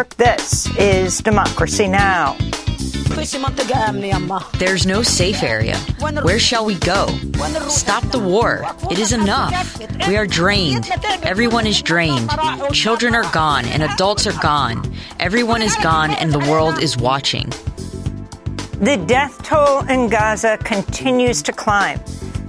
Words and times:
York, 0.00 0.16
this 0.16 0.66
is 0.78 1.18
Democracy 1.18 1.86
Now! 1.86 2.34
There's 4.58 4.86
no 4.86 5.02
safe 5.02 5.42
area. 5.42 5.76
Where 6.22 6.38
shall 6.38 6.64
we 6.64 6.76
go? 6.76 7.08
Stop 7.68 8.04
the 8.10 8.18
war. 8.18 8.64
It 8.90 8.98
is 8.98 9.12
enough. 9.12 9.78
We 10.08 10.16
are 10.16 10.26
drained. 10.26 10.88
Everyone 11.22 11.66
is 11.66 11.82
drained. 11.82 12.30
Children 12.72 13.14
are 13.14 13.30
gone 13.30 13.66
and 13.66 13.82
adults 13.82 14.26
are 14.26 14.40
gone. 14.40 14.90
Everyone 15.18 15.60
is 15.60 15.76
gone 15.82 16.12
and 16.12 16.32
the 16.32 16.38
world 16.50 16.78
is 16.78 16.96
watching. 16.96 17.50
The 18.80 18.96
death 19.06 19.42
toll 19.42 19.80
in 19.80 20.08
Gaza 20.08 20.56
continues 20.64 21.42
to 21.42 21.52
climb 21.52 22.00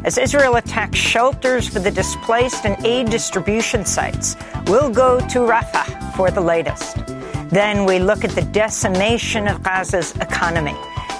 as 0.05 0.17
Israel 0.17 0.55
attacks 0.55 0.97
shelters 0.97 1.67
for 1.67 1.80
the 1.80 1.91
displaced 1.91 2.66
and 2.66 2.86
aid 2.86 3.09
distribution 3.09 3.83
sites. 3.83 4.38
We'll 4.67 4.89
go 4.89 5.20
to 5.20 5.39
Rafah 5.39 6.16
for 6.16 6.31
the 6.31 6.41
latest. 6.41 7.20
Then 7.51 7.85
we 7.85 7.99
look 7.99 8.23
at 8.23 8.31
the 8.31 8.43
decimation 8.43 9.45
of 9.45 9.61
Gaza's 9.61 10.15
economy. 10.17 10.75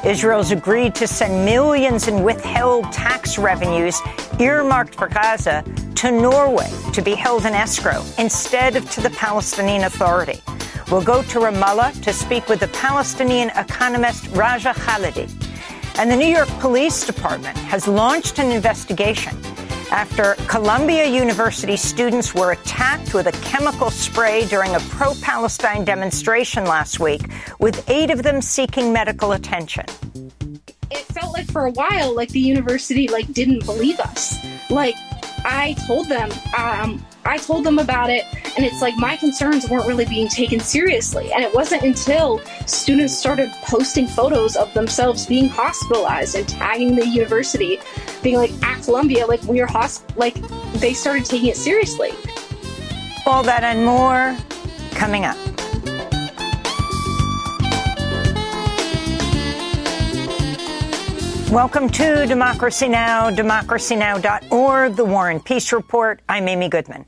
Israel's 0.05 0.52
agreed 0.52 0.95
to 0.95 1.05
send 1.05 1.45
millions 1.45 2.07
in 2.07 2.23
withheld 2.23 2.90
tax 2.94 3.38
revenues 3.38 3.99
earmarked 4.40 4.95
for 4.95 5.09
Gaza 5.09 5.63
to 5.95 6.09
Norway 6.09 6.70
to 6.94 7.02
be 7.02 7.16
held 7.16 7.45
in 7.45 7.54
escrow 7.54 8.02
instead 8.17 8.77
of 8.77 8.90
to 8.91 9.02
the 9.02 9.09
Palestinian 9.12 9.84
Authority. 9.84 10.41
We'll 10.90 11.04
go 11.04 11.21
to 11.21 11.40
Ramallah 11.40 12.02
to 12.02 12.13
speak 12.13 12.48
with 12.48 12.62
the 12.62 12.70
Palestinian 12.70 13.49
economist 13.49 14.27
Raja 14.29 14.73
Khalidi. 14.73 15.29
And 15.99 16.10
the 16.10 16.16
New 16.16 16.27
York 16.27 16.48
Police 16.60 17.05
Department 17.05 17.57
has 17.57 17.90
launched 17.90 18.40
an 18.40 18.51
investigation 18.51 19.35
after 19.92 20.36
Columbia 20.48 21.06
University 21.06 21.76
students 21.76 22.34
were 22.34 22.54
attacked 22.54 23.14
with 23.14 23.28
a 23.28 23.32
chemical 23.44 23.92
spray 23.92 24.46
during 24.46 24.74
a 24.74 24.80
pro-Palestine 24.80 25.84
demonstration 25.84 26.64
last 26.64 27.00
week, 27.00 27.22
with 27.60 27.88
eight 27.90 28.10
of 28.10 28.24
them 28.24 28.42
seeking 28.42 28.94
medical 28.94 29.34
attention. 29.34 29.86
It 30.90 31.06
felt 31.14 31.34
like 31.34 31.52
for 31.52 31.66
a 31.66 31.72
while, 31.72 32.16
like 32.16 32.30
the 32.30 32.40
university 32.40 33.08
like 33.08 33.32
didn't 33.34 33.66
believe 33.66 34.00
us. 34.00 34.38
Like 34.70 34.96
I 35.46 35.76
told 35.88 36.08
them, 36.10 36.30
um, 36.58 37.06
I 37.24 37.38
told 37.38 37.64
them 37.64 37.77
about 37.77 38.10
it, 38.10 38.26
and 38.58 38.66
it's 38.66 38.82
like 38.82 38.96
my 38.98 39.16
concerns 39.16 39.70
weren't 39.70 39.86
really 39.86 40.05
being 40.05 40.27
taken 40.27 40.60
seriously. 40.60 41.32
And 41.32 41.44
it 41.44 41.54
wasn't 41.54 41.84
until 41.84 42.40
students 42.66 43.16
started 43.16 43.52
posting 43.62 44.08
photos 44.08 44.55
of 44.55 44.74
themselves 44.74 45.28
being 45.28 45.48
hospitalized 45.48 46.36
and 46.36 46.50
tagging 46.50 46.96
the 46.96 47.08
university, 47.08 47.80
being 48.24 48.38
like, 48.38 48.52
at 48.63 48.82
Columbia, 48.84 49.28
like, 49.28 49.44
we 49.44 49.62
are 49.62 49.68
hosp, 49.68 50.04
like, 50.18 50.36
they 50.80 50.94
started 50.94 51.26
taking 51.26 51.50
it 51.50 51.58
seriously. 51.58 52.12
All 53.28 53.44
that 53.44 53.63
and 53.63 53.85
more 53.85 54.35
coming 54.91 55.26
up. 55.26 55.38
Welcome 61.52 61.90
to 61.90 62.26
Democracy 62.28 62.88
Now!, 62.88 63.30
democracynow.org, 63.30 64.96
The 64.96 65.03
War 65.03 65.30
and 65.30 65.44
Peace 65.44 65.74
Report. 65.74 66.22
I'm 66.30 66.47
Amy 66.47 66.69
Goodman. 66.69 67.06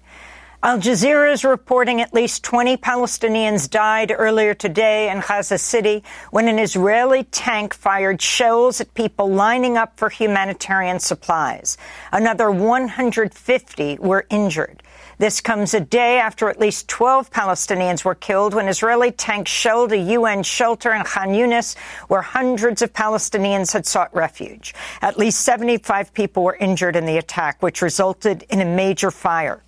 Al 0.66 0.78
Jazeera 0.78 1.30
is 1.30 1.44
reporting 1.44 2.00
at 2.00 2.14
least 2.14 2.42
20 2.46 2.78
Palestinians 2.78 3.70
died 3.70 4.14
earlier 4.18 4.54
today 4.54 5.10
in 5.10 5.20
Gaza 5.20 5.58
City 5.58 6.06
when 6.32 6.48
an 6.48 6.58
Israeli 6.58 7.26
tank 7.26 7.74
fired 7.74 8.22
shells 8.22 8.80
at 8.80 8.94
people 8.94 9.30
lining 9.30 9.76
up 9.76 9.98
for 9.98 10.10
humanitarian 10.10 11.02
supplies. 11.02 11.78
Another 12.14 12.50
150 12.50 13.98
were 14.00 14.26
injured. 14.30 14.82
This 15.18 15.42
comes 15.42 15.74
a 15.74 15.82
day 15.82 16.18
after 16.18 16.48
at 16.48 16.62
least 16.62 16.88
12 16.88 17.30
Palestinians 17.30 18.06
were 18.06 18.16
killed 18.16 18.54
when 18.54 18.70
Israeli 18.70 19.12
tanks 19.12 19.52
shelled 19.52 19.92
a 19.92 19.98
UN 19.98 20.44
shelter 20.44 20.94
in 20.94 21.04
Khan 21.04 21.34
Yunis, 21.34 21.78
where 22.08 22.22
hundreds 22.22 22.82
of 22.82 22.94
Palestinians 22.94 23.74
had 23.74 23.86
sought 23.86 24.16
refuge. 24.16 24.74
At 25.02 25.18
least 25.18 25.42
75 25.42 26.14
people 26.14 26.42
were 26.42 26.56
injured 26.56 26.96
in 26.96 27.06
the 27.06 27.18
attack, 27.18 27.62
which 27.62 27.82
resulted 27.82 28.46
in 28.50 28.62
a 28.62 28.66
major 28.66 29.12
fire. 29.12 29.62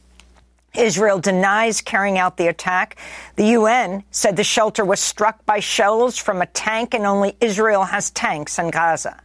Israel 0.77 1.19
denies 1.19 1.81
carrying 1.81 2.17
out 2.17 2.37
the 2.37 2.47
attack. 2.47 2.97
The 3.35 3.47
UN 3.47 4.03
said 4.11 4.35
the 4.35 4.43
shelter 4.43 4.85
was 4.85 4.99
struck 4.99 5.45
by 5.45 5.59
shells 5.59 6.17
from 6.17 6.41
a 6.41 6.45
tank 6.47 6.93
and 6.93 7.05
only 7.05 7.35
Israel 7.41 7.83
has 7.83 8.11
tanks 8.11 8.59
in 8.59 8.71
Gaza. 8.71 9.21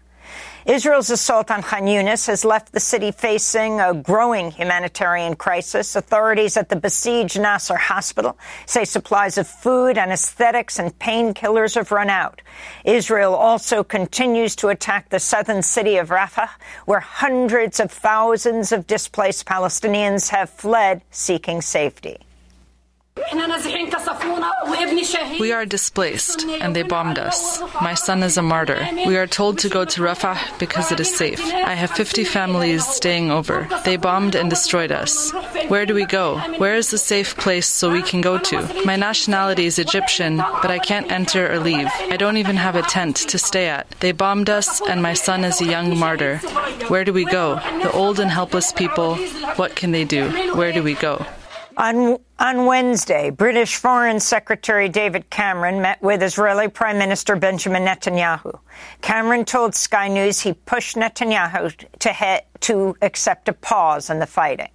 Israel's 0.66 1.08
assault 1.08 1.50
on 1.50 1.62
Khan 1.62 1.84
Yunis 1.84 2.26
has 2.26 2.44
left 2.44 2.72
the 2.72 2.80
city 2.80 3.12
facing 3.12 3.80
a 3.80 3.94
growing 3.94 4.50
humanitarian 4.50 5.34
crisis. 5.34 5.96
Authorities 5.96 6.56
at 6.56 6.68
the 6.68 6.76
besieged 6.76 7.40
Nasser 7.40 7.76
hospital 7.76 8.38
say 8.66 8.84
supplies 8.84 9.38
of 9.38 9.48
food, 9.48 9.96
anesthetics, 9.96 10.78
and 10.78 10.98
painkillers 10.98 11.76
have 11.76 11.90
run 11.90 12.10
out. 12.10 12.42
Israel 12.84 13.34
also 13.34 13.82
continues 13.82 14.54
to 14.56 14.68
attack 14.68 15.08
the 15.08 15.18
southern 15.18 15.62
city 15.62 15.96
of 15.96 16.10
Rafah, 16.10 16.50
where 16.84 17.00
hundreds 17.00 17.80
of 17.80 17.90
thousands 17.90 18.70
of 18.70 18.86
displaced 18.86 19.46
Palestinians 19.46 20.28
have 20.28 20.50
fled 20.50 21.00
seeking 21.10 21.62
safety. 21.62 22.18
We 25.40 25.52
are 25.52 25.66
displaced, 25.66 26.44
and 26.44 26.74
they 26.74 26.82
bombed 26.82 27.18
us. 27.18 27.60
My 27.80 27.94
son 27.94 28.22
is 28.22 28.36
a 28.36 28.42
martyr. 28.42 28.86
We 29.06 29.16
are 29.16 29.26
told 29.26 29.58
to 29.60 29.68
go 29.68 29.84
to 29.84 30.02
Rafah 30.02 30.58
because 30.58 30.92
it 30.92 31.00
is 31.00 31.14
safe. 31.14 31.40
I 31.42 31.74
have 31.74 31.90
50 31.90 32.24
families 32.24 32.86
staying 32.86 33.30
over. 33.30 33.68
They 33.84 33.96
bombed 33.96 34.34
and 34.34 34.50
destroyed 34.50 34.92
us. 34.92 35.32
Where 35.68 35.86
do 35.86 35.94
we 35.94 36.04
go? 36.06 36.38
Where 36.58 36.76
is 36.76 36.90
the 36.90 36.98
safe 36.98 37.36
place 37.36 37.66
so 37.66 37.90
we 37.90 38.02
can 38.02 38.20
go 38.20 38.38
to? 38.38 38.82
My 38.84 38.96
nationality 38.96 39.66
is 39.66 39.78
Egyptian, 39.78 40.36
but 40.38 40.70
I 40.70 40.78
can't 40.78 41.10
enter 41.10 41.50
or 41.52 41.58
leave. 41.58 41.88
I 42.10 42.16
don't 42.16 42.36
even 42.36 42.56
have 42.56 42.76
a 42.76 42.82
tent 42.82 43.16
to 43.16 43.38
stay 43.38 43.68
at. 43.68 43.88
They 44.00 44.12
bombed 44.12 44.50
us, 44.50 44.80
and 44.82 45.02
my 45.02 45.14
son 45.14 45.44
is 45.44 45.60
a 45.60 45.66
young 45.66 45.98
martyr. 45.98 46.38
Where 46.88 47.04
do 47.04 47.12
we 47.12 47.24
go? 47.24 47.56
The 47.82 47.92
old 47.92 48.20
and 48.20 48.30
helpless 48.30 48.72
people, 48.72 49.16
what 49.56 49.76
can 49.76 49.92
they 49.92 50.04
do? 50.04 50.30
Where 50.54 50.72
do 50.72 50.82
we 50.82 50.94
go? 50.94 51.24
On, 51.80 52.18
on 52.38 52.66
Wednesday, 52.66 53.30
British 53.30 53.76
Foreign 53.76 54.20
Secretary 54.20 54.86
David 54.86 55.30
Cameron 55.30 55.80
met 55.80 56.02
with 56.02 56.22
Israeli 56.22 56.68
Prime 56.68 56.98
Minister 56.98 57.36
Benjamin 57.36 57.86
Netanyahu. 57.86 58.60
Cameron 59.00 59.46
told 59.46 59.74
Sky 59.74 60.08
News 60.08 60.40
he 60.40 60.52
pushed 60.52 60.96
Netanyahu 60.96 61.74
to, 62.00 62.42
to 62.60 62.96
accept 63.00 63.48
a 63.48 63.54
pause 63.54 64.10
in 64.10 64.18
the 64.18 64.26
fighting. 64.26 64.68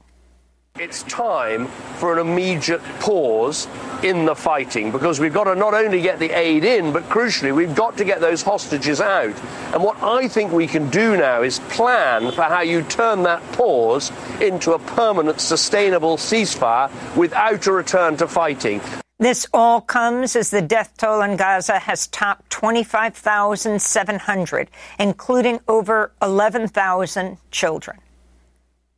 It's 0.78 1.04
time 1.04 1.68
for 2.00 2.12
an 2.12 2.28
immediate 2.28 2.84
pause 3.00 3.68
in 4.04 4.26
the 4.26 4.36
fighting 4.36 4.92
because 4.92 5.20
we've 5.20 5.34
got 5.34 5.46
to 5.46 5.56
not 5.56 5.74
only 5.74 6.02
get 6.02 6.20
the 6.20 6.32
aid 6.32 6.66
in, 6.66 6.92
but 6.92 7.04
crucially, 7.04 7.56
we've 7.56 7.76
got 7.76 7.96
to 7.98 8.04
get 8.04 8.20
those 8.20 8.42
hostages 8.42 9.00
out. 9.00 9.40
And 9.74 9.82
what 9.82 10.02
I 10.04 10.28
think 10.28 10.52
we 10.52 10.68
can 10.68 10.90
do 10.90 11.16
now 11.16 11.44
is 11.44 11.60
plan 11.70 12.32
for 12.32 12.42
how 12.42 12.60
you 12.62 12.82
turn 12.82 13.24
that 13.24 13.42
pause 13.54 14.12
into 14.41 14.73
a 14.73 14.79
permanent, 14.79 15.40
sustainable 15.40 16.18
ceasefire 16.18 16.91
without 17.16 17.68
a 17.68 17.72
return 17.72 18.18
to 18.18 18.28
fighting. 18.28 18.81
This 19.18 19.47
all 19.53 19.79
comes 19.79 20.35
as 20.35 20.50
the 20.50 20.62
death 20.62 20.91
toll 20.97 21.22
in 21.22 21.38
Gaza 21.38 21.79
has 21.79 22.07
topped 22.07 22.50
25,700, 22.50 24.69
including 25.00 25.62
over 25.69 26.12
11,000 26.22 27.38
children. 27.50 27.97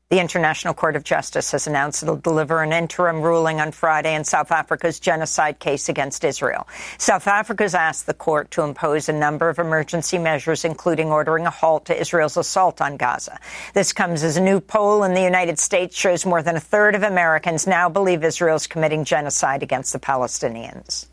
The 0.09 0.22
International 0.22 0.73
Court 0.73 0.95
of 0.95 1.03
Justice 1.03 1.51
has 1.51 1.68
announced 1.68 2.01
it 2.01 2.06
will 2.07 2.16
deliver 2.16 2.63
an 2.63 2.72
interim 2.72 3.22
ruling 3.22 3.59
on 3.59 3.73
Friday 3.73 4.16
in 4.16 4.23
South 4.23 4.53
Africa's 4.53 5.01
genocide 5.01 5.59
case 5.59 5.90
against 5.90 6.23
Israel. 6.23 6.66
South 6.98 7.27
Africa 7.27 7.63
has 7.65 7.75
asked 7.75 8.06
the 8.06 8.13
court 8.13 8.50
to 8.51 8.62
impose 8.62 9.09
a 9.09 9.13
number 9.13 9.50
of 9.50 9.59
emergency 9.59 10.18
measures, 10.18 10.63
including 10.63 11.12
ordering 11.12 11.45
a 11.45 11.50
halt 11.50 11.88
to 11.88 12.00
Israel's 12.00 12.38
assault 12.38 12.80
on 12.80 12.95
Gaza. 12.95 13.38
This 13.74 13.92
comes 13.92 14.24
as 14.24 14.38
a 14.38 14.42
new 14.42 14.62
poll 14.62 15.04
in 15.04 15.13
the 15.13 15.21
United 15.21 15.59
States 15.59 15.98
shows 15.98 16.25
more 16.25 16.42
than 16.42 16.56
a 16.56 16.62
third 16.62 16.95
of 16.95 17.03
Americans 17.03 17.68
now 17.68 17.89
believe 17.89 18.24
Israel 18.24 18.56
is 18.56 18.65
committing 18.65 19.03
genocide 19.03 19.62
against 19.62 19.92
the 19.92 20.00
Palestinians. 20.00 21.07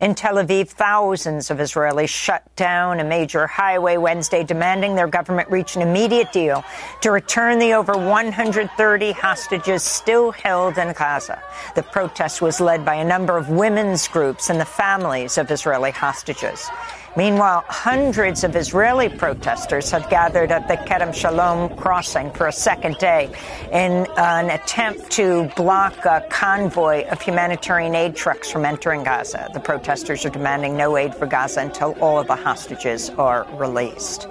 In 0.00 0.14
Tel 0.14 0.36
Aviv, 0.36 0.68
thousands 0.68 1.50
of 1.50 1.58
Israelis 1.58 2.08
shut 2.08 2.44
down 2.54 3.00
a 3.00 3.04
major 3.04 3.48
highway 3.48 3.96
Wednesday, 3.96 4.44
demanding 4.44 4.94
their 4.94 5.08
government 5.08 5.50
reach 5.50 5.74
an 5.74 5.82
immediate 5.82 6.30
deal 6.30 6.64
to 7.00 7.10
return 7.10 7.58
the 7.58 7.72
over 7.74 7.94
130 7.94 9.10
hostages 9.10 9.82
still 9.82 10.30
held 10.30 10.78
in 10.78 10.92
Gaza. 10.92 11.42
The 11.74 11.82
protest 11.82 12.40
was 12.40 12.60
led 12.60 12.84
by 12.84 12.94
a 12.94 13.04
number 13.04 13.36
of 13.36 13.48
women's 13.48 14.06
groups 14.06 14.50
and 14.50 14.60
the 14.60 14.64
families 14.64 15.36
of 15.36 15.50
Israeli 15.50 15.90
hostages. 15.90 16.70
Meanwhile, 17.18 17.64
hundreds 17.66 18.44
of 18.44 18.54
Israeli 18.54 19.08
protesters 19.08 19.90
have 19.90 20.08
gathered 20.08 20.52
at 20.52 20.68
the 20.68 20.76
Kerem 20.76 21.12
Shalom 21.12 21.76
crossing 21.76 22.30
for 22.30 22.46
a 22.46 22.52
second 22.52 22.96
day 22.98 23.28
in 23.72 24.06
an 24.16 24.50
attempt 24.50 25.10
to 25.18 25.50
block 25.56 26.04
a 26.04 26.24
convoy 26.30 27.08
of 27.08 27.20
humanitarian 27.20 27.96
aid 27.96 28.14
trucks 28.14 28.48
from 28.52 28.64
entering 28.64 29.02
Gaza. 29.02 29.48
The 29.52 29.58
protesters 29.58 30.24
are 30.26 30.30
demanding 30.30 30.76
no 30.76 30.96
aid 30.96 31.12
for 31.12 31.26
Gaza 31.26 31.62
until 31.62 31.96
all 32.00 32.20
of 32.20 32.28
the 32.28 32.36
hostages 32.36 33.10
are 33.10 33.48
released. 33.54 34.28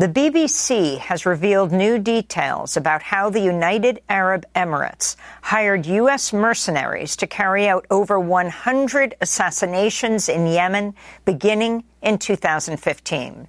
The 0.00 0.08
BBC 0.08 0.98
has 0.98 1.26
revealed 1.26 1.72
new 1.72 1.98
details 1.98 2.76
about 2.76 3.02
how 3.02 3.30
the 3.30 3.40
United 3.40 4.00
Arab 4.08 4.46
Emirates 4.54 5.16
hired 5.42 5.86
U.S. 5.86 6.32
mercenaries 6.32 7.16
to 7.16 7.26
carry 7.26 7.66
out 7.66 7.84
over 7.90 8.20
100 8.20 9.16
assassinations 9.20 10.28
in 10.28 10.46
Yemen 10.46 10.94
beginning 11.24 11.82
in 12.00 12.18
2015. 12.18 13.48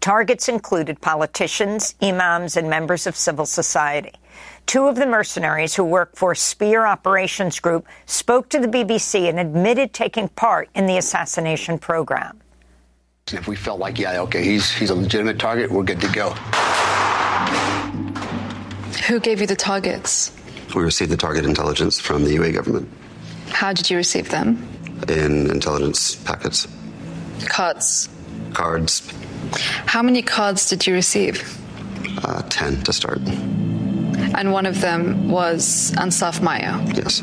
Targets 0.00 0.48
included 0.48 1.02
politicians, 1.02 1.96
imams, 2.00 2.56
and 2.56 2.70
members 2.70 3.06
of 3.06 3.14
civil 3.14 3.44
society. 3.44 4.14
Two 4.64 4.86
of 4.88 4.96
the 4.96 5.04
mercenaries 5.04 5.74
who 5.74 5.84
work 5.84 6.16
for 6.16 6.34
Spear 6.34 6.86
Operations 6.86 7.60
Group 7.60 7.86
spoke 8.06 8.48
to 8.48 8.58
the 8.58 8.68
BBC 8.68 9.28
and 9.28 9.38
admitted 9.38 9.92
taking 9.92 10.28
part 10.30 10.70
in 10.74 10.86
the 10.86 10.96
assassination 10.96 11.78
program. 11.78 12.40
If 13.30 13.46
we 13.46 13.56
felt 13.56 13.78
like, 13.78 13.98
yeah, 13.98 14.20
okay, 14.22 14.42
he's 14.44 14.70
he's 14.70 14.90
a 14.90 14.94
legitimate 14.94 15.38
target, 15.38 15.70
we're 15.70 15.84
good 15.84 16.00
to 16.00 16.08
go. 16.08 16.30
Who 19.06 19.20
gave 19.20 19.40
you 19.40 19.46
the 19.46 19.56
targets? 19.56 20.32
We 20.74 20.82
received 20.82 21.10
the 21.10 21.16
target 21.16 21.44
intelligence 21.44 22.00
from 22.00 22.24
the 22.24 22.36
UAE 22.36 22.54
government. 22.54 22.88
How 23.48 23.72
did 23.72 23.90
you 23.90 23.96
receive 23.96 24.30
them? 24.30 24.66
In 25.08 25.50
intelligence 25.50 26.16
packets. 26.16 26.66
Cards. 27.46 28.08
Cards. 28.54 29.12
How 29.86 30.02
many 30.02 30.22
cards 30.22 30.68
did 30.68 30.86
you 30.86 30.94
receive? 30.94 31.58
Uh, 32.24 32.42
ten 32.48 32.82
to 32.82 32.92
start. 32.92 33.20
And 34.34 34.52
one 34.52 34.66
of 34.66 34.80
them 34.80 35.28
was 35.30 35.92
Ansaf 35.96 36.42
Mayo. 36.42 36.80
Yes. 36.94 37.22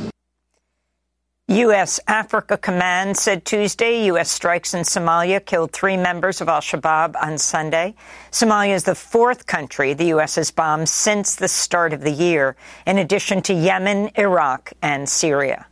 U.S. 1.49 1.99
Africa 2.07 2.57
Command 2.57 3.17
said 3.17 3.43
Tuesday 3.43 4.05
U.S. 4.05 4.29
strikes 4.29 4.75
in 4.75 4.81
Somalia 4.81 5.43
killed 5.43 5.71
three 5.71 5.97
members 5.97 6.41
of 6.41 6.47
al 6.47 6.61
Shabaab 6.61 7.15
on 7.19 7.39
Sunday. 7.39 7.95
Somalia 8.31 8.75
is 8.75 8.83
the 8.83 8.93
fourth 8.93 9.47
country 9.47 9.95
the 9.95 10.05
U.S. 10.09 10.35
has 10.35 10.51
bombed 10.51 10.89
since 10.89 11.35
the 11.35 11.47
start 11.47 11.91
of 11.91 12.01
the 12.01 12.11
year, 12.11 12.55
in 12.85 12.99
addition 12.99 13.41
to 13.41 13.53
Yemen, 13.55 14.11
Iraq, 14.15 14.73
and 14.83 15.09
Syria. 15.09 15.65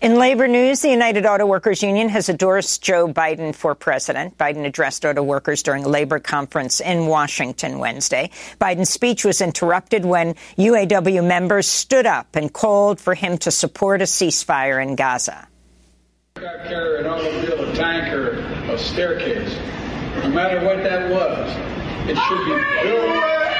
In 0.00 0.16
labor 0.16 0.46
news, 0.46 0.82
the 0.82 0.90
United 0.90 1.24
Auto 1.24 1.46
Workers 1.46 1.82
Union 1.82 2.08
has 2.10 2.28
endorsed 2.28 2.82
Joe 2.82 3.08
Biden 3.08 3.54
for 3.54 3.74
president. 3.74 4.36
Biden 4.36 4.66
addressed 4.66 5.04
auto 5.04 5.22
workers 5.22 5.62
during 5.62 5.84
a 5.84 5.88
labor 5.88 6.18
conference 6.18 6.80
in 6.80 7.06
Washington 7.06 7.78
Wednesday. 7.78 8.30
Biden's 8.60 8.90
speech 8.90 9.24
was 9.24 9.40
interrupted 9.40 10.04
when 10.04 10.34
UAW 10.58 11.26
members 11.26 11.66
stood 11.66 12.06
up 12.06 12.36
and 12.36 12.52
called 12.52 13.00
for 13.00 13.14
him 13.14 13.38
to 13.38 13.50
support 13.50 14.02
a 14.02 14.04
ceasefire 14.04 14.82
in 14.82 14.94
Gaza. 14.94 15.48
I 16.36 16.40
carry 16.40 17.00
an 17.00 17.06
automobile, 17.06 17.70
a 17.70 17.74
tanker, 17.74 18.30
a 18.70 18.78
staircase. 18.78 19.56
No 20.22 20.30
matter 20.30 20.64
what 20.64 20.82
that 20.82 21.10
was, 21.10 21.50
it 22.10 22.16
should 22.16 22.44
be 22.44 22.88
built. 22.88 23.53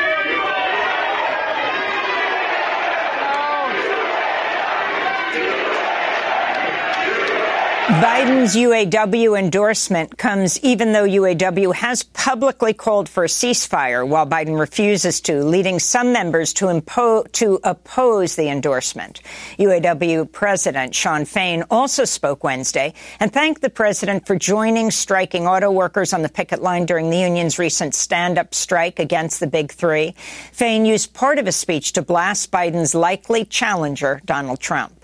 Biden's 7.85 8.57
UAW 8.57 9.39
endorsement 9.39 10.17
comes 10.17 10.59
even 10.61 10.93
though 10.93 11.05
UAW 11.05 11.75
has 11.75 12.03
publicly 12.03 12.73
called 12.73 13.11
for 13.11 13.25
a 13.25 13.29
ceasefire, 13.29 14.09
while 14.09 14.27
Biden 14.27 14.59
refuses 14.59 15.21
to, 15.21 15.45
leading 15.45 15.79
some 15.79 16.11
members 16.11 16.55
to, 16.55 16.65
impo- 16.67 17.31
to 17.33 17.61
oppose 17.63 18.37
the 18.37 18.49
endorsement. 18.49 19.21
UAW 19.59 20.33
President 20.33 20.95
Shawn 20.95 21.27
Fain 21.27 21.63
also 21.71 22.07
spoke 22.07 22.43
Wednesday 22.43 22.95
and 23.21 23.31
thanked 23.31 23.61
the 23.61 23.69
president 23.69 24.27
for 24.27 24.35
joining 24.35 24.91
striking 24.91 25.47
auto 25.47 25.71
workers 25.71 26.15
on 26.15 26.23
the 26.23 26.31
picket 26.31 26.63
line 26.63 26.87
during 26.87 27.11
the 27.11 27.19
union's 27.19 27.59
recent 27.59 27.95
stand-up 27.95 28.55
strike 28.55 28.99
against 28.99 29.41
the 29.41 29.47
Big 29.47 29.71
Three. 29.71 30.15
Fain 30.53 30.87
used 30.87 31.13
part 31.13 31.39
of 31.39 31.45
his 31.45 31.57
speech 31.57 31.93
to 31.93 32.01
blast 32.01 32.51
Biden's 32.51 32.95
likely 32.95 33.45
challenger, 33.45 34.23
Donald 34.25 34.61
Trump. 34.61 35.04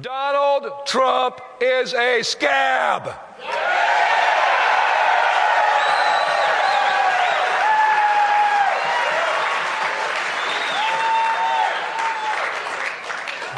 Donald 0.00 0.86
Trump 0.86 1.40
is 1.60 1.94
a 1.94 2.22
scab. 2.22 3.04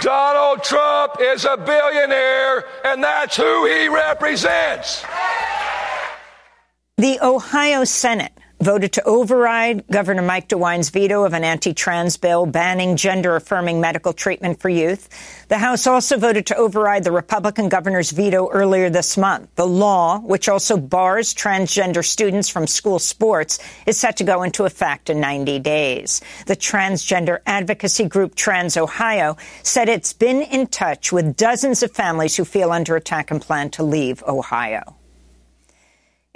Donald 0.01 0.63
Trump 0.63 1.17
is 1.21 1.45
a 1.45 1.57
billionaire, 1.57 2.65
and 2.85 3.03
that's 3.03 3.37
who 3.37 3.67
he 3.67 3.89
represents. 3.89 5.05
The 6.99 7.19
Ohio 7.21 7.83
Senate 7.83 8.38
voted 8.61 8.93
to 8.95 9.05
override 9.05 9.87
Governor 9.87 10.23
Mike 10.23 10.49
DeWine's 10.49 10.91
veto 10.91 11.25
of 11.25 11.33
an 11.33 11.45
anti-trans 11.45 12.17
bill 12.17 12.45
banning 12.45 12.97
gender-affirming 12.97 13.81
medical 13.81 14.13
treatment 14.13 14.61
for 14.61 14.69
youth. 14.69 15.09
The 15.49 15.59
House 15.59 15.87
also 15.87 16.19
voted 16.19 16.47
to 16.47 16.57
override 16.57 17.05
the 17.05 17.13
Republican 17.13 17.69
governor's 17.69 18.11
veto 18.11 18.51
earlier 18.51 18.91
this 18.91 19.17
month. 19.17 19.55
The 19.55 19.67
law, 19.67 20.19
which 20.19 20.49
also 20.49 20.77
bars 20.77 21.33
transgender 21.33 22.05
students 22.05 22.49
from 22.49 22.67
school 22.67 22.99
sports, 22.99 23.59
is 23.87 23.97
set 23.97 24.17
to 24.17 24.25
go 24.25 24.43
into 24.43 24.65
effect 24.65 25.09
in 25.09 25.21
90 25.21 25.61
days. 25.61 26.21
The 26.47 26.57
transgender 26.57 27.39
advocacy 27.47 28.07
group 28.07 28.35
Trans 28.35 28.77
Ohio 28.77 29.37
said 29.63 29.89
it's 29.89 30.13
been 30.13 30.43
in 30.43 30.67
touch 30.67 31.13
with 31.13 31.37
dozens 31.37 31.83
of 31.83 31.93
families 31.93 32.37
who 32.37 32.45
feel 32.45 32.73
under 32.73 32.97
attack 32.97 33.31
and 33.31 33.41
plan 33.41 33.71
to 33.71 33.83
leave 33.85 34.23
Ohio. 34.25 34.98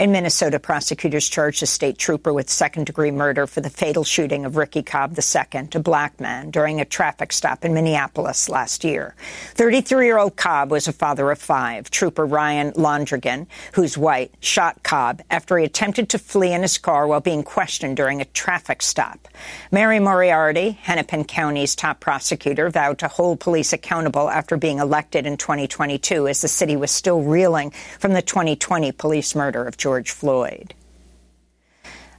In 0.02 0.10
Minnesota, 0.10 0.58
prosecutors 0.58 1.28
charged 1.28 1.62
a 1.62 1.66
state 1.66 1.96
trooper 1.96 2.32
with 2.32 2.50
second 2.50 2.86
degree 2.86 3.12
murder 3.12 3.46
for 3.46 3.60
the 3.60 3.70
fatal 3.70 4.02
shooting 4.02 4.44
of 4.44 4.56
Ricky 4.56 4.82
Cobb 4.82 5.16
II, 5.16 5.68
a 5.76 5.78
black 5.78 6.18
man, 6.18 6.50
during 6.50 6.80
a 6.80 6.84
traffic 6.84 7.32
stop 7.32 7.64
in 7.64 7.72
Minneapolis 7.72 8.48
last 8.48 8.82
year. 8.82 9.14
33 9.54 10.06
year 10.06 10.18
old 10.18 10.34
Cobb 10.34 10.72
was 10.72 10.88
a 10.88 10.92
father 10.92 11.30
of 11.30 11.38
five. 11.38 11.88
Trooper 11.88 12.26
Ryan 12.26 12.72
Londregan, 12.72 13.46
who's 13.74 13.96
white, 13.96 14.34
shot 14.40 14.82
Cobb 14.82 15.22
after 15.30 15.56
he 15.56 15.64
attempted 15.64 16.08
to 16.08 16.18
flee 16.18 16.52
in 16.52 16.62
his 16.62 16.78
car 16.78 17.06
while 17.06 17.20
being 17.20 17.44
questioned 17.44 17.96
during 17.96 18.20
a 18.20 18.24
traffic 18.24 18.82
stop. 18.82 19.28
Mary 19.70 20.00
Moriarty, 20.00 20.70
Hennepin 20.82 21.22
County's 21.26 21.76
top 21.76 22.00
prosecutor, 22.00 22.70
vowed 22.70 22.98
to 22.98 23.06
hold 23.06 23.38
police 23.38 23.72
accountable 23.72 24.28
after 24.28 24.56
being 24.56 24.80
elected 24.80 25.26
in 25.26 25.36
2022 25.36 26.26
as 26.26 26.40
the 26.40 26.48
city 26.48 26.74
was 26.74 26.90
still 26.90 27.22
reeling 27.22 27.70
from 28.00 28.14
the 28.14 28.22
2020 28.22 28.90
police 28.90 29.36
murder 29.36 29.64
of 29.64 29.76
George. 29.76 29.91
George 29.92 30.10
Floyd. 30.10 30.72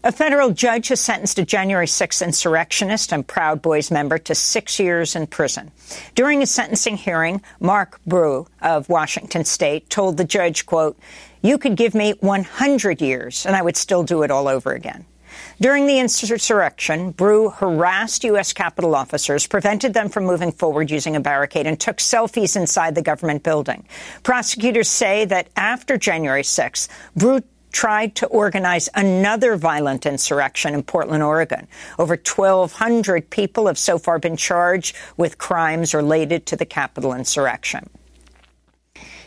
A 0.03 0.11
federal 0.11 0.51
judge 0.51 0.89
has 0.89 0.99
sentenced 0.99 1.39
a 1.39 1.43
January 1.43 1.87
6 1.87 2.21
insurrectionist 2.21 3.11
and 3.11 3.25
Proud 3.25 3.63
Boys 3.63 3.89
member 3.89 4.19
to 4.19 4.35
six 4.35 4.79
years 4.79 5.15
in 5.15 5.25
prison. 5.25 5.71
During 6.13 6.43
a 6.43 6.45
sentencing 6.45 6.97
hearing, 6.97 7.41
Marc 7.59 7.99
Bru 8.05 8.45
of 8.61 8.89
Washington 8.89 9.43
State 9.43 9.89
told 9.89 10.17
the 10.17 10.23
judge, 10.23 10.67
quote, 10.67 10.99
you 11.41 11.57
could 11.57 11.75
give 11.75 11.95
me 11.95 12.11
100 12.19 13.01
years 13.01 13.43
and 13.43 13.55
I 13.55 13.63
would 13.63 13.75
still 13.75 14.03
do 14.03 14.21
it 14.21 14.29
all 14.29 14.47
over 14.47 14.71
again. 14.71 15.05
During 15.59 15.87
the 15.87 15.99
insurrection, 15.99 17.11
Bru 17.11 17.49
harassed 17.49 18.23
U.S. 18.23 18.53
Capitol 18.53 18.95
officers, 18.95 19.47
prevented 19.47 19.93
them 19.93 20.09
from 20.09 20.25
moving 20.25 20.51
forward 20.51 20.91
using 20.91 21.15
a 21.15 21.19
barricade, 21.19 21.67
and 21.67 21.79
took 21.79 21.97
selfies 21.97 22.55
inside 22.55 22.95
the 22.95 23.01
government 23.01 23.43
building. 23.43 23.85
Prosecutors 24.23 24.89
say 24.89 25.25
that 25.25 25.47
after 25.55 25.97
January 25.97 26.43
6, 26.43 26.87
Bru 27.15 27.41
tried 27.73 28.15
to 28.15 28.27
organize 28.27 28.87
another 28.95 29.57
violent 29.57 30.05
insurrection 30.05 30.73
in 30.73 30.83
Portland, 30.83 31.23
Oregon. 31.23 31.67
Over 31.99 32.13
1,200 32.15 33.29
people 33.29 33.67
have 33.67 33.77
so 33.77 33.97
far 33.97 34.19
been 34.19 34.37
charged 34.37 34.95
with 35.17 35.37
crimes 35.37 35.93
related 35.93 36.45
to 36.45 36.55
the 36.55 36.65
Capitol 36.65 37.13
insurrection. 37.13 37.89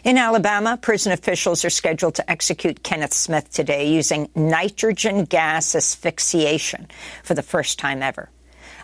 In 0.04 0.18
Alabama, 0.18 0.78
prison 0.80 1.10
officials 1.10 1.64
are 1.64 1.70
scheduled 1.70 2.14
to 2.14 2.30
execute 2.30 2.84
Kenneth 2.84 3.12
Smith 3.12 3.50
today 3.50 3.88
using 3.88 4.30
nitrogen 4.36 5.24
gas 5.24 5.74
asphyxiation 5.74 6.86
for 7.24 7.34
the 7.34 7.42
first 7.42 7.80
time 7.80 8.04
ever. 8.04 8.30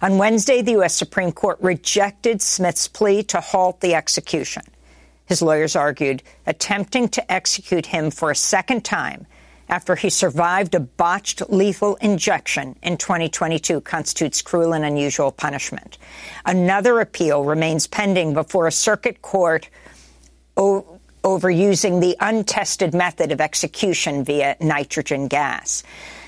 On 0.02 0.19
Wednesday, 0.19 0.62
the 0.62 0.73
U.S. 0.73 0.95
Supreme 0.95 1.31
Court 1.31 1.59
rejected 1.61 2.42
Smith's 2.42 2.88
plea 2.88 3.23
to 3.23 3.40
halt 3.40 3.81
the 3.81 3.95
execution. 3.95 4.64
His 5.26 5.42
lawyers 5.42 5.76
argued 5.76 6.25
attempting 6.45 7.09
to 7.11 7.33
execute 7.33 7.87
him 7.87 8.11
for 8.11 8.33
a 8.33 8.37
second 8.37 8.85
time 8.85 9.26
after 9.69 9.95
he 9.95 10.11
survived 10.11 10.75
a 10.75 10.81
botched 10.81 11.42
lethal 11.49 11.97
injection 11.97 12.76
in 12.83 12.97
2022 12.97 13.81
constitutes 13.81 14.42
cruel 14.42 14.75
and 14.75 14.85
unusual 14.85 15.33
punishment. 15.33 15.99
Another 16.45 17.00
appeal 17.00 17.45
remains 17.45 17.87
pending 17.87 18.35
before 18.35 18.66
a 18.66 18.73
circuit 18.73 19.23
court 19.23 19.69
over 20.57 21.50
using 21.50 22.00
the 22.00 22.16
untested 22.21 22.92
method 22.92 23.33
of 23.33 23.40
execution 23.40 24.25
via 24.25 24.57
nitrogen 24.61 25.28
gas. 25.28 25.83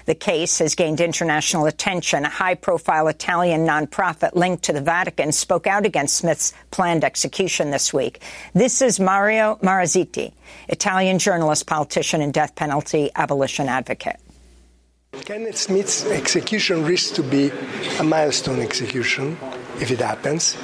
The 0.06 0.14
case 0.14 0.58
has 0.58 0.74
gained 0.74 1.00
international 1.00 1.64
attention. 1.66 2.24
A 2.24 2.28
high-profile 2.28 3.08
Italian 3.08 3.66
nonprofit 3.66 4.34
linked 4.34 4.64
to 4.64 4.72
the 4.72 4.82
Vatican 4.82 5.32
spoke 5.32 5.66
out 5.66 5.86
against 5.86 6.16
Smith's 6.16 6.52
planned 6.70 7.04
execution 7.04 7.70
this 7.70 7.92
week. 7.92 8.22
This 8.52 8.82
is 8.82 9.00
Mario 9.00 9.56
Marazziti, 9.62 10.32
Italian 10.68 11.18
journalist, 11.18 11.66
politician, 11.66 12.20
and 12.20 12.34
death 12.34 12.54
penalty 12.54 13.10
abolition 13.16 13.68
advocate. 13.68 14.16
Kenneth 15.24 15.56
Smith's 15.56 16.04
execution 16.10 16.84
risks 16.84 17.12
to 17.12 17.22
be 17.22 17.50
a 17.98 18.02
milestone 18.04 18.60
execution 18.60 19.38
if 19.80 19.90
it 19.90 20.00
happens 20.00 20.56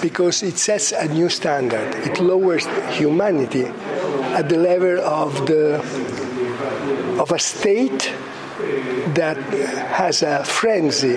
because 0.00 0.42
it 0.42 0.58
sets 0.58 0.90
a 0.90 1.06
new 1.08 1.28
standard. 1.28 1.94
It 1.96 2.18
lowers 2.18 2.66
humanity 2.96 3.66
at 3.66 4.48
the 4.48 4.56
level 4.56 5.00
of 5.00 5.46
the 5.46 5.78
of 7.20 7.30
a 7.32 7.38
state 7.38 8.12
that 9.14 9.36
has 9.92 10.22
a 10.22 10.44
frenzy 10.44 11.16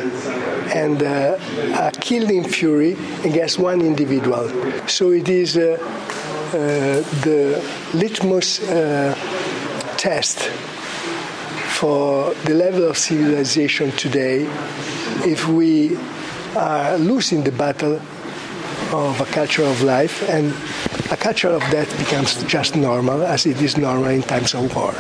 and 0.74 1.02
a, 1.02 1.40
a 1.78 1.92
killing 2.00 2.44
fury 2.44 2.94
against 3.24 3.60
one 3.60 3.82
individual. 3.82 4.50
So 4.88 5.12
it 5.12 5.30
is 5.30 5.58
uh, 5.58 5.78
uh, 5.82 6.56
the 7.24 7.64
litmus 7.94 8.62
uh, 8.64 9.16
test 9.98 10.50
for 11.80 12.34
the 12.46 12.54
level 12.54 12.90
of 12.90 12.98
civilization 12.98 13.92
today 13.92 14.48
if 15.26 15.48
we 15.48 15.98
are 16.56 16.98
losing 16.98 17.44
the 17.44 17.52
battle 17.52 18.00
of 18.94 19.22
a 19.22 19.26
culture 19.26 19.64
of 19.64 19.82
life 19.82 20.28
and 20.30 20.54
a 21.12 21.18
culture 21.18 21.50
of 21.50 21.62
death 21.72 21.98
becomes 21.98 22.44
just 22.44 22.76
normal 22.76 23.24
as 23.24 23.46
it 23.46 23.62
is 23.62 23.78
normal 23.78 24.08
in 24.08 24.22
times 24.22 24.54
of 24.54 24.76
war. 24.76 24.94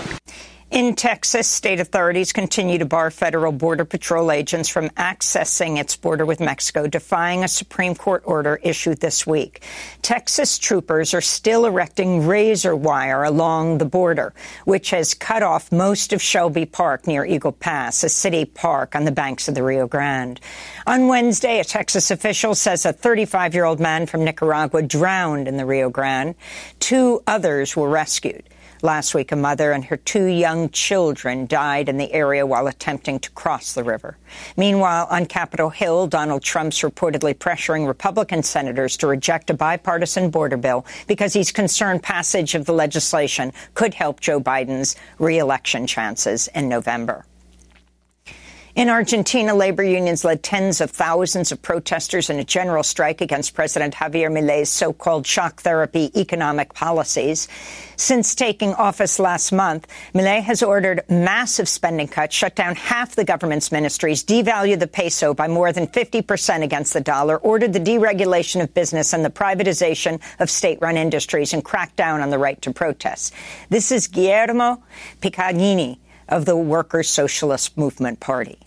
In 0.71 0.95
Texas, 0.95 1.49
state 1.49 1.81
authorities 1.81 2.31
continue 2.31 2.77
to 2.77 2.85
bar 2.85 3.11
federal 3.11 3.51
Border 3.51 3.83
Patrol 3.83 4.31
agents 4.31 4.69
from 4.69 4.87
accessing 4.91 5.77
its 5.77 5.97
border 5.97 6.25
with 6.25 6.39
Mexico, 6.39 6.87
defying 6.87 7.43
a 7.43 7.49
Supreme 7.49 7.93
Court 7.93 8.23
order 8.25 8.57
issued 8.63 9.01
this 9.01 9.27
week. 9.27 9.63
Texas 10.01 10.57
troopers 10.57 11.13
are 11.13 11.19
still 11.19 11.65
erecting 11.65 12.25
razor 12.25 12.73
wire 12.73 13.25
along 13.25 13.79
the 13.79 13.85
border, 13.85 14.33
which 14.63 14.91
has 14.91 15.13
cut 15.13 15.43
off 15.43 15.73
most 15.73 16.13
of 16.13 16.21
Shelby 16.21 16.65
Park 16.65 17.05
near 17.05 17.25
Eagle 17.25 17.51
Pass, 17.51 18.05
a 18.05 18.09
city 18.09 18.45
park 18.45 18.95
on 18.95 19.03
the 19.03 19.11
banks 19.11 19.49
of 19.49 19.55
the 19.55 19.63
Rio 19.63 19.87
Grande. 19.87 20.39
On 20.87 21.09
Wednesday, 21.09 21.59
a 21.59 21.65
Texas 21.65 22.11
official 22.11 22.55
says 22.55 22.85
a 22.85 22.93
35 22.93 23.53
year 23.53 23.65
old 23.65 23.81
man 23.81 24.05
from 24.05 24.23
Nicaragua 24.23 24.83
drowned 24.83 25.49
in 25.49 25.57
the 25.57 25.65
Rio 25.65 25.89
Grande. 25.89 26.33
Two 26.79 27.21
others 27.27 27.75
were 27.75 27.89
rescued. 27.89 28.45
Last 28.83 29.13
week, 29.13 29.31
a 29.31 29.35
mother 29.35 29.73
and 29.73 29.85
her 29.85 29.97
two 29.97 30.25
young 30.25 30.69
children 30.71 31.45
died 31.45 31.88
in 31.88 31.97
the 31.97 32.11
area 32.11 32.47
while 32.47 32.65
attempting 32.65 33.19
to 33.19 33.29
cross 33.29 33.73
the 33.73 33.83
river. 33.83 34.17
Meanwhile, 34.57 35.07
on 35.11 35.27
Capitol 35.27 35.69
Hill, 35.69 36.07
Donald 36.07 36.41
Trump's 36.41 36.81
reportedly 36.81 37.35
pressuring 37.35 37.85
Republican 37.85 38.41
senators 38.41 38.97
to 38.97 39.05
reject 39.05 39.51
a 39.51 39.53
bipartisan 39.53 40.31
border 40.31 40.57
bill 40.57 40.83
because 41.05 41.33
he's 41.33 41.51
concerned 41.51 42.01
passage 42.01 42.55
of 42.55 42.65
the 42.65 42.73
legislation 42.73 43.53
could 43.75 43.93
help 43.93 44.19
Joe 44.19 44.41
Biden's 44.41 44.95
reelection 45.19 45.85
chances 45.85 46.47
in 46.55 46.67
November. 46.67 47.23
In 48.73 48.87
Argentina, 48.87 49.53
labor 49.53 49.83
unions 49.83 50.23
led 50.23 50.43
tens 50.43 50.79
of 50.79 50.91
thousands 50.91 51.51
of 51.51 51.61
protesters 51.61 52.29
in 52.29 52.39
a 52.39 52.43
general 52.45 52.83
strike 52.83 53.19
against 53.19 53.53
President 53.53 53.93
Javier 53.93 54.31
Milei's 54.31 54.69
so-called 54.69 55.27
shock 55.27 55.61
therapy 55.61 56.09
economic 56.15 56.73
policies. 56.73 57.49
Since 57.97 58.33
taking 58.33 58.73
office 58.75 59.19
last 59.19 59.51
month, 59.51 59.87
Milei 60.13 60.41
has 60.41 60.63
ordered 60.63 61.03
massive 61.09 61.67
spending 61.67 62.07
cuts, 62.07 62.33
shut 62.33 62.55
down 62.55 62.75
half 62.75 63.13
the 63.13 63.25
government's 63.25 63.73
ministries, 63.73 64.23
devalued 64.23 64.79
the 64.79 64.87
peso 64.87 65.33
by 65.33 65.49
more 65.49 65.73
than 65.73 65.87
50 65.87 66.21
percent 66.21 66.63
against 66.63 66.93
the 66.93 67.01
dollar, 67.01 67.37
ordered 67.37 67.73
the 67.73 67.79
deregulation 67.79 68.61
of 68.63 68.73
business 68.73 69.11
and 69.11 69.25
the 69.25 69.29
privatization 69.29 70.21
of 70.39 70.49
state-run 70.49 70.95
industries, 70.95 71.53
and 71.53 71.65
cracked 71.65 71.97
down 71.97 72.21
on 72.21 72.29
the 72.29 72.39
right 72.39 72.61
to 72.61 72.71
protest. 72.71 73.33
This 73.69 73.91
is 73.91 74.07
Guillermo 74.07 74.81
Pacagnini 75.21 75.97
of 76.31 76.45
the 76.45 76.55
Workers' 76.55 77.09
Socialist 77.09 77.77
Movement 77.77 78.19
Party. 78.19 78.57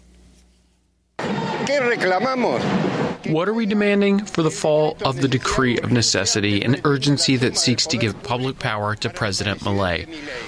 What 3.27 3.49
are 3.49 3.55
we 3.55 3.65
demanding 3.65 4.27
for 4.27 4.43
the 4.43 4.51
fall 4.51 4.99
of 5.03 5.21
the 5.21 5.29
decree 5.29 5.79
of 5.79 5.91
necessity, 5.91 6.63
and 6.63 6.81
urgency 6.85 7.37
that 7.37 7.57
seeks 7.57 7.87
to 7.87 7.97
give 7.97 8.23
public 8.23 8.59
power 8.59 8.95
to 8.97 9.09
President 9.09 9.61
Milei? 9.61 10.07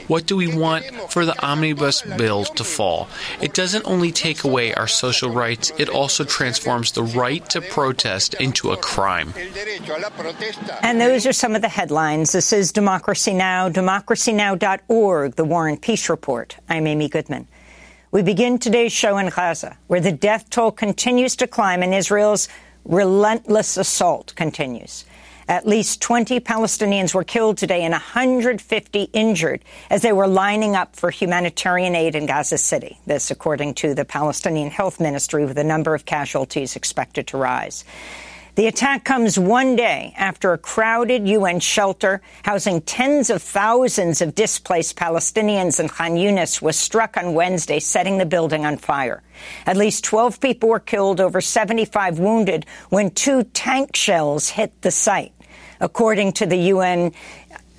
What 0.09 0.27
do 0.27 0.37
we 0.37 0.55
want 0.55 0.85
for 1.11 1.25
the 1.25 1.41
omnibus 1.43 2.03
bill 2.03 2.45
to 2.45 2.65
fall? 2.65 3.09
It 3.41 3.55
doesn't 3.55 3.87
only 3.87 4.13
take 4.13 4.45
away 4.45 4.75
our 4.75 4.89
social 4.89 5.31
rights, 5.31 5.73
it 5.79 5.89
also 5.89 6.25
transforms 6.25 6.93
the 6.93 7.03
right 7.03 7.49
to 7.51 7.63
protest 7.63 8.35
into 8.35 8.73
a 8.73 8.77
crime. 8.77 9.33
And 10.83 11.01
those 11.01 11.27
are 11.27 11.33
some 11.33 11.55
of 11.55 11.63
the 11.63 11.69
headlines. 11.69 12.33
This 12.33 12.53
is 12.53 12.73
Democracy 12.73 13.33
Now!, 13.33 13.71
democracynow.org, 13.71 15.35
the 15.35 15.45
War 15.45 15.69
and 15.69 15.81
Peace 15.81 16.11
Report. 16.11 16.57
I'm 16.69 16.87
Amy 16.87 17.09
Goodman. 17.09 17.49
We 18.13 18.23
begin 18.23 18.59
today's 18.59 18.93
show 18.93 19.19
in 19.19 19.29
Gaza, 19.29 19.77
where 19.89 20.01
the 20.01 20.13
death 20.13 20.49
toll 20.51 20.71
continues 20.71 21.37
to 21.37 21.47
climb 21.47 21.83
and 21.83 21.93
Israel's 21.93 22.49
relentless 22.87 23.77
assault 23.77 24.35
continues. 24.37 25.05
At 25.49 25.67
least 25.67 26.01
20 26.01 26.41
Palestinians 26.41 27.15
were 27.15 27.23
killed 27.23 27.57
today 27.57 27.83
and 27.83 27.93
150 27.93 29.03
injured 29.13 29.65
as 29.91 30.03
they 30.03 30.13
were 30.13 30.27
lining 30.27 30.75
up 30.75 30.97
for 30.97 31.11
humanitarian 31.11 31.95
aid 31.95 32.17
in 32.17 32.27
Gaza 32.27 32.59
City. 32.59 32.99
This, 33.07 33.31
according 33.31 33.75
to 33.75 33.95
the 33.95 34.05
Palestinian 34.05 34.71
Health 34.71 34.99
Ministry, 34.99 35.45
with 35.45 35.55
the 35.55 35.63
number 35.63 35.95
of 35.95 36.05
casualties 36.05 36.75
expected 36.75 37.29
to 37.29 37.37
rise. 37.37 37.85
The 38.57 38.69
attack 38.69 39.05
comes 39.05 39.39
one 39.39 39.77
day 39.77 40.15
after 40.17 40.55
a 40.55 40.59
crowded 40.59 41.29
UN 41.29 41.61
shelter 41.61 42.23
housing 42.43 42.81
tens 42.81 43.29
of 43.29 43.43
thousands 43.43 44.23
of 44.23 44.35
displaced 44.35 44.97
Palestinians 44.97 45.79
in 45.79 45.91
Khan 45.91 46.13
Yunis 46.13 46.63
was 46.63 46.75
struck 46.75 47.19
on 47.19 47.35
Wednesday, 47.35 47.79
setting 47.81 48.17
the 48.17 48.25
building 48.25 48.65
on 48.65 48.79
fire. 48.79 49.23
At 49.67 49.77
least 49.77 50.05
12 50.05 50.41
people 50.41 50.71
were 50.71 50.81
killed, 50.81 51.21
over 51.21 51.43
75 51.43 52.19
wounded 52.19 52.65
when 52.89 53.11
two 53.11 53.43
tank 53.43 53.95
shells 53.95 54.49
hit 54.49 54.81
the 54.81 54.91
site, 54.91 55.35
according 55.79 56.33
to 56.33 56.47
the 56.47 56.57
UN 56.73 57.13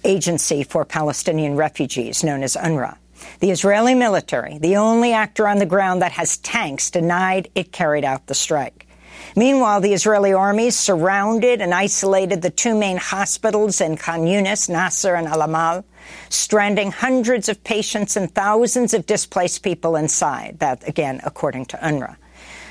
Agency 0.03 0.61
for 0.61 0.85
Palestinian 0.85 1.55
Refugees, 1.55 2.23
known 2.23 2.43
as 2.43 2.55
UNRWA. 2.55 2.97
The 3.39 3.49
Israeli 3.49 3.95
military, 3.95 4.59
the 4.59 4.75
only 4.75 5.11
actor 5.11 5.47
on 5.47 5.57
the 5.57 5.65
ground 5.65 6.03
that 6.03 6.11
has 6.11 6.37
tanks, 6.37 6.91
denied 6.91 7.49
it 7.55 7.71
carried 7.71 8.05
out 8.05 8.27
the 8.27 8.35
strike. 8.35 8.86
Meanwhile, 9.37 9.81
the 9.81 9.93
Israeli 9.93 10.33
army 10.33 10.71
surrounded 10.71 11.61
and 11.61 11.71
isolated 11.71 12.41
the 12.41 12.49
two 12.49 12.73
main 12.73 12.97
hospitals 12.97 13.79
in 13.81 13.95
Khan 13.95 14.21
Yunis, 14.21 14.67
Nasser 14.67 15.13
and 15.13 15.27
Al 15.27 15.43
Amal, 15.43 15.85
stranding 16.29 16.89
hundreds 16.89 17.47
of 17.47 17.63
patients 17.63 18.17
and 18.17 18.33
thousands 18.33 18.95
of 18.95 19.05
displaced 19.05 19.61
people 19.61 19.95
inside. 19.95 20.57
That, 20.57 20.87
again, 20.87 21.21
according 21.23 21.65
to 21.67 21.77
UNRWA. 21.77 22.15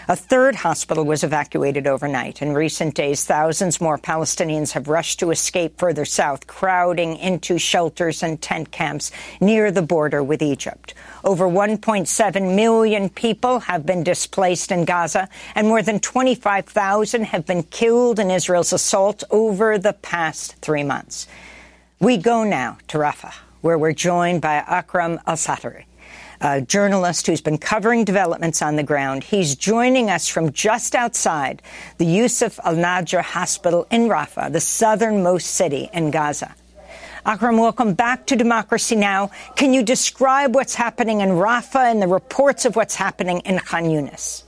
A 0.08 0.14
third 0.14 0.54
hospital 0.54 1.04
was 1.04 1.24
evacuated 1.24 1.88
overnight. 1.88 2.40
In 2.40 2.54
recent 2.54 2.94
days, 2.94 3.24
thousands 3.24 3.80
more 3.80 3.98
Palestinians 3.98 4.70
have 4.70 4.86
rushed 4.86 5.18
to 5.18 5.32
escape 5.32 5.80
further 5.80 6.04
south, 6.04 6.46
crowding 6.46 7.16
into 7.16 7.58
shelters 7.58 8.22
and 8.22 8.40
tent 8.40 8.70
camps 8.70 9.10
near 9.40 9.72
the 9.72 9.82
border 9.82 10.22
with 10.22 10.42
Egypt. 10.42 10.94
Over 11.24 11.48
1.7 11.48 12.54
million 12.54 13.08
people 13.08 13.58
have 13.58 13.84
been 13.84 14.04
displaced 14.04 14.70
in 14.70 14.84
Gaza, 14.84 15.28
and 15.56 15.66
more 15.66 15.82
than 15.82 15.98
25,000 15.98 17.24
have 17.24 17.44
been 17.44 17.64
killed 17.64 18.20
in 18.20 18.30
Israel's 18.30 18.72
assault 18.72 19.24
over 19.32 19.76
the 19.76 19.92
past 19.92 20.54
three 20.58 20.84
months. 20.84 21.26
We 21.98 22.16
go 22.16 22.44
now 22.44 22.78
to 22.88 22.98
Rafah, 22.98 23.34
where 23.60 23.76
we're 23.76 23.92
joined 23.92 24.40
by 24.40 24.54
Akram 24.54 25.18
Al 25.26 25.34
Satari 25.34 25.86
a 26.40 26.60
journalist 26.60 27.26
who's 27.26 27.40
been 27.40 27.58
covering 27.58 28.04
developments 28.04 28.62
on 28.62 28.76
the 28.76 28.82
ground. 28.82 29.24
He's 29.24 29.54
joining 29.54 30.10
us 30.10 30.28
from 30.28 30.52
just 30.52 30.94
outside 30.94 31.62
the 31.98 32.06
Yusuf 32.06 32.58
Al 32.64 32.74
Najjar 32.74 33.22
Hospital 33.22 33.86
in 33.90 34.02
Rafah, 34.02 34.52
the 34.52 34.60
southernmost 34.60 35.46
city 35.46 35.88
in 35.92 36.10
Gaza. 36.10 36.54
Akram, 37.24 37.58
welcome 37.58 37.94
back 37.94 38.26
to 38.26 38.36
Democracy 38.36 38.94
Now! 38.94 39.30
Can 39.56 39.74
you 39.74 39.82
describe 39.82 40.54
what's 40.54 40.76
happening 40.76 41.22
in 41.22 41.30
Rafah 41.30 41.90
and 41.90 42.00
the 42.00 42.06
reports 42.06 42.64
of 42.64 42.76
what's 42.76 42.94
happening 42.94 43.40
in 43.40 43.58
Khan 43.58 43.84
Yunis? 43.84 44.44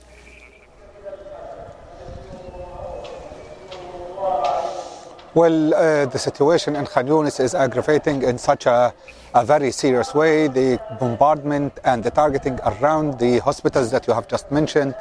Well, 5.35 5.75
uh, 5.75 6.07
the 6.07 6.17
situation 6.17 6.75
in 6.75 6.87
Khan 6.87 7.05
Yunis 7.05 7.39
is 7.39 7.53
aggravating 7.53 8.23
in 8.23 8.39
such 8.39 8.65
a, 8.65 8.91
a, 9.35 9.45
very 9.45 9.69
serious 9.69 10.15
way. 10.15 10.47
The 10.47 10.81
bombardment 10.99 11.79
and 11.83 12.03
the 12.03 12.09
targeting 12.09 12.59
around 12.65 13.19
the 13.19 13.37
hospitals 13.37 13.91
that 13.91 14.07
you 14.07 14.13
have 14.15 14.27
just 14.27 14.51
mentioned, 14.51 14.95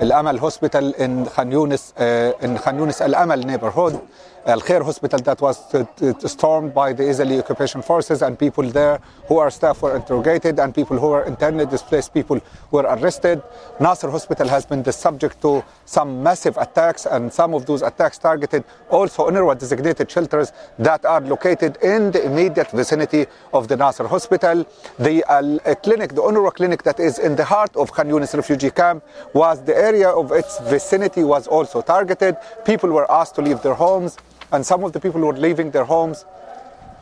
Al 0.00 0.12
Amal 0.12 0.38
Hospital 0.38 0.94
in 0.94 1.26
Khan 1.26 1.50
Yunis, 1.50 1.92
uh, 2.00 2.34
in 2.38 2.56
Khan 2.56 2.78
Yunis 2.78 3.02
Al 3.02 3.14
Amal 3.22 3.36
neighborhood, 3.36 4.00
Al 4.46 4.60
Khair 4.60 4.84
Hospital 4.84 5.18
that 5.22 5.40
was 5.40 5.74
uh, 5.74 5.84
stormed 6.28 6.72
by 6.72 6.92
the 6.92 7.02
Israeli 7.02 7.40
occupation 7.40 7.82
forces, 7.82 8.22
and 8.22 8.38
people 8.38 8.62
there 8.62 9.00
who 9.26 9.38
are 9.38 9.50
staff 9.50 9.82
were 9.82 9.96
interrogated, 9.96 10.60
and 10.60 10.72
people 10.72 10.96
who 10.96 11.08
were 11.08 11.24
internally 11.24 11.66
displaced 11.66 12.14
people 12.14 12.40
were 12.70 12.84
arrested. 12.84 13.42
Nasser 13.80 14.08
Hospital 14.08 14.46
has 14.46 14.64
been 14.64 14.84
the 14.84 14.92
subject 14.92 15.42
to 15.42 15.64
some 15.84 16.22
massive 16.22 16.56
attacks, 16.58 17.06
and 17.06 17.32
some 17.32 17.54
of 17.54 17.66
those 17.66 17.82
attacks 17.82 18.18
targeted 18.18 18.62
also 18.88 19.28
UNRWA 19.28 19.58
designated 19.58 20.08
shelters 20.08 20.52
that 20.78 21.04
are 21.04 21.22
located 21.22 21.76
in 21.82 22.12
the 22.12 22.24
immediate 22.24 22.70
vicinity 22.70 23.26
of 23.52 23.66
the 23.66 23.76
Nasser 23.76 24.06
Hospital. 24.06 24.64
The 25.00 25.24
uh, 25.24 25.74
clinic, 25.82 26.10
the 26.14 26.22
UNRWA 26.22 26.54
clinic 26.54 26.84
that 26.84 27.00
is 27.00 27.18
in 27.18 27.34
the 27.34 27.44
heart 27.44 27.74
of 27.74 27.90
Khan 27.90 28.06
Yunis 28.06 28.32
refugee 28.36 28.70
camp, 28.70 29.02
was 29.34 29.60
the 29.64 29.76
area 29.76 30.08
of 30.08 30.30
its 30.30 30.60
vicinity 30.70 31.24
was 31.24 31.48
also 31.48 31.82
targeted. 31.82 32.36
People 32.64 32.90
were 32.90 33.10
asked 33.10 33.34
to 33.34 33.42
leave 33.42 33.60
their 33.62 33.74
homes 33.74 34.16
and 34.52 34.64
some 34.64 34.84
of 34.84 34.92
the 34.92 35.00
people 35.00 35.20
who 35.20 35.26
were 35.26 35.36
leaving 35.36 35.70
their 35.70 35.84
homes 35.84 36.24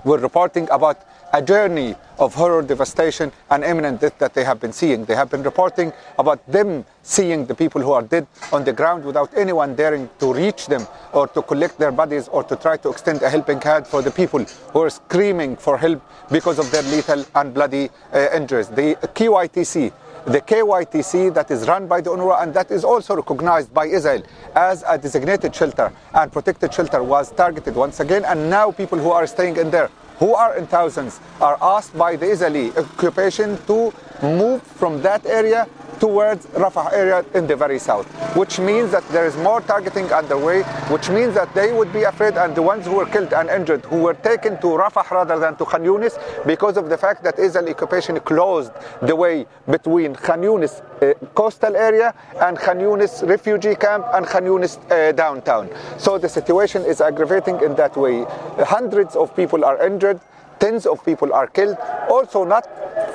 were 0.04 0.18
reporting 0.18 0.68
about 0.70 0.98
a 1.32 1.42
journey 1.42 1.96
of 2.20 2.32
horror, 2.34 2.62
devastation, 2.62 3.32
and 3.50 3.64
imminent 3.64 4.00
death 4.00 4.16
that 4.18 4.34
they 4.34 4.44
have 4.44 4.60
been 4.60 4.72
seeing. 4.72 5.04
They 5.04 5.16
have 5.16 5.30
been 5.30 5.42
reporting 5.42 5.92
about 6.16 6.46
them 6.46 6.84
seeing 7.02 7.46
the 7.46 7.54
people 7.56 7.80
who 7.80 7.90
are 7.90 8.02
dead 8.02 8.28
on 8.52 8.62
the 8.62 8.72
ground 8.72 9.04
without 9.04 9.36
anyone 9.36 9.74
daring 9.74 10.08
to 10.20 10.32
reach 10.32 10.66
them 10.66 10.86
or 11.12 11.26
to 11.28 11.42
collect 11.42 11.76
their 11.78 11.90
bodies 11.90 12.28
or 12.28 12.44
to 12.44 12.54
try 12.54 12.76
to 12.76 12.88
extend 12.88 13.20
a 13.22 13.28
helping 13.28 13.60
hand 13.60 13.84
for 13.84 14.00
the 14.00 14.12
people 14.12 14.44
who 14.44 14.80
are 14.80 14.90
screaming 14.90 15.56
for 15.56 15.76
help 15.76 16.00
because 16.30 16.60
of 16.60 16.70
their 16.70 16.82
lethal 16.84 17.24
and 17.34 17.52
bloody 17.52 17.90
uh, 18.12 18.28
injuries. 18.32 18.68
The 18.68 18.94
KYTC, 19.14 19.92
the 20.26 20.40
KYTC 20.40 21.34
that 21.34 21.50
is 21.50 21.68
run 21.68 21.86
by 21.86 22.00
the 22.00 22.10
UNRWA 22.10 22.42
and 22.42 22.54
that 22.54 22.70
is 22.70 22.82
also 22.82 23.16
recognized 23.16 23.74
by 23.74 23.86
Israel 23.86 24.22
as 24.54 24.82
a 24.88 24.96
designated 24.96 25.54
shelter 25.54 25.92
and 26.14 26.32
protected 26.32 26.72
shelter 26.72 27.02
was 27.02 27.30
targeted 27.32 27.74
once 27.74 28.00
again. 28.00 28.24
And 28.24 28.48
now 28.48 28.72
people 28.72 28.98
who 28.98 29.10
are 29.10 29.26
staying 29.26 29.58
in 29.58 29.70
there 29.70 29.90
who 30.16 30.34
are 30.34 30.56
in 30.56 30.66
thousands 30.66 31.20
are 31.40 31.58
asked 31.60 31.96
by 31.98 32.16
the 32.16 32.26
Israeli 32.26 32.70
occupation 32.76 33.58
to 33.66 33.92
move 34.22 34.62
from 34.62 35.02
that 35.02 35.24
area 35.26 35.66
towards 35.98 36.46
Rafah 36.46 36.92
area 36.92 37.24
in 37.34 37.46
the 37.46 37.56
very 37.56 37.78
south, 37.78 38.06
which 38.36 38.58
means 38.58 38.90
that 38.90 39.06
there 39.08 39.26
is 39.26 39.36
more 39.38 39.60
targeting 39.60 40.12
underway, 40.12 40.62
which 40.92 41.08
means 41.08 41.34
that 41.34 41.54
they 41.54 41.72
would 41.72 41.92
be 41.92 42.02
afraid 42.02 42.36
and 42.36 42.54
the 42.54 42.62
ones 42.62 42.84
who 42.84 42.96
were 42.96 43.06
killed 43.06 43.32
and 43.32 43.48
injured 43.48 43.84
who 43.86 44.02
were 44.02 44.14
taken 44.14 44.60
to 44.60 44.66
Rafah 44.66 45.10
rather 45.10 45.38
than 45.38 45.56
to 45.56 45.64
Khan 45.64 45.82
Yunis 45.82 46.18
because 46.46 46.76
of 46.76 46.88
the 46.88 46.98
fact 46.98 47.22
that 47.24 47.38
Israeli 47.38 47.72
occupation 47.72 48.18
closed 48.20 48.72
the 49.02 49.16
way 49.16 49.46
between 49.70 50.14
Khan 50.14 50.42
Yunis 50.42 50.82
uh, 51.02 51.14
coastal 51.34 51.76
area 51.76 52.14
and 52.40 52.58
Khan 52.58 52.78
Yunis 52.78 53.26
refugee 53.28 53.74
camp 53.74 54.04
and 54.12 54.26
Khan 54.26 54.44
Yunis 54.44 54.78
uh, 54.90 55.12
downtown. 55.12 55.70
So 55.98 56.18
the 56.18 56.28
situation 56.28 56.82
is 56.84 57.00
aggravating 57.00 57.62
in 57.62 57.74
that 57.76 57.96
way. 57.96 58.24
Hundreds 58.58 59.16
of 59.16 59.34
people 59.34 59.64
are 59.64 59.84
injured 59.86 60.20
tens 60.64 60.86
of 60.86 61.04
people 61.04 61.30
are 61.34 61.46
killed. 61.46 61.76
Also, 62.08 62.44
not 62.44 62.64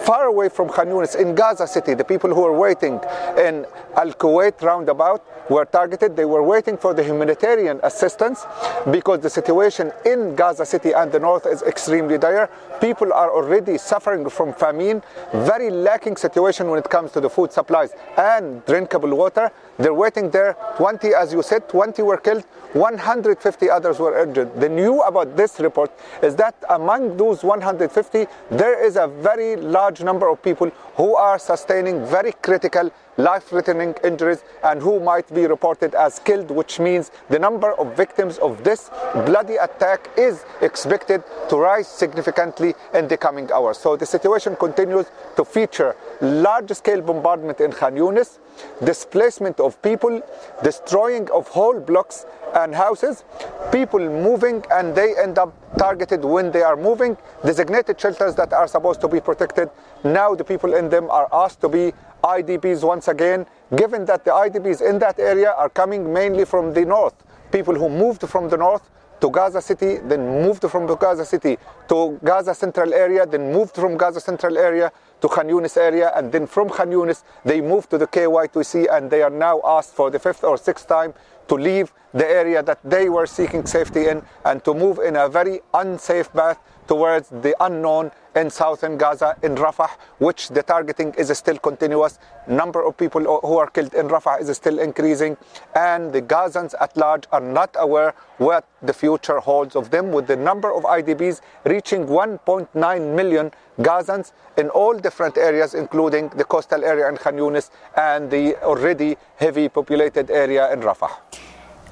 far 0.06 0.26
away 0.26 0.50
from 0.50 0.70
Khan 0.70 0.88
Yunis 0.88 1.16
in 1.20 1.34
Gaza 1.34 1.66
City, 1.66 1.96
the 1.96 2.04
people 2.04 2.30
who 2.30 2.46
are 2.46 2.54
waiting 2.66 3.00
in 3.48 3.66
Al 3.98 4.12
Kuwait 4.22 4.62
roundabout 4.62 5.22
were 5.50 5.66
targeted. 5.66 6.16
They 6.16 6.26
were 6.26 6.44
waiting 6.44 6.78
for 6.78 6.94
the 6.94 7.04
humanitarian 7.04 7.80
assistance 7.84 8.46
because 8.92 9.20
the 9.20 9.30
situation 9.30 9.92
in 10.06 10.36
Gaza 10.36 10.66
City 10.66 10.92
and 10.94 11.12
the 11.12 11.20
north 11.20 11.46
is 11.46 11.62
extremely 11.64 12.18
dire. 12.18 12.50
People 12.80 13.12
are 13.12 13.32
already 13.32 13.78
suffering 13.78 14.30
from 14.30 14.54
famine, 14.54 15.02
very 15.34 15.70
lacking 15.70 16.16
situation 16.16 16.70
when 16.70 16.80
it 16.80 16.90
comes 16.90 17.12
to 17.12 17.20
the 17.20 17.30
food 17.30 17.52
supplies 17.52 17.92
and 18.18 18.66
drinkable 18.66 19.14
water. 19.16 19.52
They're 19.78 19.94
waiting 19.94 20.30
there. 20.30 20.56
20, 20.78 21.14
as 21.14 21.34
you 21.34 21.42
said, 21.42 21.68
20 21.70 22.02
were 22.04 22.18
killed, 22.18 22.44
150 22.74 23.70
others 23.70 24.00
were 24.00 24.22
injured. 24.22 24.60
The 24.60 24.70
new 24.70 25.02
about 25.02 25.36
this 25.36 25.60
report 25.60 25.92
is 26.22 26.36
that 26.36 26.56
among 26.70 27.18
those 27.18 27.44
150, 27.44 28.28
there 28.52 28.84
is 28.86 28.96
a 28.96 29.08
very 29.08 29.56
large 29.56 30.02
number 30.02 30.30
of 30.30 30.42
people 30.44 30.70
who 30.96 31.16
are 31.16 31.40
sustaining 31.40 32.06
very 32.06 32.34
critical 32.34 32.92
life-threatening 33.20 33.94
injuries 34.04 34.44
and 34.64 34.82
who 34.82 35.00
might 35.00 35.32
be 35.34 35.46
reported 35.46 35.94
as 35.94 36.20
killed, 36.20 36.50
which 36.50 36.80
means 36.80 37.12
the 37.30 37.38
number 37.38 37.74
of 37.74 37.96
victims 37.96 38.38
of 38.38 38.64
this 38.64 38.90
bloody 39.26 39.58
attack 39.58 40.10
is 40.18 40.46
expected 40.62 41.22
to 41.50 41.58
rise 41.58 41.88
significantly 41.88 42.74
in 42.94 43.08
the 43.10 43.18
coming 43.18 43.52
hours. 43.52 43.78
So 43.78 43.98
the 43.98 44.06
situation 44.06 44.56
continues 44.56 45.08
to 45.36 45.44
feature 45.44 45.96
large-scale 46.22 47.02
bombardment 47.02 47.60
in 47.60 47.72
Khan 47.74 47.96
Yunis, 47.96 48.40
displacement 48.84 49.60
of 49.60 49.82
people, 49.82 50.22
destroying 50.64 51.30
of 51.32 51.48
whole 51.50 51.80
blocks 51.80 52.26
and 52.56 52.74
houses, 52.74 53.26
people 53.72 54.00
moving 54.00 54.64
and 54.72 54.96
they 54.96 55.14
end 55.18 55.38
up 55.38 55.54
targeted 55.78 56.24
when 56.24 56.52
they 56.52 56.62
are 56.62 56.76
moving, 56.76 57.18
designated 57.46 58.00
shelters 58.00 58.36
that 58.36 58.54
are 58.54 58.68
supposed 58.68 59.02
to 59.02 59.08
be 59.08 59.20
protected. 59.20 59.70
Now 60.04 60.36
the 60.36 60.44
people 60.44 60.74
in 60.74 60.90
them 60.90 61.10
are 61.10 61.28
asked 61.32 61.62
to 61.62 61.70
be 61.70 61.94
IDPs 62.24 62.84
once 62.84 63.08
again, 63.08 63.46
given 63.76 64.06
that 64.06 64.26
the 64.26 64.32
IDPs 64.32 64.82
in 64.88 65.00
that 65.00 65.20
area 65.20 65.52
are 65.52 65.70
coming 65.70 66.12
mainly 66.12 66.46
from 66.46 66.74
the 66.74 66.86
north. 66.86 67.16
People 67.52 67.76
who 67.76 67.90
moved 67.90 68.28
from 68.28 68.50
the 68.50 68.58
north 68.58 68.90
to 69.22 69.30
Gaza 69.30 69.62
City, 69.62 69.98
then 69.98 70.42
moved 70.42 70.64
from 70.70 70.88
Gaza 70.88 71.26
City 71.26 71.58
to 71.90 72.20
Gaza 72.24 72.54
Central 72.54 72.94
area, 72.94 73.26
then 73.26 73.52
moved 73.52 73.76
from 73.76 73.98
Gaza 73.98 74.22
Central 74.22 74.58
area 74.58 74.92
to 75.22 75.28
Khan 75.28 75.48
Yunis 75.48 75.76
area, 75.76 76.12
and 76.16 76.32
then 76.32 76.48
from 76.48 76.70
Khan 76.70 76.90
Yunis 76.90 77.24
they 77.44 77.60
moved 77.60 77.90
to 77.90 77.98
the 77.98 78.08
KYTC, 78.08 78.88
and 78.90 79.12
they 79.12 79.22
are 79.22 79.30
now 79.30 79.60
asked 79.66 79.94
for 79.94 80.10
the 80.10 80.20
fifth 80.20 80.44
or 80.44 80.58
sixth 80.58 80.88
time 80.88 81.14
to 81.50 81.56
leave 81.56 81.94
the 82.14 82.28
area 82.28 82.64
that 82.64 82.80
they 82.84 83.10
were 83.10 83.26
seeking 83.28 83.66
safety 83.66 84.08
in 84.08 84.22
and 84.46 84.64
to 84.64 84.74
move 84.74 85.00
in 85.00 85.16
a 85.16 85.28
very 85.28 85.62
unsafe 85.74 86.32
path 86.34 86.58
towards 86.90 87.30
the 87.30 87.56
unknown 87.64 88.12
in 88.36 88.50
southern 88.50 88.98
Gaza, 88.98 89.36
in 89.44 89.54
Rafah, 89.56 89.92
which 90.18 90.50
the 90.50 90.64
targeting 90.64 91.14
is 91.18 91.36
still 91.38 91.58
continuous. 91.60 92.18
Number 92.48 92.84
of 92.86 92.98
people 92.98 93.22
who 93.22 93.58
are 93.58 93.70
killed 93.70 93.94
in 93.94 94.08
Rafah 94.08 94.42
is 94.42 94.56
still 94.58 94.80
increasing, 94.80 95.38
and 95.76 96.12
the 96.12 96.22
Gazans 96.22 96.74
at 96.82 96.98
large 96.98 97.26
are 97.32 97.46
not 97.60 97.76
aware 97.80 98.16
what 98.40 98.66
the 98.82 98.94
future 98.94 99.40
holds 99.40 99.76
of 99.76 99.92
them, 99.92 100.12
with 100.12 100.26
the 100.26 100.36
number 100.36 100.74
of 100.74 100.84
IDPs 100.84 101.42
reaching 101.66 102.08
1.9 102.08 103.16
million 103.16 103.52
Gazans 103.80 104.32
in 104.58 104.70
all 104.70 104.98
different 104.98 105.38
areas, 105.38 105.76
including 105.76 106.30
the 106.30 106.44
coastal 106.44 106.84
area 106.84 107.08
in 107.08 107.18
Khan 107.18 107.36
Yunis 107.36 107.70
and 107.96 108.32
the 108.32 108.56
already 108.64 109.16
heavy 109.36 109.70
populated 109.70 110.32
area 110.32 110.74
in 110.74 110.82
Rafah. 110.82 111.12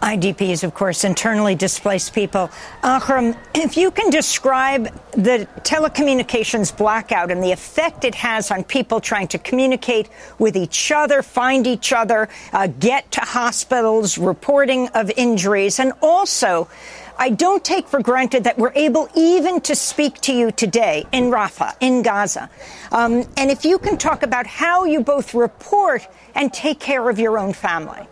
IDPs, 0.01 0.63
of 0.63 0.73
course, 0.73 1.03
internally 1.03 1.55
displaced 1.55 2.13
people. 2.13 2.49
Akram, 2.83 3.35
if 3.55 3.77
you 3.77 3.91
can 3.91 4.09
describe 4.09 4.85
the 5.11 5.47
telecommunications 5.61 6.75
blackout 6.75 7.31
and 7.31 7.43
the 7.43 7.51
effect 7.51 8.03
it 8.05 8.15
has 8.15 8.51
on 8.51 8.63
people 8.63 8.99
trying 8.99 9.27
to 9.29 9.37
communicate 9.37 10.09
with 10.37 10.55
each 10.55 10.91
other, 10.91 11.21
find 11.23 11.65
each 11.65 11.91
other, 11.93 12.29
uh, 12.53 12.67
get 12.67 13.11
to 13.11 13.21
hospitals, 13.21 14.17
reporting 14.17 14.87
of 14.89 15.11
injuries, 15.17 15.79
and 15.79 15.93
also, 16.01 16.67
I 17.17 17.31
don't 17.31 17.63
take 17.63 17.87
for 17.87 18.01
granted 18.01 18.43
that 18.43 18.59
we're 18.59 18.73
able 18.75 19.09
even 19.15 19.61
to 19.61 19.75
speak 19.75 20.21
to 20.21 20.33
you 20.33 20.51
today 20.51 21.05
in 21.11 21.31
Rafah, 21.31 21.75
in 21.79 22.03
Gaza. 22.03 22.49
Um, 22.91 23.23
and 23.35 23.49
if 23.49 23.65
you 23.65 23.79
can 23.79 23.97
talk 23.97 24.21
about 24.21 24.45
how 24.45 24.85
you 24.85 25.01
both 25.01 25.33
report 25.33 26.07
and 26.35 26.53
take 26.53 26.79
care 26.79 27.09
of 27.09 27.17
your 27.19 27.39
own 27.39 27.53
family. 27.53 28.07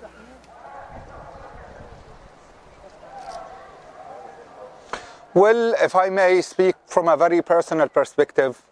Well, 5.35 5.75
if 5.81 5.95
I 5.97 6.07
may 6.07 6.41
speak 6.41 6.75
from 6.87 7.09
a 7.09 7.17
very 7.17 7.41
personal 7.41 7.89
perspective, 7.89 8.63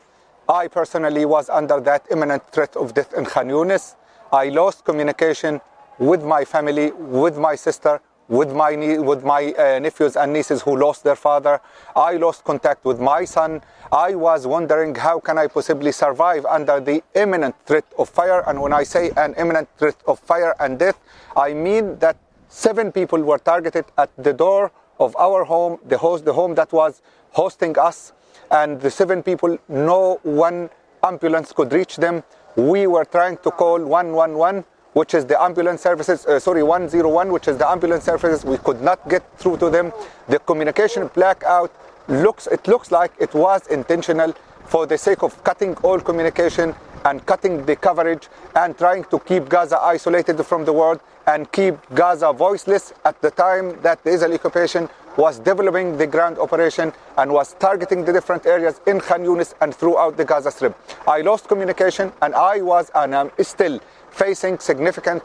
I 0.47 0.69
personally 0.69 1.25
was 1.25 1.49
under 1.49 1.81
that 1.81 2.05
imminent 2.09 2.49
threat 2.53 2.77
of 2.77 2.93
death 2.93 3.13
in 3.13 3.25
Khan 3.25 3.49
Yunis. 3.49 3.95
I 4.31 4.47
lost 4.47 4.85
communication 4.85 5.59
with 5.99 6.23
my 6.23 6.45
family, 6.45 6.93
with 6.93 7.37
my 7.37 7.55
sister, 7.55 7.99
with 8.29 8.53
my 8.53 8.97
with 8.99 9.25
my 9.25 9.51
uh, 9.51 9.79
nephews 9.79 10.15
and 10.15 10.31
nieces 10.31 10.61
who 10.61 10.77
lost 10.77 11.03
their 11.03 11.17
father. 11.17 11.59
I 11.97 12.13
lost 12.13 12.45
contact 12.45 12.85
with 12.85 12.97
my 12.97 13.25
son. 13.25 13.61
I 13.91 14.15
was 14.15 14.47
wondering 14.47 14.95
how 14.95 15.19
can 15.19 15.37
I 15.37 15.47
possibly 15.47 15.91
survive 15.91 16.45
under 16.45 16.79
the 16.79 17.03
imminent 17.13 17.55
threat 17.65 17.91
of 17.97 18.07
fire. 18.07 18.41
And 18.47 18.61
when 18.61 18.71
I 18.71 18.83
say 18.83 19.11
an 19.17 19.33
imminent 19.33 19.67
threat 19.77 19.97
of 20.07 20.17
fire 20.17 20.55
and 20.61 20.79
death, 20.79 20.97
I 21.35 21.53
mean 21.53 21.99
that 21.99 22.15
seven 22.47 22.93
people 22.93 23.21
were 23.21 23.37
targeted 23.37 23.83
at 23.97 24.11
the 24.17 24.31
door 24.31 24.71
of 24.99 25.15
our 25.15 25.43
home, 25.43 25.79
the 25.85 25.97
host, 25.97 26.25
the 26.25 26.33
home 26.33 26.55
that 26.55 26.71
was 26.71 27.01
hosting 27.31 27.77
us, 27.77 28.13
and 28.51 28.79
the 28.81 28.91
seven 28.91 29.23
people, 29.23 29.57
no 29.67 30.19
one 30.23 30.69
ambulance 31.03 31.51
could 31.51 31.71
reach 31.73 31.97
them. 31.97 32.23
We 32.55 32.87
were 32.87 33.05
trying 33.05 33.37
to 33.37 33.51
call 33.51 33.83
111, 33.83 34.63
which 34.93 35.13
is 35.13 35.25
the 35.25 35.41
ambulance 35.41 35.81
services, 35.81 36.25
uh, 36.25 36.39
sorry, 36.39 36.63
101, 36.63 37.31
which 37.31 37.47
is 37.47 37.57
the 37.57 37.67
ambulance 37.67 38.03
services. 38.03 38.45
We 38.45 38.57
could 38.57 38.81
not 38.81 39.07
get 39.09 39.23
through 39.39 39.57
to 39.57 39.69
them. 39.69 39.91
The 40.27 40.39
communication 40.39 41.09
blackout 41.13 41.71
looks, 42.07 42.47
it 42.47 42.67
looks 42.67 42.91
like 42.91 43.11
it 43.19 43.33
was 43.33 43.65
intentional 43.67 44.33
for 44.73 44.87
the 44.87 44.97
sake 44.97 45.21
of 45.21 45.31
cutting 45.43 45.75
all 45.87 45.99
communication 45.99 46.73
and 47.05 47.23
cutting 47.27 47.63
the 47.67 47.75
coverage 47.75 48.27
and 48.55 48.75
trying 48.75 49.03
to 49.03 49.19
keep 49.19 49.47
Gaza 49.47 49.77
isolated 49.79 50.43
from 50.43 50.65
the 50.65 50.73
world 50.73 50.99
and 51.27 51.51
keep 51.51 51.75
Gaza 51.93 52.33
voiceless 52.33 52.91
at 53.05 53.21
the 53.21 53.29
time 53.29 53.79
that 53.83 54.03
the 54.03 54.09
Israeli 54.09 54.33
occupation 54.39 54.89
was 55.15 55.37
developing 55.37 55.95
the 55.97 56.07
ground 56.07 56.39
operation 56.39 56.91
and 57.19 57.31
was 57.31 57.53
targeting 57.59 58.03
the 58.03 58.11
different 58.11 58.47
areas 58.47 58.81
in 58.87 58.99
Khan 58.99 59.21
Yunis 59.23 59.53
and 59.61 59.75
throughout 59.75 60.17
the 60.17 60.25
Gaza 60.25 60.49
Strip. 60.49 60.75
I 61.07 61.21
lost 61.21 61.47
communication 61.47 62.11
and 62.23 62.33
I 62.33 62.61
was 62.61 62.89
and 62.95 63.13
am 63.13 63.29
still 63.41 63.79
facing 64.09 64.57
significant 64.57 65.21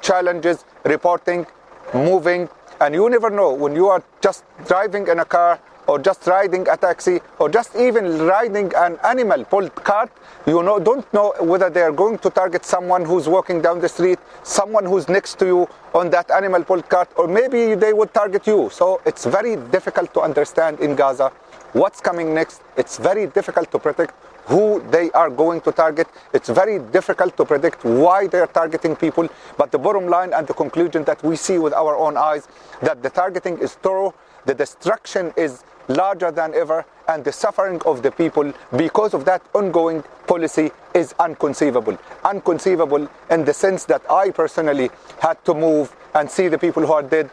challenges 0.00 0.64
reporting, 0.84 1.46
moving, 1.92 2.48
and 2.80 2.94
you 2.94 3.10
never 3.10 3.28
know 3.28 3.52
when 3.52 3.74
you 3.76 3.88
are 3.88 4.02
just 4.22 4.42
driving 4.66 5.06
in 5.08 5.18
a 5.18 5.26
car 5.26 5.60
or 5.86 5.98
just 5.98 6.26
riding 6.26 6.68
a 6.68 6.76
taxi 6.76 7.20
or 7.38 7.48
just 7.48 7.74
even 7.76 8.18
riding 8.26 8.72
an 8.76 8.98
animal 9.04 9.44
pulled 9.44 9.74
cart 9.74 10.10
you 10.46 10.62
know 10.62 10.78
don't 10.78 11.12
know 11.12 11.34
whether 11.40 11.70
they 11.70 11.80
are 11.80 11.92
going 11.92 12.18
to 12.18 12.30
target 12.30 12.64
someone 12.64 13.04
who's 13.04 13.28
walking 13.28 13.60
down 13.60 13.80
the 13.80 13.88
street 13.88 14.18
someone 14.42 14.84
who's 14.84 15.08
next 15.08 15.38
to 15.38 15.46
you 15.46 15.68
on 15.94 16.10
that 16.10 16.30
animal 16.30 16.62
pulled 16.62 16.88
cart 16.88 17.08
or 17.16 17.26
maybe 17.26 17.74
they 17.74 17.92
would 17.92 18.12
target 18.12 18.46
you. 18.46 18.68
So 18.70 19.00
it's 19.06 19.24
very 19.24 19.56
difficult 19.56 20.12
to 20.14 20.20
understand 20.20 20.80
in 20.80 20.94
gaza 20.94 21.30
what's 21.72 22.00
coming 22.00 22.34
next. 22.34 22.60
It's 22.76 22.98
very 22.98 23.26
difficult 23.26 23.70
to 23.72 23.78
predict 23.78 24.14
who 24.44 24.84
they 24.90 25.10
are 25.12 25.30
going 25.30 25.60
to 25.62 25.72
target. 25.72 26.06
It's 26.32 26.48
very 26.48 26.78
difficult 26.78 27.36
to 27.36 27.44
predict 27.44 27.84
why 27.84 28.26
they 28.28 28.38
are 28.38 28.46
targeting 28.46 28.94
people, 28.94 29.28
but 29.56 29.72
the 29.72 29.78
bottom 29.78 30.06
line 30.06 30.32
and 30.32 30.46
the 30.46 30.54
conclusion 30.54 31.02
that 31.04 31.22
we 31.24 31.34
see 31.34 31.58
with 31.58 31.72
our 31.72 31.96
own 31.96 32.16
eyes 32.16 32.46
that 32.82 33.02
the 33.02 33.10
targeting 33.10 33.58
is 33.58 33.74
thorough, 33.74 34.14
the 34.44 34.54
destruction 34.54 35.32
is 35.36 35.64
larger 35.88 36.30
than 36.30 36.54
ever, 36.54 36.84
and 37.08 37.24
the 37.24 37.32
suffering 37.32 37.80
of 37.86 38.02
the 38.02 38.10
people 38.10 38.52
because 38.76 39.14
of 39.14 39.24
that 39.24 39.42
ongoing 39.54 40.02
policy 40.26 40.70
is 40.94 41.14
unconceivable. 41.18 41.98
Unconceivable 42.24 43.08
in 43.30 43.44
the 43.44 43.54
sense 43.54 43.84
that 43.84 44.02
I 44.10 44.30
personally 44.30 44.90
had 45.20 45.44
to 45.44 45.54
move 45.54 45.94
and 46.14 46.30
see 46.30 46.48
the 46.48 46.58
people 46.58 46.84
who 46.84 46.92
are 46.92 47.02
dead 47.02 47.30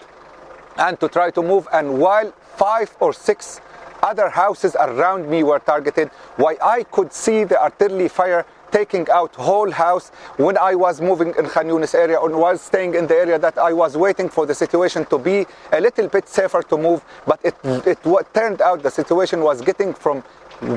and 0.77 0.99
to 0.99 1.07
try 1.07 1.31
to 1.31 1.41
move, 1.41 1.67
and 1.71 1.99
while 1.99 2.31
five 2.55 2.95
or 2.99 3.13
six 3.13 3.61
other 4.03 4.29
houses 4.29 4.75
around 4.75 5.29
me 5.29 5.43
were 5.43 5.59
targeted. 5.59 6.09
Why 6.35 6.57
I 6.61 6.83
could 6.83 7.13
see 7.13 7.45
the 7.45 7.61
artillery 7.61 8.09
fire 8.09 8.45
taking 8.73 9.07
out 9.11 9.35
whole 9.35 9.71
house 9.71 10.09
when 10.37 10.57
I 10.57 10.73
was 10.73 10.99
moving 10.99 11.31
in 11.37 11.45
Khan 11.45 11.67
Yunis 11.67 11.93
area 11.93 12.19
and 12.19 12.35
was 12.35 12.59
staying 12.59 12.95
in 12.95 13.05
the 13.05 13.15
area 13.15 13.37
that 13.37 13.57
I 13.57 13.71
was 13.71 13.95
waiting 13.95 14.29
for 14.29 14.47
the 14.47 14.55
situation 14.55 15.05
to 15.05 15.17
be 15.19 15.45
a 15.71 15.79
little 15.79 16.07
bit 16.07 16.27
safer 16.27 16.63
to 16.63 16.77
move. 16.77 17.05
But 17.27 17.39
it, 17.43 17.55
it 17.63 17.99
turned 18.33 18.61
out 18.61 18.81
the 18.81 18.89
situation 18.89 19.41
was 19.41 19.61
getting 19.61 19.93
from 19.93 20.23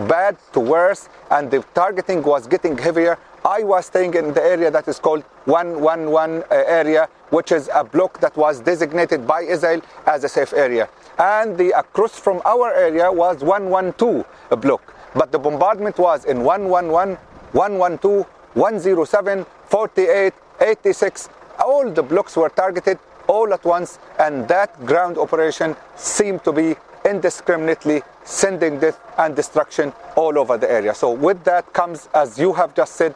bad 0.09 0.37
to 0.53 0.61
worse 0.61 1.09
and 1.31 1.51
the 1.51 1.65
targeting 1.75 2.23
was 2.23 2.47
getting 2.47 2.77
heavier. 2.77 3.19
I 3.45 3.63
was 3.63 3.87
staying 3.87 4.15
in 4.15 4.35
the 4.35 4.43
area 4.43 4.71
that 4.71 4.87
is 4.89 4.99
called 4.99 5.23
111 5.45 6.43
uh, 6.43 6.65
area, 6.67 7.09
which 7.31 7.51
is 7.53 7.71
a 7.73 7.83
block 7.85 8.21
that 8.21 8.37
was 8.37 8.61
designated 8.61 9.27
by 9.27 9.41
Israel 9.43 9.81
as 10.07 10.25
a 10.25 10.29
safe 10.29 10.53
area. 10.53 10.89
And 11.19 11.57
the 11.57 11.71
across 11.79 12.19
from 12.19 12.43
our 12.45 12.75
area 12.75 13.11
was 13.11 13.43
112 13.43 14.27
block. 14.61 14.95
But 15.15 15.33
the 15.33 15.39
bombardment 15.39 15.99
was 15.99 16.27
in 16.27 16.43
111, 16.43 17.17
112, 17.53 18.27
107, 18.55 19.47
48, 19.67 20.35
86. 20.61 21.29
All 21.59 21.91
the 21.91 22.03
blocks 22.03 22.37
were 22.37 22.49
targeted 22.49 22.99
all 23.27 23.53
at 23.53 23.65
once, 23.65 23.99
and 24.19 24.47
that 24.49 24.85
ground 24.87 25.19
operation 25.19 25.77
seemed 25.97 26.45
to 26.45 26.53
be 26.53 26.77
indiscriminately 27.05 28.03
sending 28.25 28.79
death 28.81 29.01
and 29.19 29.35
destruction 29.37 29.93
all 30.17 30.39
over 30.39 30.59
the 30.59 30.71
area. 30.71 30.95
So, 30.95 31.11
with 31.13 31.45
that 31.45 31.73
comes, 31.73 32.09
as 32.15 32.39
you 32.39 32.53
have 32.53 32.75
just 32.75 32.97
said, 32.97 33.15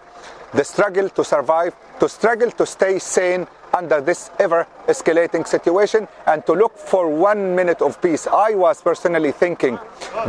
the 0.52 0.64
struggle 0.64 1.08
to 1.10 1.24
survive, 1.24 1.74
to 2.00 2.08
struggle 2.08 2.50
to 2.52 2.66
stay 2.66 2.98
sane 2.98 3.46
under 3.72 4.00
this 4.00 4.30
ever 4.38 4.66
escalating 4.88 5.46
situation 5.46 6.08
and 6.26 6.44
to 6.46 6.52
look 6.52 6.76
for 6.76 7.08
one 7.08 7.54
minute 7.54 7.80
of 7.82 8.00
peace. 8.02 8.26
I 8.26 8.54
was 8.54 8.82
personally 8.82 9.32
thinking 9.32 9.78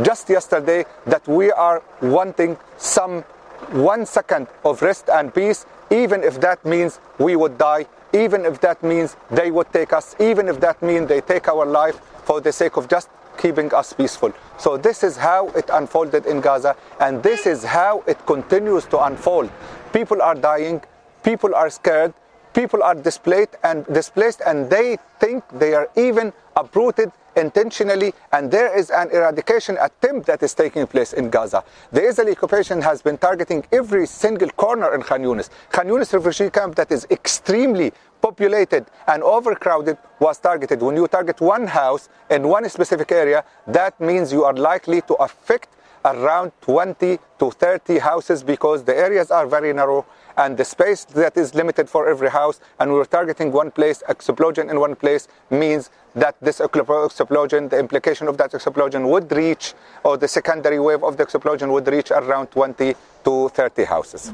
just 0.02 0.28
yesterday 0.28 0.84
that 1.06 1.26
we 1.26 1.50
are 1.50 1.82
wanting 2.00 2.56
some 2.78 3.24
one 3.70 4.06
second 4.06 4.48
of 4.64 4.82
rest 4.82 5.08
and 5.08 5.34
peace, 5.34 5.66
even 5.90 6.22
if 6.22 6.40
that 6.40 6.64
means 6.64 7.00
we 7.18 7.36
would 7.36 7.58
die, 7.58 7.86
even 8.12 8.44
if 8.44 8.60
that 8.60 8.82
means 8.82 9.16
they 9.30 9.50
would 9.50 9.72
take 9.72 9.92
us, 9.92 10.14
even 10.20 10.48
if 10.48 10.60
that 10.60 10.82
means 10.82 11.08
they 11.08 11.20
take 11.20 11.48
our 11.48 11.64
life 11.66 12.00
for 12.24 12.40
the 12.40 12.52
sake 12.52 12.76
of 12.76 12.88
just 12.88 13.08
keeping 13.38 13.72
us 13.74 13.92
peaceful. 13.92 14.32
So 14.58 14.76
this 14.76 15.02
is 15.02 15.16
how 15.16 15.48
it 15.50 15.68
unfolded 15.72 16.26
in 16.26 16.40
Gaza, 16.40 16.76
and 17.00 17.22
this 17.22 17.46
is 17.46 17.64
how 17.64 18.04
it 18.06 18.24
continues 18.26 18.84
to 18.86 19.02
unfold. 19.04 19.50
People 19.92 20.22
are 20.22 20.34
dying, 20.34 20.82
people 21.22 21.54
are 21.54 21.70
scared, 21.70 22.14
people 22.54 22.82
are 22.82 22.94
displaced 22.94 23.56
and 23.62 23.84
displaced, 23.86 24.42
and 24.46 24.68
they 24.70 24.98
think 25.18 25.44
they 25.52 25.74
are 25.74 25.88
even 25.96 26.32
uprooted 26.56 27.10
intentionally, 27.36 28.12
and 28.32 28.50
there 28.50 28.76
is 28.76 28.90
an 28.90 29.10
eradication 29.10 29.78
attempt 29.80 30.26
that 30.26 30.42
is 30.42 30.54
taking 30.54 30.86
place 30.86 31.12
in 31.12 31.30
Gaza. 31.30 31.64
The 31.90 32.02
Israeli 32.02 32.32
occupation 32.32 32.82
has 32.82 33.00
been 33.02 33.16
targeting 33.18 33.64
every 33.72 34.06
single 34.06 34.50
corner 34.50 34.94
in 34.94 35.02
Khan 35.02 35.22
Yunis. 35.22 35.48
Khan 35.70 35.86
Yunis 35.86 36.12
refugee 36.12 36.50
camp 36.50 36.74
that 36.76 36.92
is 36.92 37.06
extremely 37.10 37.92
populated 38.20 38.86
and 39.08 39.22
overcrowded 39.22 39.98
was 40.20 40.38
targeted. 40.38 40.80
When 40.80 40.96
you 40.96 41.08
target 41.08 41.40
one 41.40 41.66
house 41.66 42.08
in 42.30 42.46
one 42.46 42.68
specific 42.68 43.10
area, 43.12 43.44
that 43.66 43.98
means 44.00 44.32
you 44.32 44.44
are 44.44 44.54
likely 44.54 45.00
to 45.02 45.14
affect 45.14 45.68
around 46.04 46.52
20 46.62 47.18
to 47.38 47.50
30 47.50 47.98
houses 47.98 48.42
because 48.42 48.82
the 48.84 48.96
areas 48.96 49.30
are 49.30 49.46
very 49.46 49.72
narrow 49.72 50.04
and 50.36 50.56
the 50.56 50.64
space 50.64 51.04
that 51.04 51.36
is 51.36 51.54
limited 51.54 51.88
for 51.88 52.08
every 52.08 52.30
house 52.30 52.60
and 52.80 52.92
we're 52.92 53.04
targeting 53.04 53.52
one 53.52 53.70
place 53.70 54.02
explosion 54.08 54.70
in 54.70 54.80
one 54.80 54.94
place 54.94 55.28
means 55.50 55.90
that 56.14 56.36
this 56.40 56.60
explosion 56.60 57.68
the 57.68 57.78
implication 57.78 58.28
of 58.28 58.36
that 58.36 58.52
explosion 58.54 59.08
would 59.08 59.30
reach 59.32 59.74
or 60.04 60.16
the 60.16 60.28
secondary 60.28 60.78
wave 60.78 61.02
of 61.02 61.16
the 61.16 61.22
explosion 61.22 61.70
would 61.72 61.86
reach 61.88 62.10
around 62.10 62.46
20 62.48 62.94
to 63.24 63.48
30 63.50 63.84
houses 63.84 64.32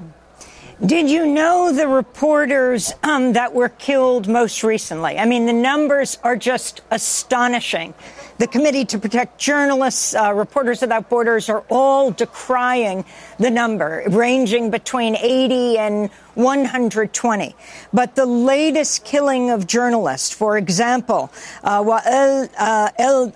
did 0.85 1.11
you 1.11 1.27
know 1.27 1.73
the 1.73 1.89
reporters 1.89 2.93
um, 3.03 3.33
that 3.33 3.53
were 3.53 3.69
killed 3.69 4.29
most 4.29 4.63
recently? 4.63 5.19
I 5.19 5.25
mean, 5.25 5.47
the 5.47 5.53
numbers 5.53 6.19
are 6.23 6.37
just 6.37 6.83
astonishing. 6.93 7.95
The 8.39 8.47
Committee 8.47 8.85
to 8.85 8.99
Protect 9.01 9.41
Journalists, 9.41 10.15
uh, 10.15 10.33
Reporters 10.33 10.81
Without 10.81 11.09
Borders 11.09 11.49
are 11.49 11.65
all 11.69 12.13
decrying 12.13 13.05
the 13.41 13.51
number, 13.51 14.05
ranging 14.09 14.71
between 14.71 15.17
80 15.17 15.79
and 15.79 16.11
120. 16.39 17.55
But 17.93 18.15
the 18.15 18.27
latest 18.27 19.05
killing 19.05 19.51
of 19.51 19.67
journalists, 19.67 20.33
for 20.33 20.57
example, 20.57 21.31
uh, 21.65 21.83
Wael 21.83 22.49
uh, 22.57 22.91
El 22.97 23.33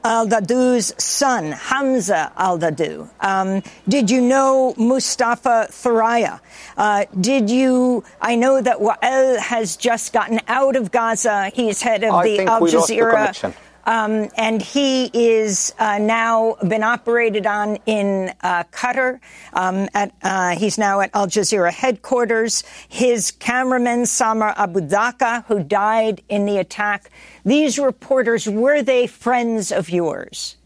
son, 0.99 1.53
Hamza 1.53 2.33
Al 2.37 2.59
Dahdouh. 2.59 3.09
Um, 3.21 3.63
did 3.89 4.11
you 4.11 4.21
know 4.21 4.75
Mustafa 4.77 5.67
Thuraya? 5.71 6.41
Uh, 6.77 7.05
did 7.21 7.51
you? 7.51 8.05
I 8.21 8.37
know 8.37 8.63
that 8.63 8.79
Wael 8.79 9.39
has 9.39 9.77
just 9.77 10.13
gotten 10.13 10.41
out 10.47 10.77
of 10.77 10.93
Gaza. 10.93 11.51
He's 11.53 11.83
head 11.83 12.05
of 12.05 12.15
I 12.15 12.29
the 12.29 12.45
Al 12.45 12.61
Jazeera. 12.61 13.55
Um, 13.85 14.29
and 14.37 14.63
he 14.63 15.11
is 15.13 15.75
uh, 15.79 15.99
now 15.99 16.57
been 16.67 16.83
operated 16.83 17.47
on 17.47 17.77
in 17.87 18.33
uh, 18.41 18.65
Qatar. 18.65 19.21
Um, 19.53 19.89
at, 19.95 20.13
uh, 20.23 20.57
he's 20.57 20.79
now 20.79 21.01
at 21.01 21.11
Al 21.15 21.27
Jazeera 21.27 21.73
headquarters. 21.73 22.65
His 22.89 23.31
cameraman 23.31 24.07
Samer 24.07 24.55
Abu 24.57 24.81
Daqqa, 24.81 25.45
who 25.47 25.63
died 25.63 26.23
in 26.29 26.47
the 26.47 26.59
attack. 26.59 27.11
These 27.45 27.79
reporters 27.79 28.49
were 28.49 28.83
they 28.83 29.07
friends 29.07 29.73
of 29.73 29.91
yours? 29.91 30.57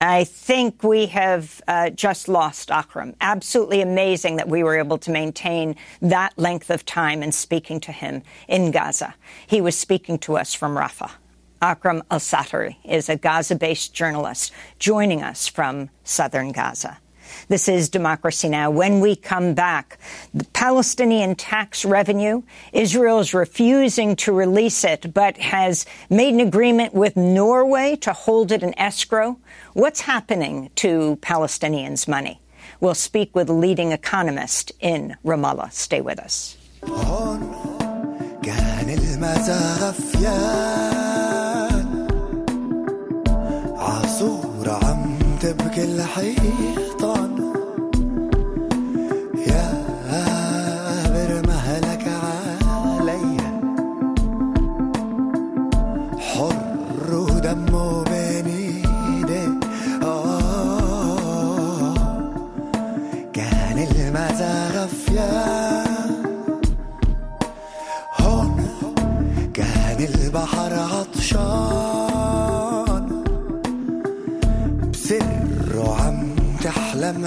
I 0.00 0.22
think 0.22 0.84
we 0.84 1.06
have 1.06 1.60
uh, 1.66 1.90
just 1.90 2.28
lost 2.28 2.70
Akram. 2.70 3.16
Absolutely 3.20 3.80
amazing 3.80 4.36
that 4.36 4.48
we 4.48 4.62
were 4.62 4.78
able 4.78 4.98
to 4.98 5.10
maintain 5.10 5.74
that 6.00 6.38
length 6.38 6.70
of 6.70 6.86
time 6.86 7.20
in 7.20 7.32
speaking 7.32 7.80
to 7.80 7.90
him 7.90 8.22
in 8.46 8.70
Gaza. 8.70 9.16
He 9.48 9.60
was 9.60 9.76
speaking 9.76 10.18
to 10.20 10.36
us 10.36 10.54
from 10.54 10.76
Rafah. 10.76 11.10
Akram 11.60 12.04
al 12.12 12.20
Satari 12.20 12.76
is 12.84 13.08
a 13.08 13.16
Gaza 13.16 13.56
based 13.56 13.92
journalist 13.92 14.52
joining 14.78 15.24
us 15.24 15.48
from 15.48 15.90
southern 16.04 16.52
Gaza. 16.52 16.98
This 17.47 17.67
is 17.67 17.89
Democracy 17.89 18.49
Now! 18.49 18.71
When 18.71 18.99
we 18.99 19.15
come 19.15 19.53
back, 19.53 19.97
the 20.33 20.45
Palestinian 20.53 21.35
tax 21.35 21.83
revenue, 21.83 22.43
Israel 22.71 23.19
is 23.19 23.33
refusing 23.33 24.15
to 24.17 24.31
release 24.31 24.83
it, 24.83 25.13
but 25.13 25.37
has 25.37 25.85
made 26.09 26.33
an 26.33 26.39
agreement 26.39 26.93
with 26.93 27.17
Norway 27.17 27.97
to 27.97 28.13
hold 28.13 28.51
it 28.51 28.63
in 28.63 28.77
escrow. 28.79 29.37
What's 29.73 30.01
happening 30.01 30.69
to 30.77 31.17
Palestinians' 31.21 32.07
money? 32.07 32.39
We'll 32.79 32.95
speak 32.95 33.35
with 33.35 33.49
a 33.49 33.53
leading 33.53 33.91
economist 33.91 34.71
in 34.79 35.15
Ramallah. 35.25 35.71
Stay 35.71 36.01
with 36.01 36.19
us. 36.19 36.57
عصورة 43.77 44.79
عم 44.83 45.19
تبكي 45.41 45.83
الحيطان 45.83 46.86
thought 46.98 47.37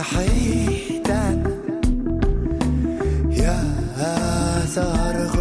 نحيتك. 0.02 1.42
يا 3.32 3.60
ثار 4.66 5.16
غير 5.16 5.41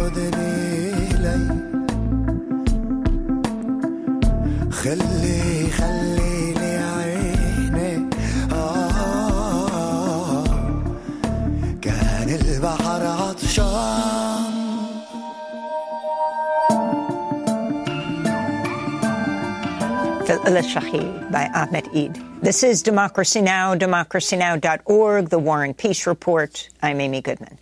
El 20.43 20.53
Shahid 20.63 21.31
by 21.31 21.47
Ahmed 21.53 21.87
Eid. 21.95 22.19
This 22.41 22.63
is 22.63 22.81
Democracy 22.81 23.41
Now!, 23.41 23.75
democracynow.org, 23.75 25.29
The 25.29 25.37
War 25.37 25.63
and 25.63 25.77
Peace 25.77 26.07
Report. 26.07 26.67
I'm 26.81 26.99
Amy 26.99 27.21
Goodman. 27.21 27.59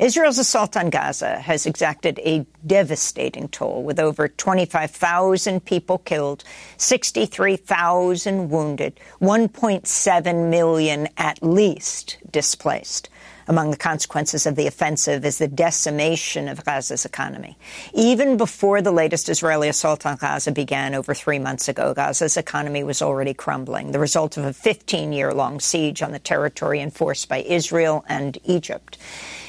Israel's 0.00 0.38
assault 0.38 0.76
on 0.76 0.90
Gaza 0.90 1.38
has 1.38 1.66
exacted 1.66 2.18
a 2.18 2.44
devastating 2.66 3.48
toll, 3.48 3.84
with 3.84 4.00
over 4.00 4.26
25,000 4.26 5.64
people 5.64 5.98
killed, 5.98 6.42
63,000 6.78 8.50
wounded, 8.50 8.98
1.7 9.20 10.50
million 10.50 11.08
at 11.16 11.40
least 11.44 12.18
displaced. 12.30 13.08
Among 13.48 13.70
the 13.70 13.76
consequences 13.76 14.44
of 14.44 14.56
the 14.56 14.66
offensive 14.66 15.24
is 15.24 15.38
the 15.38 15.46
decimation 15.46 16.48
of 16.48 16.64
Gaza's 16.64 17.04
economy. 17.04 17.56
Even 17.94 18.36
before 18.36 18.82
the 18.82 18.90
latest 18.90 19.28
Israeli 19.28 19.68
assault 19.68 20.04
on 20.04 20.16
Gaza 20.16 20.50
began 20.50 20.94
over 20.94 21.14
three 21.14 21.38
months 21.38 21.68
ago, 21.68 21.94
Gaza's 21.94 22.36
economy 22.36 22.82
was 22.82 23.02
already 23.02 23.34
crumbling, 23.34 23.92
the 23.92 24.00
result 24.00 24.36
of 24.36 24.44
a 24.44 24.50
15-year-long 24.50 25.60
siege 25.60 26.02
on 26.02 26.10
the 26.10 26.18
territory 26.18 26.80
enforced 26.80 27.28
by 27.28 27.38
Israel 27.38 28.04
and 28.08 28.36
Egypt. 28.44 28.98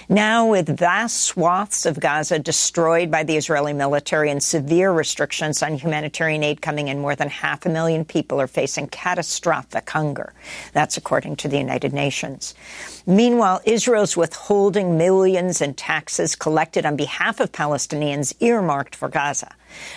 Now, 0.10 0.48
with 0.52 0.70
vast 0.70 1.18
swaths 1.18 1.86
of 1.86 2.00
Gaza 2.00 2.40
destroyed 2.40 3.12
by 3.12 3.24
the 3.24 3.36
Israeli 3.36 3.74
military 3.74 4.32
and 4.32 4.42
severe 4.42 4.90
restrictions 4.90 5.62
on 5.62 5.78
humanitarian 5.78 6.44
aid 6.44 6.62
coming 6.62 6.88
in, 6.88 7.02
more 7.02 7.14
than 7.14 7.28
half 7.28 7.66
a 7.66 7.70
million 7.70 8.06
people 8.06 8.40
are 8.40 8.48
facing 8.48 8.88
catastrophic 8.88 9.90
hunger. 9.90 10.32
That's 10.72 10.96
according 10.96 11.36
to 11.38 11.50
the 11.50 11.58
United 11.58 11.92
Nations. 11.92 12.56
Meanwhile, 13.06 13.60
Israel's 13.66 14.16
withholding 14.16 14.98
millions 14.98 15.60
in 15.60 15.74
taxes 15.74 16.38
collected 16.38 16.86
on 16.86 16.96
behalf 16.96 17.42
of 17.42 17.52
Palestinians 17.52 18.34
earmarked 18.40 18.96
for 18.96 19.10
Gaza. 19.10 19.54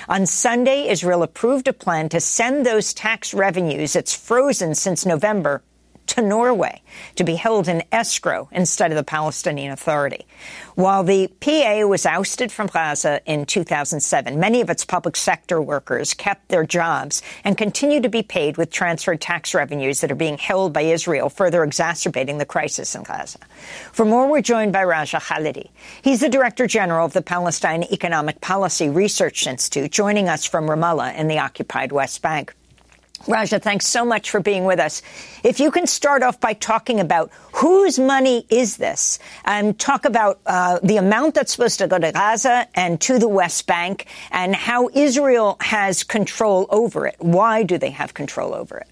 On 0.09 0.27
Sunday, 0.27 0.89
Israel 0.89 1.23
approved 1.23 1.69
a 1.69 1.73
plan 1.73 2.09
to 2.09 2.19
send 2.19 2.67
those 2.67 2.93
tax 2.93 3.33
revenues, 3.33 3.95
it's 3.95 4.13
frozen 4.13 4.75
since 4.75 5.07
November, 5.07 5.63
to 6.11 6.23
Norway 6.23 6.83
to 7.17 7.25
be 7.25 7.37
held 7.37 7.69
in 7.69 7.83
escrow 7.93 8.49
instead 8.53 8.91
of 8.91 8.97
the 8.97 9.05
Palestinian 9.05 9.73
Authority. 9.73 10.27
While 10.75 11.05
the 11.05 11.29
PA 11.41 11.87
was 11.87 12.07
ousted 12.07 12.51
from 12.51 12.67
Gaza 12.67 13.21
in 13.27 13.47
2007, 13.47 14.39
many 14.41 14.61
of 14.61 14.71
its 14.71 14.85
public 14.85 15.17
sector 15.17 15.61
workers 15.61 16.15
kept 16.15 16.49
their 16.49 16.65
jobs 16.65 17.23
and 17.45 17.57
continue 17.57 18.01
to 18.01 18.09
be 18.09 18.23
paid 18.23 18.57
with 18.57 18.71
transferred 18.71 19.21
tax 19.21 19.55
revenues 19.55 20.01
that 20.01 20.11
are 20.11 20.17
being 20.17 20.39
held 20.39 20.73
by 20.73 20.83
Israel, 20.83 21.29
further 21.29 21.63
exacerbating 21.63 22.39
the 22.39 22.47
crisis 22.47 22.95
in 22.95 23.03
Gaza. 23.03 23.39
For 23.93 24.05
more, 24.05 24.29
we're 24.29 24.43
joined 24.43 24.73
by 24.73 24.85
Raja 24.85 25.19
Khalidi. 25.19 25.71
He's 26.03 26.21
the 26.21 26.29
Director 26.29 26.67
General 26.67 27.07
of 27.07 27.13
the 27.13 27.23
Palestine 27.23 27.85
Economic 27.85 28.41
Policy 28.41 28.89
Research 28.89 29.47
Institute, 29.47 29.91
joining 29.91 30.29
us 30.29 30.45
from 30.45 30.67
Ramallah 30.67 31.15
in 31.17 31.29
the 31.29 31.39
occupied 31.39 31.93
West 31.93 32.23
Bank. 32.23 32.55
Raja, 33.29 33.59
thanks 33.59 33.87
so 33.87 34.05
much 34.05 34.31
for 34.31 34.41
being 34.41 34.65
with 34.65 34.81
us. 34.81 35.03
If 35.45 35.61
you 35.61 35.71
can 35.71 35.87
start 35.87 36.23
off 36.23 36.41
by 36.41 36.55
talking 36.55 37.01
about 37.01 37.31
whose 37.53 37.99
money 37.99 38.47
is 38.49 38.79
this, 38.79 39.19
and 39.45 39.79
talk 39.79 40.07
about 40.07 40.41
uh, 40.47 40.79
the 40.83 40.97
amount 40.97 41.35
that's 41.35 41.53
supposed 41.53 41.79
to 41.81 41.87
go 41.87 41.99
to 41.99 42.13
Gaza 42.13 42.67
and 42.75 43.01
to 43.03 43.19
the 43.19 43.29
West 43.29 43.67
Bank, 43.67 44.07
and 44.31 44.55
how 44.55 44.89
Israel 44.95 45.57
has 45.61 46.03
control 46.03 46.67
over 46.71 47.07
it. 47.07 47.17
Why 47.19 47.63
do 47.63 47.77
they 47.77 47.91
have 47.91 48.15
control 48.15 48.55
over 48.55 48.79
it? 48.79 48.89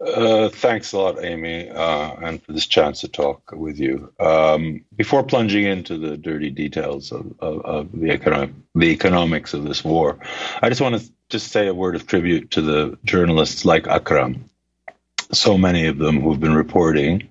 Uh, 0.00 0.48
thanks 0.48 0.92
a 0.92 0.98
lot, 0.98 1.24
Amy, 1.24 1.68
uh, 1.68 2.14
and 2.22 2.42
for 2.42 2.52
this 2.52 2.66
chance 2.66 3.00
to 3.00 3.08
talk 3.08 3.52
with 3.52 3.78
you. 3.78 4.12
Um, 4.20 4.84
before 4.94 5.22
plunging 5.22 5.64
into 5.64 5.98
the 5.98 6.16
dirty 6.16 6.50
details 6.50 7.12
of, 7.12 7.34
of, 7.38 7.64
of 7.64 7.92
the, 7.92 8.52
the 8.74 8.90
economics 8.90 9.54
of 9.54 9.64
this 9.64 9.84
war, 9.84 10.18
I 10.60 10.68
just 10.68 10.80
want 10.80 11.00
to 11.00 11.12
just 11.28 11.52
say 11.52 11.66
a 11.66 11.74
word 11.74 11.96
of 11.96 12.06
tribute 12.06 12.50
to 12.52 12.62
the 12.62 12.98
journalists 13.04 13.64
like 13.64 13.86
Akram. 13.86 14.50
So 15.32 15.56
many 15.56 15.86
of 15.86 15.98
them 15.98 16.20
who've 16.20 16.38
been 16.38 16.54
reporting, 16.54 17.28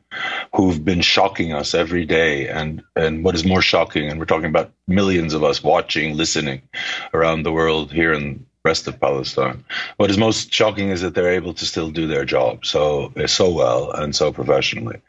who've 0.56 0.84
been 0.84 1.02
shocking 1.02 1.54
us 1.54 1.74
every 1.74 2.06
day, 2.06 2.50
and 2.50 2.84
and 2.96 3.24
what 3.24 3.36
is 3.36 3.46
more 3.46 3.62
shocking, 3.62 4.10
and 4.10 4.20
we're 4.20 4.26
talking 4.26 4.50
about 4.50 4.72
millions 4.88 5.34
of 5.34 5.44
us 5.44 5.64
watching, 5.64 6.18
listening 6.18 6.64
around 7.14 7.44
the 7.44 7.52
world 7.52 7.92
here 7.92 8.12
in 8.12 8.46
rest 8.64 8.88
of 8.88 9.00
Palestine. 9.00 9.64
What 9.98 10.10
is 10.10 10.18
most 10.18 10.54
shocking 10.54 10.90
is 10.90 11.02
that 11.02 11.16
they're 11.16 11.34
able 11.34 11.54
to 11.56 11.66
still 11.66 11.92
do 11.92 12.08
their 12.08 12.24
job 12.24 12.66
so 12.66 13.12
so 13.26 13.52
well 13.52 13.92
and 13.92 14.16
so 14.16 14.32
professionally. 14.32 15.02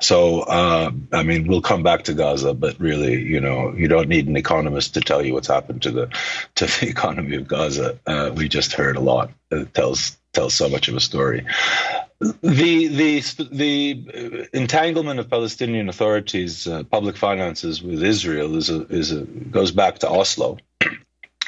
So 0.00 0.40
uh, 0.40 0.90
I 1.12 1.22
mean, 1.22 1.46
we'll 1.46 1.62
come 1.62 1.82
back 1.82 2.04
to 2.04 2.14
Gaza, 2.14 2.52
but 2.54 2.78
really, 2.78 3.20
you 3.22 3.40
know, 3.40 3.72
you 3.74 3.88
don't 3.88 4.08
need 4.08 4.28
an 4.28 4.36
economist 4.36 4.94
to 4.94 5.00
tell 5.00 5.24
you 5.24 5.32
what's 5.32 5.48
happened 5.48 5.82
to 5.82 5.90
the 5.90 6.08
to 6.56 6.66
the 6.66 6.88
economy 6.94 7.36
of 7.36 7.48
Gaza. 7.48 7.98
Uh, 8.06 8.30
we 8.34 8.48
just 8.48 8.72
heard 8.72 8.96
a 8.96 9.00
lot. 9.00 9.30
It 9.50 9.72
tells 9.72 10.18
tells 10.32 10.54
so 10.54 10.68
much 10.68 10.88
of 10.88 10.94
a 10.94 11.00
story. 11.00 11.46
The 12.20 12.88
the 12.88 13.20
the 13.50 14.48
entanglement 14.52 15.20
of 15.20 15.30
Palestinian 15.30 15.88
authorities' 15.88 16.66
uh, 16.66 16.82
public 16.84 17.16
finances 17.16 17.82
with 17.82 18.02
Israel 18.02 18.56
is 18.56 18.68
a, 18.68 18.82
is 18.88 19.12
a, 19.12 19.22
goes 19.58 19.70
back 19.70 20.00
to 20.00 20.08
Oslo. 20.08 20.58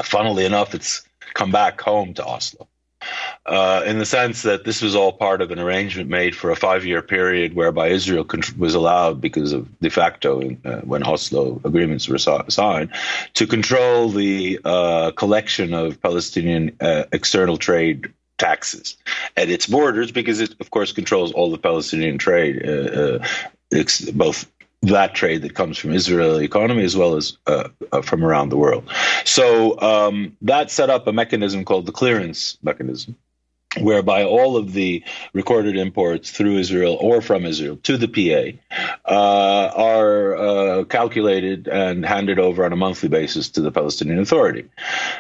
Funnily 0.03 0.45
enough, 0.47 0.75
it's 0.75 1.03
come 1.35 1.51
back 1.51 1.81
home 1.81 2.15
to 2.15 2.25
Oslo. 2.25 2.67
Uh, 3.47 3.83
in 3.87 3.99
the 3.99 4.05
sense 4.05 4.43
that 4.43 4.65
this 4.65 4.83
was 4.83 4.95
all 4.95 5.11
part 5.11 5.41
of 5.41 5.51
an 5.51 5.59
arrangement 5.59 6.11
made 6.11 6.37
for 6.37 6.51
a 6.51 6.57
five-year 6.57 7.01
period 7.01 7.55
whereby 7.55 7.89
Israel 7.89 8.27
was 8.59 8.75
allowed, 8.75 9.21
because 9.21 9.53
of 9.53 9.67
de 9.81 9.89
facto, 9.89 10.55
uh, 10.65 10.81
when 10.81 11.03
Oslo 11.03 11.61
agreements 11.65 12.09
were 12.09 12.19
signed, 12.19 12.91
to 13.35 13.47
control 13.47 14.11
the 14.11 14.61
uh, 14.65 15.13
collection 15.13 15.73
of 15.73 16.01
Palestinian 16.03 16.77
uh, 16.81 17.05
external 17.13 17.57
trade 17.57 18.13
taxes 18.37 18.99
at 19.37 19.49
its 19.49 19.67
borders, 19.67 20.13
because 20.13 20.41
it, 20.41 20.55
of 20.61 20.71
course, 20.71 20.93
controls 20.93 21.33
all 21.33 21.51
the 21.51 21.59
Palestinian 21.59 22.19
trade, 22.19 22.63
uh, 22.69 23.21
uh, 23.73 23.85
both 24.13 24.47
that 24.83 25.15
trade 25.15 25.43
that 25.43 25.55
comes 25.55 25.77
from 25.77 25.93
Israeli 25.93 26.45
economy 26.45 26.85
as 26.85 26.97
well 26.97 27.17
as 27.17 27.37
uh, 27.47 27.69
uh, 27.93 28.03
from 28.03 28.25
around 28.25 28.49
the 28.49 28.57
world. 28.57 28.89
So 29.25 29.79
um, 29.81 30.37
that 30.43 30.71
set 30.71 30.91
up 30.91 31.07
a 31.07 31.13
mechanism 31.13 31.65
called 31.65 31.87
the 31.87 31.93
clearance 31.93 32.57
mechanism, 32.63 33.15
whereby 33.79 34.25
all 34.25 34.57
of 34.57 34.73
the 34.73 35.05
recorded 35.35 35.77
imports 35.77 36.31
through 36.31 36.57
Israel 36.57 36.97
or 37.01 37.21
from 37.21 37.45
Israel 37.45 37.77
to 37.83 37.99
the 37.99 38.09
PA 38.09 38.57
uh, 39.05 39.71
are 39.77 40.37
uh, 40.37 40.85
calculated 40.85 41.69
and 41.69 42.07
handed 42.07 42.39
over 42.39 42.65
on 42.65 42.73
a 42.73 42.77
monthly 42.77 43.11
basis 43.11 43.51
to 43.51 43.61
the 43.61 43.71
Palestinian 43.71 44.19
Authority. 44.19 44.65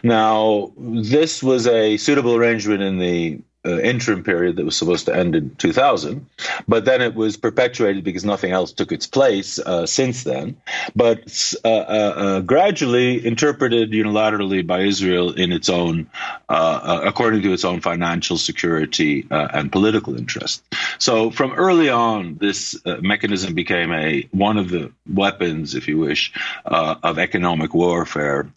Now, 0.02 0.72
this 0.78 1.42
was 1.42 1.66
a 1.66 1.98
suitable 1.98 2.34
arrangement 2.34 2.82
in 2.82 2.98
the 2.98 3.40
uh, 3.64 3.78
interim 3.80 4.24
period 4.24 4.56
that 4.56 4.64
was 4.64 4.76
supposed 4.76 5.06
to 5.06 5.14
end 5.14 5.34
in 5.34 5.54
2000, 5.56 6.26
but 6.66 6.84
then 6.86 7.02
it 7.02 7.14
was 7.14 7.36
perpetuated 7.36 8.04
because 8.04 8.24
nothing 8.24 8.52
else 8.52 8.72
took 8.72 8.90
its 8.90 9.06
place 9.06 9.58
uh, 9.58 9.84
since 9.84 10.24
then. 10.24 10.56
But 10.96 11.54
uh, 11.64 11.68
uh, 11.68 12.14
uh 12.16 12.40
gradually 12.40 13.24
interpreted 13.24 13.90
unilaterally 13.92 14.66
by 14.66 14.80
Israel 14.80 15.32
in 15.32 15.52
its 15.52 15.68
own, 15.68 16.08
uh, 16.48 17.00
according 17.04 17.42
to 17.42 17.52
its 17.52 17.64
own 17.64 17.80
financial 17.80 18.38
security 18.38 19.26
and 19.30 19.70
political 19.70 20.16
interest. 20.16 20.62
So 20.98 21.30
from 21.30 21.52
early 21.52 21.90
on, 21.90 22.36
this 22.36 22.80
mechanism 23.00 23.54
became 23.54 23.92
a 23.92 24.22
one 24.30 24.56
of 24.56 24.70
the 24.70 24.92
weapons, 25.06 25.74
if 25.74 25.86
you 25.86 25.98
wish, 25.98 26.32
of 26.64 27.18
economic 27.18 27.74
warfare 27.74 28.50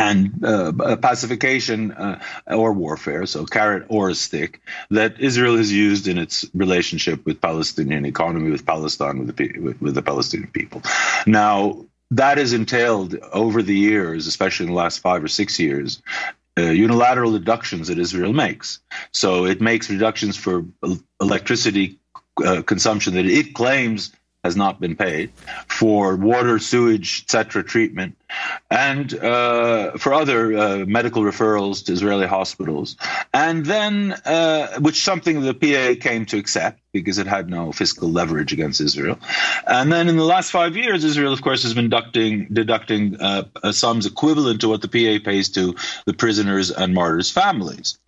and 0.00 0.44
uh, 0.44 0.96
pacification 0.96 1.92
uh, 1.92 2.18
or 2.46 2.72
warfare, 2.72 3.26
so 3.26 3.44
carrot 3.44 3.84
or 3.88 4.08
a 4.08 4.14
stick, 4.14 4.60
that 4.90 5.20
Israel 5.20 5.56
has 5.56 5.70
used 5.70 6.08
in 6.08 6.16
its 6.16 6.46
relationship 6.54 7.24
with 7.26 7.40
Palestinian 7.40 8.06
economy, 8.06 8.50
with 8.50 8.64
Palestine, 8.64 9.18
with 9.18 9.36
the, 9.36 9.58
with, 9.58 9.94
the 9.94 10.02
Palestinian 10.02 10.50
people. 10.50 10.82
Now, 11.26 11.84
that 12.12 12.38
has 12.38 12.52
entailed 12.52 13.14
over 13.32 13.62
the 13.62 13.76
years, 13.76 14.26
especially 14.26 14.66
in 14.66 14.72
the 14.72 14.78
last 14.78 14.98
five 15.00 15.22
or 15.22 15.28
six 15.28 15.60
years, 15.60 16.02
uh, 16.58 16.62
unilateral 16.62 17.32
deductions 17.32 17.88
that 17.88 17.98
Israel 17.98 18.32
makes. 18.32 18.80
So 19.12 19.44
it 19.44 19.60
makes 19.60 19.88
reductions 19.90 20.36
for 20.36 20.64
electricity 21.20 22.00
uh, 22.44 22.62
consumption 22.62 23.14
that 23.14 23.26
it 23.26 23.54
claims 23.54 24.12
has 24.44 24.56
not 24.56 24.80
been 24.80 24.96
paid 24.96 25.30
for 25.68 26.16
water, 26.16 26.58
sewage, 26.58 27.22
etc. 27.22 27.62
treatment, 27.62 28.16
and 28.70 29.12
uh, 29.18 29.92
for 29.98 30.14
other 30.14 30.56
uh, 30.56 30.78
medical 30.86 31.22
referrals 31.22 31.84
to 31.84 31.92
Israeli 31.92 32.26
hospitals, 32.26 32.96
and 33.34 33.66
then 33.66 34.12
uh, 34.24 34.78
which 34.80 35.02
something 35.02 35.42
the 35.42 35.54
PA 35.54 36.00
came 36.00 36.24
to 36.26 36.38
accept 36.38 36.80
because 36.92 37.18
it 37.18 37.26
had 37.26 37.50
no 37.50 37.70
fiscal 37.70 38.10
leverage 38.10 38.52
against 38.52 38.80
Israel, 38.80 39.18
and 39.66 39.92
then 39.92 40.08
in 40.08 40.16
the 40.16 40.24
last 40.24 40.50
five 40.50 40.76
years, 40.76 41.04
Israel, 41.04 41.32
of 41.32 41.42
course, 41.42 41.62
has 41.62 41.74
been 41.74 41.90
deducting 41.90 42.46
deducting 42.50 43.20
uh, 43.20 43.44
sums 43.72 44.06
equivalent 44.06 44.62
to 44.62 44.68
what 44.68 44.80
the 44.80 44.88
PA 44.88 45.22
pays 45.22 45.50
to 45.50 45.74
the 46.06 46.14
prisoners 46.14 46.70
and 46.70 46.94
martyrs' 46.94 47.30
families. 47.30 47.98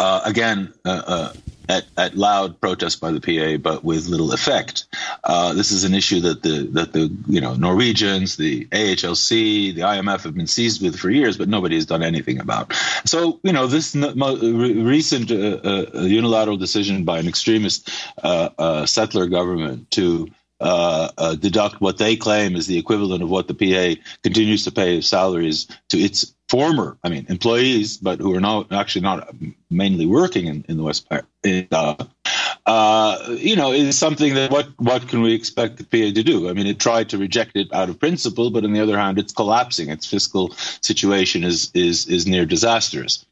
Uh, 0.00 0.22
again, 0.24 0.72
uh, 0.86 1.02
uh, 1.06 1.32
at, 1.68 1.84
at, 1.98 2.16
loud 2.16 2.58
protest 2.58 3.02
by 3.02 3.12
the 3.12 3.20
PA, 3.20 3.58
but 3.58 3.84
with 3.84 4.08
little 4.08 4.32
effect. 4.32 4.86
Uh, 5.22 5.52
this 5.52 5.70
is 5.70 5.84
an 5.84 5.92
issue 5.92 6.20
that 6.20 6.42
the 6.42 6.66
that 6.72 6.94
the 6.94 7.14
you 7.26 7.38
know 7.38 7.52
Norwegians, 7.52 8.38
the 8.38 8.64
AHLC, 8.64 9.74
the 9.74 9.82
IMF 9.82 10.22
have 10.22 10.34
been 10.34 10.46
seized 10.46 10.82
with 10.82 10.98
for 10.98 11.10
years, 11.10 11.36
but 11.36 11.50
nobody 11.50 11.74
has 11.74 11.84
done 11.84 12.02
anything 12.02 12.40
about. 12.40 12.72
So 13.04 13.40
you 13.42 13.52
know 13.52 13.66
this 13.66 13.94
recent 13.94 15.30
uh, 15.30 15.60
uh, 15.94 16.00
unilateral 16.00 16.56
decision 16.56 17.04
by 17.04 17.18
an 17.18 17.28
extremist 17.28 17.90
settler 18.86 19.26
government 19.26 19.90
to 19.90 20.30
uh, 20.60 21.08
uh, 21.16 21.34
deduct 21.36 21.80
what 21.80 21.98
they 21.98 22.16
claim 22.16 22.56
is 22.56 22.66
the 22.66 22.78
equivalent 22.78 23.22
of 23.22 23.30
what 23.30 23.48
the 23.48 23.54
PA 23.54 24.00
continues 24.22 24.64
to 24.64 24.70
pay 24.70 25.00
salaries 25.00 25.66
to 25.88 25.98
its 25.98 26.34
former, 26.48 26.98
I 27.04 27.08
mean, 27.08 27.26
employees, 27.28 27.96
but 27.96 28.18
who 28.18 28.34
are 28.34 28.40
not 28.40 28.72
actually 28.72 29.02
not 29.02 29.34
mainly 29.70 30.04
working 30.04 30.46
in, 30.46 30.64
in 30.68 30.76
the 30.76 30.82
West 30.82 31.08
Bank. 31.08 31.24
Uh, 31.72 31.94
uh, 32.66 33.36
you 33.38 33.56
know, 33.56 33.72
is 33.72 33.98
something 33.98 34.34
that 34.34 34.50
what 34.50 34.68
what 34.76 35.08
can 35.08 35.22
we 35.22 35.32
expect 35.32 35.78
the 35.78 35.84
PA 35.84 36.14
to 36.14 36.22
do? 36.22 36.50
I 36.50 36.52
mean, 36.52 36.66
it 36.66 36.78
tried 36.78 37.08
to 37.10 37.18
reject 37.18 37.52
it 37.56 37.72
out 37.72 37.88
of 37.88 37.98
principle, 37.98 38.50
but 38.50 38.64
on 38.64 38.72
the 38.72 38.80
other 38.80 38.98
hand, 38.98 39.18
it's 39.18 39.32
collapsing. 39.32 39.88
Its 39.88 40.06
fiscal 40.06 40.50
situation 40.82 41.42
is 41.44 41.70
is 41.72 42.06
is 42.06 42.26
near 42.26 42.44
disastrous. 42.44 43.24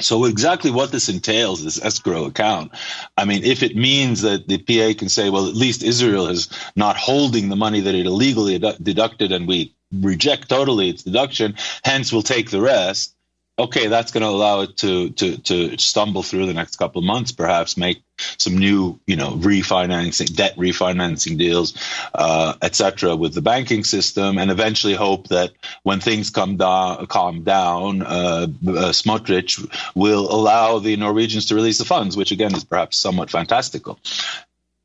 So 0.00 0.24
exactly 0.24 0.70
what 0.70 0.92
this 0.92 1.08
entails, 1.08 1.64
this 1.64 1.82
escrow 1.82 2.24
account. 2.26 2.72
I 3.16 3.24
mean, 3.24 3.44
if 3.44 3.62
it 3.62 3.76
means 3.76 4.22
that 4.22 4.46
the 4.46 4.58
PA 4.58 4.96
can 4.98 5.08
say, 5.08 5.30
well, 5.30 5.48
at 5.48 5.54
least 5.54 5.82
Israel 5.82 6.28
is 6.28 6.48
not 6.76 6.96
holding 6.96 7.48
the 7.48 7.56
money 7.56 7.80
that 7.80 7.94
it 7.94 8.06
illegally 8.06 8.58
deducted 8.58 9.32
and 9.32 9.48
we 9.48 9.74
reject 9.92 10.48
totally 10.48 10.90
its 10.90 11.02
deduction, 11.02 11.56
hence 11.84 12.12
we'll 12.12 12.22
take 12.22 12.50
the 12.50 12.60
rest 12.60 13.14
okay, 13.58 13.88
that's 13.88 14.12
going 14.12 14.22
to 14.22 14.28
allow 14.28 14.60
it 14.60 14.76
to 14.78 15.10
to 15.10 15.38
to 15.38 15.78
stumble 15.78 16.22
through 16.22 16.46
the 16.46 16.54
next 16.54 16.76
couple 16.76 17.00
of 17.00 17.04
months, 17.04 17.32
perhaps 17.32 17.76
make 17.76 18.02
some 18.38 18.58
new, 18.58 18.98
you 19.06 19.16
know, 19.16 19.32
refinancing, 19.32 20.34
debt 20.34 20.56
refinancing 20.56 21.38
deals, 21.38 21.74
uh, 22.14 22.54
etc., 22.62 23.14
with 23.16 23.34
the 23.34 23.42
banking 23.42 23.84
system, 23.84 24.38
and 24.38 24.50
eventually 24.50 24.94
hope 24.94 25.28
that 25.28 25.52
when 25.82 26.00
things 26.00 26.30
come 26.30 26.56
down, 26.56 27.06
calm 27.06 27.44
down, 27.44 28.02
uh, 28.02 28.46
uh, 28.46 28.92
Smotrich 28.92 29.58
will 29.94 30.30
allow 30.32 30.78
the 30.78 30.96
Norwegians 30.96 31.46
to 31.46 31.54
release 31.54 31.78
the 31.78 31.84
funds, 31.84 32.16
which 32.16 32.32
again 32.32 32.54
is 32.54 32.64
perhaps 32.64 32.98
somewhat 32.98 33.30
fantastical 33.30 33.98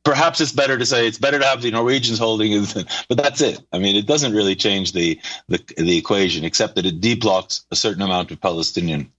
perhaps 0.03 0.41
it's 0.41 0.51
better 0.51 0.77
to 0.77 0.85
say 0.85 1.07
it's 1.07 1.17
better 1.17 1.39
to 1.39 1.45
have 1.45 1.61
the 1.61 1.71
Norwegians 1.71 2.19
holding 2.19 2.51
it, 2.51 3.05
but 3.07 3.17
that's 3.17 3.41
it. 3.41 3.61
I 3.71 3.79
mean, 3.79 3.95
it 3.95 4.05
doesn't 4.05 4.33
really 4.33 4.55
change 4.55 4.91
the, 4.91 5.19
the, 5.47 5.63
the 5.77 5.97
equation, 5.97 6.43
except 6.43 6.75
that 6.75 6.85
it 6.85 7.01
deblocks 7.01 7.63
a 7.71 7.75
certain 7.75 8.01
amount 8.01 8.31
of 8.31 8.41
Palestinian 8.41 9.11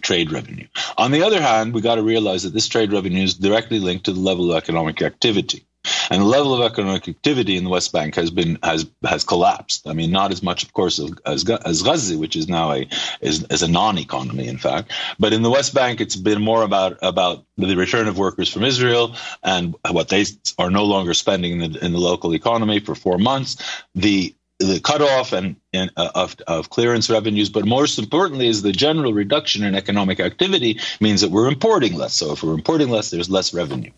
trade 0.00 0.32
revenue. 0.32 0.66
On 0.96 1.10
the 1.10 1.22
other 1.22 1.40
hand, 1.40 1.74
we 1.74 1.80
got 1.80 1.96
to 1.96 2.02
realize 2.02 2.42
that 2.42 2.52
this 2.52 2.68
trade 2.68 2.92
revenue 2.92 3.22
is 3.22 3.34
directly 3.34 3.80
linked 3.80 4.04
to 4.04 4.12
the 4.12 4.20
level 4.20 4.50
of 4.50 4.56
economic 4.56 5.02
activity. 5.02 5.66
And 6.10 6.22
the 6.22 6.26
level 6.26 6.54
of 6.54 6.60
economic 6.60 7.08
activity 7.08 7.56
in 7.56 7.64
the 7.64 7.70
West 7.70 7.92
Bank 7.92 8.14
has 8.14 8.30
been 8.30 8.58
has 8.62 8.86
has 9.04 9.24
collapsed. 9.24 9.86
I 9.86 9.92
mean, 9.92 10.10
not 10.10 10.32
as 10.32 10.42
much, 10.42 10.62
of 10.62 10.72
course, 10.72 10.98
as 11.26 11.48
as 11.64 11.82
Gaza, 11.82 12.18
which 12.18 12.36
is 12.36 12.48
now 12.48 12.72
a 12.72 12.88
is, 13.20 13.44
is 13.50 13.62
a 13.62 13.68
non-economy, 13.68 14.48
in 14.48 14.58
fact. 14.58 14.92
But 15.18 15.32
in 15.32 15.42
the 15.42 15.50
West 15.50 15.74
Bank, 15.74 16.00
it's 16.00 16.16
been 16.16 16.40
more 16.42 16.62
about 16.62 16.98
about 17.02 17.44
the 17.56 17.76
return 17.76 18.08
of 18.08 18.18
workers 18.18 18.48
from 18.52 18.64
Israel 18.64 19.14
and 19.42 19.74
what 19.90 20.08
they 20.08 20.24
are 20.58 20.70
no 20.70 20.84
longer 20.84 21.14
spending 21.14 21.60
in 21.60 21.72
the 21.72 21.84
in 21.84 21.92
the 21.92 21.98
local 21.98 22.34
economy 22.34 22.80
for 22.80 22.94
four 22.94 23.18
months. 23.18 23.56
The 23.94 24.34
the 24.58 24.80
cutoff 24.80 25.32
and, 25.32 25.56
and 25.72 25.90
uh, 25.96 26.10
of, 26.14 26.36
of 26.46 26.70
clearance 26.70 27.08
revenues, 27.08 27.48
but 27.48 27.64
most 27.64 27.98
importantly 27.98 28.48
is 28.48 28.62
the 28.62 28.72
general 28.72 29.12
reduction 29.12 29.62
in 29.62 29.74
economic 29.74 30.20
activity 30.20 30.80
means 31.00 31.20
that 31.20 31.30
we're 31.30 31.48
importing 31.48 31.94
less. 31.94 32.14
So 32.14 32.32
if 32.32 32.42
we're 32.42 32.54
importing 32.54 32.90
less, 32.90 33.10
there's 33.10 33.30
less 33.30 33.54
revenue. 33.54 33.90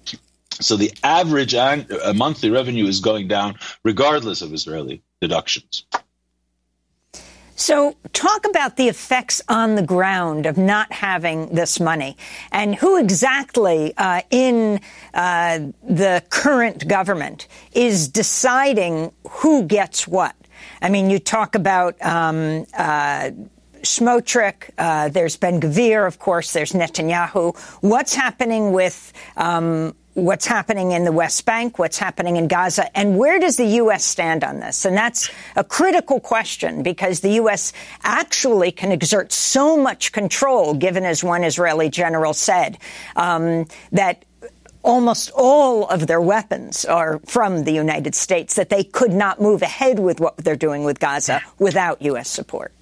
So 0.61 0.77
the 0.77 0.93
average 1.03 1.55
uh, 1.55 2.13
monthly 2.15 2.51
revenue 2.51 2.87
is 2.87 3.01
going 3.01 3.29
down 3.29 3.57
regardless 3.85 4.43
of 4.43 4.53
Israeli 4.53 5.03
deductions. 5.21 5.85
So, 7.61 7.95
talk 8.15 8.47
about 8.49 8.79
the 8.79 8.89
effects 8.89 9.43
on 9.47 9.75
the 9.75 9.83
ground 9.83 10.47
of 10.47 10.57
not 10.57 10.91
having 10.95 11.55
this 11.55 11.79
money 11.79 12.17
and 12.51 12.75
who 12.75 12.97
exactly 12.97 13.93
uh, 13.99 14.23
in 14.31 14.81
uh, 15.13 15.59
the 15.87 16.25
current 16.31 16.89
government 16.89 17.49
is 17.73 18.09
deciding 18.09 19.13
who 19.29 19.65
gets 19.65 20.09
what. 20.09 20.35
I 20.81 20.89
mean, 20.89 21.11
you 21.11 21.19
talk 21.19 21.55
about 21.55 22.01
um, 22.03 22.65
uh, 22.73 23.31
uh, 24.79 25.09
there's 25.11 25.37
Ben 25.37 25.61
Gvir, 25.61 26.07
of 26.07 26.19
course, 26.19 26.55
there's 26.55 26.73
Netanyahu. 26.73 27.57
What's 27.83 28.15
happening 28.15 28.73
with 28.73 29.13
um, 29.37 29.95
what's 30.15 30.47
happening 30.47 30.93
in 30.93 31.05
the 31.05 31.13
West 31.13 31.45
Bank, 31.47 31.79
what's 31.79 31.99
happening 31.99 32.37
in 32.37 32.49
Gaza, 32.49 32.97
and 32.97 33.17
where 33.17 33.39
does 33.39 33.57
the 33.57 33.67
U.S. 33.67 34.05
stand 34.05 34.43
on 34.43 34.61
this? 34.61 34.85
And 34.85 34.97
that's 34.97 35.31
a 35.57 35.65
critical 35.65 36.21
question 36.21 36.83
because 36.83 37.21
the 37.21 37.33
U.S. 37.35 37.73
actually 38.03 38.73
can 38.73 38.93
exert 38.93 39.33
so 39.33 39.77
much 39.77 40.13
control, 40.13 40.75
given 40.75 41.05
as 41.05 41.23
one 41.23 41.45
Israeli 41.45 41.89
general 41.89 42.35
said, 42.35 42.79
um, 43.17 43.67
that 43.93 44.25
almost 44.83 45.31
all 45.35 45.87
of 45.87 46.07
their 46.07 46.21
weapons 46.21 46.85
are 46.85 47.21
from 47.27 47.65
the 47.65 47.73
United 47.73 48.15
States, 48.15 48.55
that 48.55 48.71
they 48.71 48.83
could 48.83 49.13
not 49.13 49.41
move 49.41 49.63
ahead 49.63 49.99
with 49.99 50.21
what 50.21 50.37
they're 50.39 50.57
doing 50.57 50.85
with 50.85 50.99
Gaza 50.99 51.43
without 51.59 52.03
U.S. 52.03 52.29
support. 52.29 52.73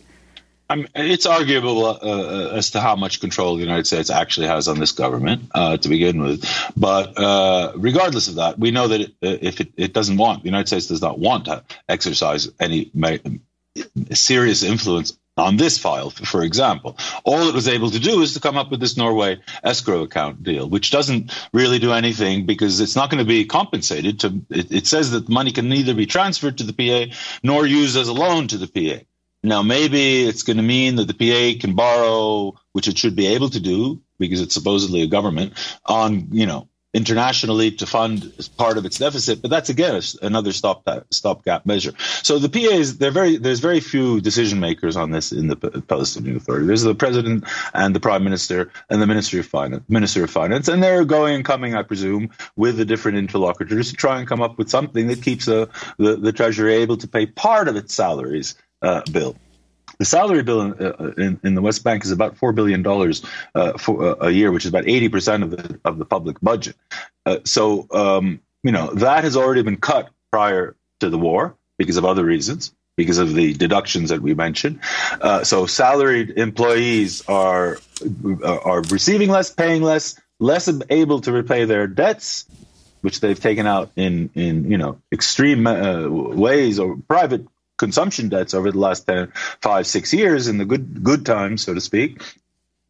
I 0.71 0.77
mean, 0.77 0.89
it's 0.95 1.25
arguable 1.25 1.87
uh, 1.87 1.99
uh, 2.03 2.51
as 2.55 2.71
to 2.71 2.81
how 2.81 2.95
much 2.95 3.21
control 3.21 3.55
the 3.55 3.63
United 3.63 3.87
States 3.87 4.11
actually 4.11 4.49
has 4.49 4.69
on 4.69 4.79
this 4.79 4.93
government 4.93 5.51
uh, 5.55 5.79
to 5.79 5.89
begin 5.89 6.21
with. 6.21 6.45
But 6.77 7.19
uh, 7.19 7.73
regardless 7.77 8.29
of 8.29 8.35
that, 8.35 8.59
we 8.59 8.71
know 8.71 8.89
that 8.89 9.01
it, 9.01 9.11
uh, 9.23 9.39
if 9.41 9.61
it, 9.61 9.73
it, 9.77 9.93
doesn't 9.95 10.19
want, 10.19 10.43
the 10.43 10.49
United 10.49 10.67
States 10.67 10.87
does 10.87 11.01
not 11.01 11.19
want 11.19 11.47
to 11.47 11.65
exercise 11.89 12.51
any 12.61 12.91
serious 14.13 14.63
influence 14.63 15.17
on 15.39 15.57
this 15.57 15.79
file, 15.79 16.11
for 16.11 16.43
example. 16.43 16.99
All 17.25 17.49
it 17.49 17.55
was 17.55 17.69
able 17.69 17.91
to 17.91 17.99
do 17.99 18.21
is 18.23 18.35
to 18.35 18.41
come 18.41 18.57
up 18.57 18.71
with 18.71 18.81
this 18.81 18.97
Norway 18.97 19.41
escrow 19.63 20.03
account 20.03 20.43
deal, 20.43 20.69
which 20.69 20.91
doesn't 20.91 21.33
really 21.53 21.79
do 21.79 21.93
anything 21.93 22.45
because 22.45 22.81
it's 22.81 22.97
not 22.97 23.11
going 23.11 23.25
to 23.25 23.29
be 23.29 23.45
compensated. 23.45 24.21
To 24.21 24.43
it, 24.51 24.73
it 24.73 24.87
says 24.87 25.13
that 25.13 25.27
the 25.27 25.33
money 25.33 25.53
can 25.53 25.69
neither 25.69 25.95
be 25.95 26.07
transferred 26.07 26.59
to 26.59 26.65
the 26.65 26.73
PA 26.73 27.15
nor 27.43 27.67
used 27.67 27.97
as 27.97 28.09
a 28.09 28.13
loan 28.13 28.49
to 28.49 28.59
the 28.59 28.67
PA. 28.67 29.05
Now, 29.43 29.63
maybe 29.63 30.25
it's 30.25 30.43
going 30.43 30.57
to 30.57 30.63
mean 30.63 30.97
that 30.97 31.07
the 31.07 31.15
PA 31.15 31.61
can 31.61 31.75
borrow, 31.75 32.59
which 32.73 32.89
it 32.89 32.99
should 32.99 33.15
be 33.15 33.29
able 33.29 33.51
to 33.51 33.61
do 33.61 34.01
because 34.19 34.41
it's 34.41 34.55
supposedly 34.55 35.03
a 35.03 35.07
government, 35.07 35.53
on 35.87 36.29
you 36.33 36.47
know 36.47 36.69
internationally 36.95 37.71
to 37.71 37.87
fund 37.87 38.33
part 38.57 38.79
of 38.79 38.87
its 38.87 38.99
deficit. 38.99 39.43
But 39.43 39.51
that's 39.51 39.69
again 39.69 40.01
another 40.23 40.53
stop 40.53 40.83
uh, 40.87 41.01
stopgap 41.11 41.67
measure. 41.67 41.93
So 41.99 42.39
the 42.39 42.49
PAs, 42.49 42.91
very 42.93 43.37
there's 43.37 43.61
very 43.61 43.81
few 43.81 44.21
decision 44.21 44.59
makers 44.59 44.97
on 44.97 45.11
this 45.11 45.31
in 45.31 45.49
the 45.49 45.57
Palestinian 45.57 46.37
Authority. 46.37 46.67
There's 46.67 46.83
the 46.83 46.95
president 46.95 47.45
and 47.75 47.95
the 47.95 48.01
prime 48.01 48.25
minister 48.25 48.71
and 48.89 49.03
the 49.03 49.07
ministry 49.07 49.41
of 49.41 49.47
finance, 49.47 49.85
minister 49.89 50.25
of 50.25 50.31
finance, 50.31 50.69
and 50.69 50.83
they're 50.83 51.05
going 51.05 51.37
and 51.37 51.45
coming, 51.45 51.75
I 51.75 51.83
presume, 51.83 52.31
with 52.57 52.77
the 52.79 52.85
different 52.85 53.19
interlocutors 53.19 53.91
to 53.91 53.97
try 53.97 54.19
and 54.19 54.27
come 54.27 54.41
up 54.43 54.59
with 54.59 54.71
something 54.71 55.09
that 55.09 55.23
keeps 55.23 55.45
the, 55.45 55.69
the, 55.99 56.17
the 56.17 56.33
treasury 56.33 56.75
able 56.75 56.97
to 56.97 57.09
pay 57.09 57.27
part 57.27 57.69
of 57.69 57.77
its 57.77 57.95
salaries 57.95 58.55
uh, 58.83 59.03
bill. 59.11 59.37
The 59.99 60.05
salary 60.05 60.43
bill 60.43 60.61
in, 60.61 60.73
uh, 60.75 61.13
in, 61.17 61.41
in, 61.43 61.55
the 61.55 61.63
West 61.63 61.83
Bank 61.83 62.05
is 62.05 62.13
about 62.13 62.37
four 62.37 62.53
billion 62.53 62.83
dollars 62.83 63.25
uh, 63.55 63.77
for 63.79 64.05
uh, 64.05 64.27
a 64.27 64.31
year, 64.31 64.53
which 64.53 64.65
is 64.65 64.69
about 64.69 64.87
eighty 64.87 65.09
percent 65.09 65.43
of 65.43 65.51
the 65.51 65.81
of 65.85 65.99
the 65.99 66.05
public 66.05 66.41
budget. 66.41 66.77
Uh, 67.27 67.39
so 67.45 67.87
um, 67.93 68.41
you 68.63 68.71
know 68.71 68.93
that 68.95 69.25
has 69.25 69.37
already 69.37 69.63
been 69.63 69.77
cut 69.77 70.11
prior 70.31 70.77
to 71.01 71.11
the 71.11 71.19
war 71.19 71.57
because 71.79 71.97
of 71.97 72.05
other 72.05 72.25
reasons, 72.25 72.73
because 72.97 73.19
of 73.19 73.35
the 73.35 73.55
deductions 73.55 74.11
that 74.11 74.21
we 74.21 74.35
mentioned. 74.35 74.81
So 75.43 75.67
salaried 75.67 76.31
employees 76.39 77.25
are 77.27 77.79
are 78.45 78.83
receiving 78.83 79.31
less, 79.31 79.51
paying 79.51 79.83
less, 79.83 80.21
less 80.39 80.71
able 80.91 81.23
to 81.23 81.33
repay 81.33 81.65
their 81.65 81.89
debts, 81.89 82.47
which 83.01 83.21
they've 83.21 83.39
taken 83.39 83.67
out 83.67 83.91
in 83.97 84.31
in 84.35 84.71
you 84.71 84.79
know 84.79 85.01
extreme 85.13 85.67
uh, 85.67 86.09
ways 86.09 86.79
or 86.79 86.97
private 86.97 87.47
consumption 87.79 88.29
debts 88.29 88.53
over 88.53 88.71
the 88.71 88.79
last 88.79 89.07
10, 89.07 89.33
five, 89.63 89.87
six 89.87 90.13
years 90.13 90.49
in 90.49 90.59
the 90.59 90.67
good 90.67 91.03
good 91.03 91.25
times, 91.25 91.65
so 91.65 91.73
to 91.73 91.81
speak. 91.81 92.23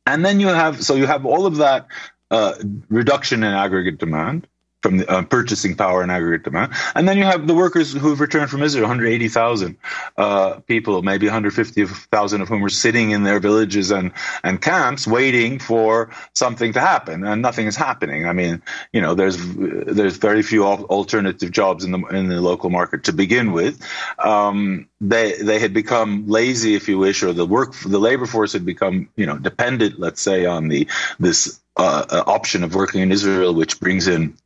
And 0.07 0.24
then 0.24 0.41
you 0.41 0.49
have 0.49 0.82
so 0.84 0.95
you 0.95 1.07
have 1.07 1.24
all 1.24 1.47
of 1.47 1.57
that 1.57 1.86
uh, 2.30 2.55
reduction 2.89 3.45
in 3.45 3.55
aggregate 3.55 3.99
demand 3.99 4.49
from 4.83 4.99
the 4.99 5.11
uh, 5.11 5.22
purchasing 5.22 5.74
power 5.74 6.03
and 6.03 6.12
aggregate 6.12 6.45
demand. 6.45 6.72
And 6.95 7.09
then 7.09 7.18
you 7.18 7.24
have 7.24 7.47
the 7.47 7.55
workers 7.55 7.93
who've 7.93 8.20
returned 8.20 8.51
from 8.51 8.62
Israel, 8.62 8.85
180,000 8.85 9.76
uh, 10.16 10.61
people, 10.61 11.03
maybe 11.03 11.26
150,000 11.26 12.41
of 12.41 12.49
whom 12.49 12.64
are 12.64 12.68
sitting 12.68 13.11
in 13.11 13.24
their 13.24 13.41
villages 13.41 13.91
and, 13.91 14.12
and 14.45 14.62
camps 14.62 15.07
waiting 15.07 15.59
for 15.59 16.11
something 16.35 16.72
to 16.74 16.81
happen, 16.81 17.24
and 17.24 17.43
nothing 17.43 17.66
is 17.66 17.76
happening. 17.76 18.26
I 18.26 18.33
mean, 18.33 18.62
you 18.93 19.01
know, 19.01 19.14
there's 19.14 19.37
there's 19.39 20.16
very 20.16 20.43
few 20.43 20.64
alternative 20.64 21.51
jobs 21.51 21.85
in 21.85 21.93
the 21.93 21.99
in 22.09 22.29
the 22.29 22.41
local 22.41 22.70
market 22.70 23.05
to 23.05 23.12
begin 23.12 23.53
with. 23.53 23.83
Um, 24.18 24.89
they 25.01 25.33
they 25.43 25.59
had 25.59 25.74
become 25.74 26.29
lazy, 26.29 26.74
if 26.74 26.89
you 26.89 26.99
wish, 26.99 27.22
or 27.22 27.33
the 27.33 27.47
work 27.47 27.74
the 27.74 27.99
labor 27.99 28.26
force 28.26 28.53
had 28.53 28.64
become 28.64 29.09
you 29.16 29.26
know 29.26 29.39
dependent, 29.39 29.99
let's 29.99 30.20
say, 30.20 30.47
on 30.47 30.68
the 30.68 30.87
this 31.18 31.61
uh, 31.76 32.05
uh 32.09 32.24
option 32.26 32.62
of 32.64 32.74
working 32.74 33.03
in 33.03 33.12
Israel, 33.12 33.55
which 33.55 33.81
brings 33.81 34.07
in 34.07 34.37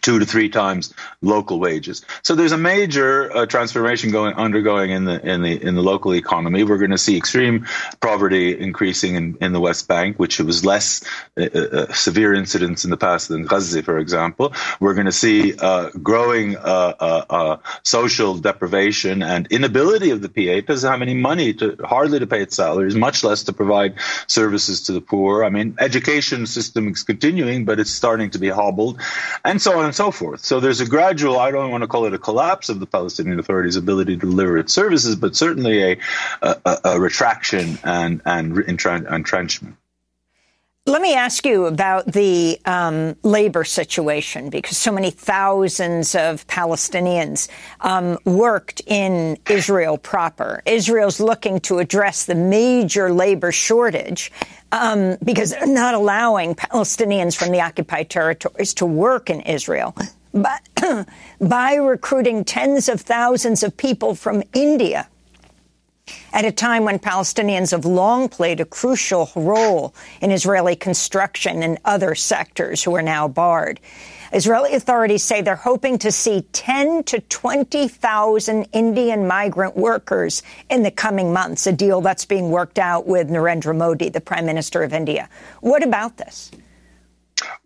two 0.00 0.18
to 0.18 0.26
three 0.26 0.48
times 0.48 0.92
local 1.22 1.58
wages. 1.60 2.04
So 2.22 2.34
there's 2.34 2.52
a 2.52 2.58
major 2.58 3.34
uh, 3.34 3.46
transformation 3.46 4.10
going 4.10 4.34
undergoing 4.34 4.90
in 4.90 5.04
the 5.04 5.24
in 5.24 5.42
the 5.42 5.62
in 5.62 5.74
the 5.74 5.82
local 5.82 6.14
economy. 6.14 6.64
We're 6.64 6.78
going 6.78 6.90
to 6.90 6.98
see 6.98 7.16
extreme 7.16 7.66
poverty 8.00 8.58
increasing 8.58 9.14
in, 9.14 9.38
in 9.40 9.52
the 9.52 9.60
West 9.60 9.88
Bank, 9.88 10.18
which 10.18 10.38
was 10.38 10.64
less 10.64 11.04
uh, 11.36 11.48
uh, 11.54 11.58
uh 11.58 11.92
severe 11.92 12.34
incidents 12.34 12.84
in 12.84 12.90
the 12.90 12.96
past 12.96 13.28
than 13.28 13.46
Gaza, 13.46 13.82
for 13.82 13.98
example. 13.98 14.52
We're 14.80 14.94
going 14.94 15.06
to 15.06 15.12
see 15.12 15.54
uh, 15.56 15.90
growing 16.02 16.56
uh, 16.56 17.58
social 17.82 18.36
deprivation 18.36 19.22
and 19.22 19.46
inability 19.50 20.10
of 20.10 20.20
the 20.20 20.28
PA 20.28 20.66
doesn't 20.66 20.90
have 20.90 21.02
any 21.02 21.14
money 21.14 21.54
to 21.54 21.76
hardly 21.84 22.18
to 22.18 22.26
pay 22.26 22.42
its 22.42 22.56
salaries, 22.56 22.94
much 22.94 23.24
less 23.24 23.44
to 23.44 23.52
provide 23.52 23.94
services 24.26 24.82
to 24.82 24.92
the 24.92 25.00
poor. 25.00 25.44
I 25.44 25.50
mean, 25.50 25.76
education 25.78 26.46
system 26.46 26.88
is 26.88 27.02
continuing, 27.02 27.64
but 27.64 27.78
it's 27.80 27.90
starting 27.90 28.30
to 28.30 28.38
be 28.38 28.48
hobbled, 28.48 29.00
and 29.44 29.60
so 29.60 29.75
on 29.76 29.84
and 29.84 29.94
so 29.94 30.10
forth. 30.10 30.44
So 30.44 30.60
there's 30.60 30.80
a 30.80 30.86
gradual, 30.86 31.38
I 31.38 31.50
don't 31.50 31.70
want 31.70 31.82
to 31.82 31.88
call 31.88 32.06
it 32.06 32.14
a 32.14 32.18
collapse 32.18 32.68
of 32.68 32.80
the 32.80 32.86
Palestinian 32.86 33.38
Authority's 33.38 33.76
ability 33.76 34.14
to 34.14 34.20
deliver 34.20 34.58
its 34.58 34.72
services, 34.72 35.16
but 35.16 35.36
certainly 35.36 35.92
a, 35.92 35.98
a, 36.42 36.78
a 36.84 37.00
retraction 37.00 37.78
and, 37.84 38.22
and 38.24 38.58
entrenchment. 38.58 39.76
Let 40.88 41.02
me 41.02 41.14
ask 41.14 41.44
you 41.44 41.66
about 41.66 42.06
the 42.12 42.60
um, 42.64 43.16
labor 43.24 43.64
situation 43.64 44.50
because 44.50 44.76
so 44.76 44.92
many 44.92 45.10
thousands 45.10 46.14
of 46.14 46.46
Palestinians 46.46 47.48
um, 47.80 48.18
worked 48.24 48.82
in 48.86 49.36
Israel 49.50 49.98
proper. 49.98 50.62
Israel's 50.64 51.18
looking 51.18 51.58
to 51.62 51.80
address 51.80 52.26
the 52.26 52.36
major 52.36 53.12
labor 53.12 53.50
shortage 53.50 54.30
um, 54.70 55.16
because 55.24 55.50
they're 55.50 55.66
not 55.66 55.94
allowing 55.94 56.54
Palestinians 56.54 57.34
from 57.36 57.50
the 57.50 57.60
occupied 57.60 58.08
territories 58.08 58.72
to 58.74 58.86
work 58.86 59.28
in 59.28 59.40
Israel. 59.40 59.92
But 60.32 60.68
by 61.40 61.74
recruiting 61.74 62.44
tens 62.44 62.88
of 62.88 63.00
thousands 63.00 63.64
of 63.64 63.76
people 63.76 64.14
from 64.14 64.44
India 64.52 65.08
at 66.32 66.44
a 66.44 66.52
time 66.52 66.84
when 66.84 66.98
Palestinians 66.98 67.70
have 67.70 67.84
long 67.84 68.28
played 68.28 68.60
a 68.60 68.64
crucial 68.64 69.30
role 69.34 69.94
in 70.20 70.30
Israeli 70.30 70.76
construction 70.76 71.62
and 71.62 71.78
other 71.84 72.14
sectors 72.14 72.82
who 72.82 72.94
are 72.94 73.02
now 73.02 73.26
barred. 73.26 73.80
Israeli 74.32 74.74
authorities 74.74 75.22
say 75.22 75.40
they're 75.40 75.56
hoping 75.56 75.98
to 75.98 76.12
see 76.12 76.42
10 76.52 77.04
to 77.04 77.20
20,000 77.20 78.68
Indian 78.72 79.26
migrant 79.26 79.76
workers 79.76 80.42
in 80.68 80.82
the 80.82 80.90
coming 80.90 81.32
months, 81.32 81.66
a 81.66 81.72
deal 81.72 82.00
that's 82.00 82.26
being 82.26 82.50
worked 82.50 82.78
out 82.78 83.06
with 83.06 83.30
Narendra 83.30 83.74
Modi, 83.74 84.08
the 84.08 84.20
Prime 84.20 84.44
Minister 84.44 84.82
of 84.82 84.92
India. 84.92 85.28
What 85.60 85.82
about 85.82 86.18
this? 86.18 86.50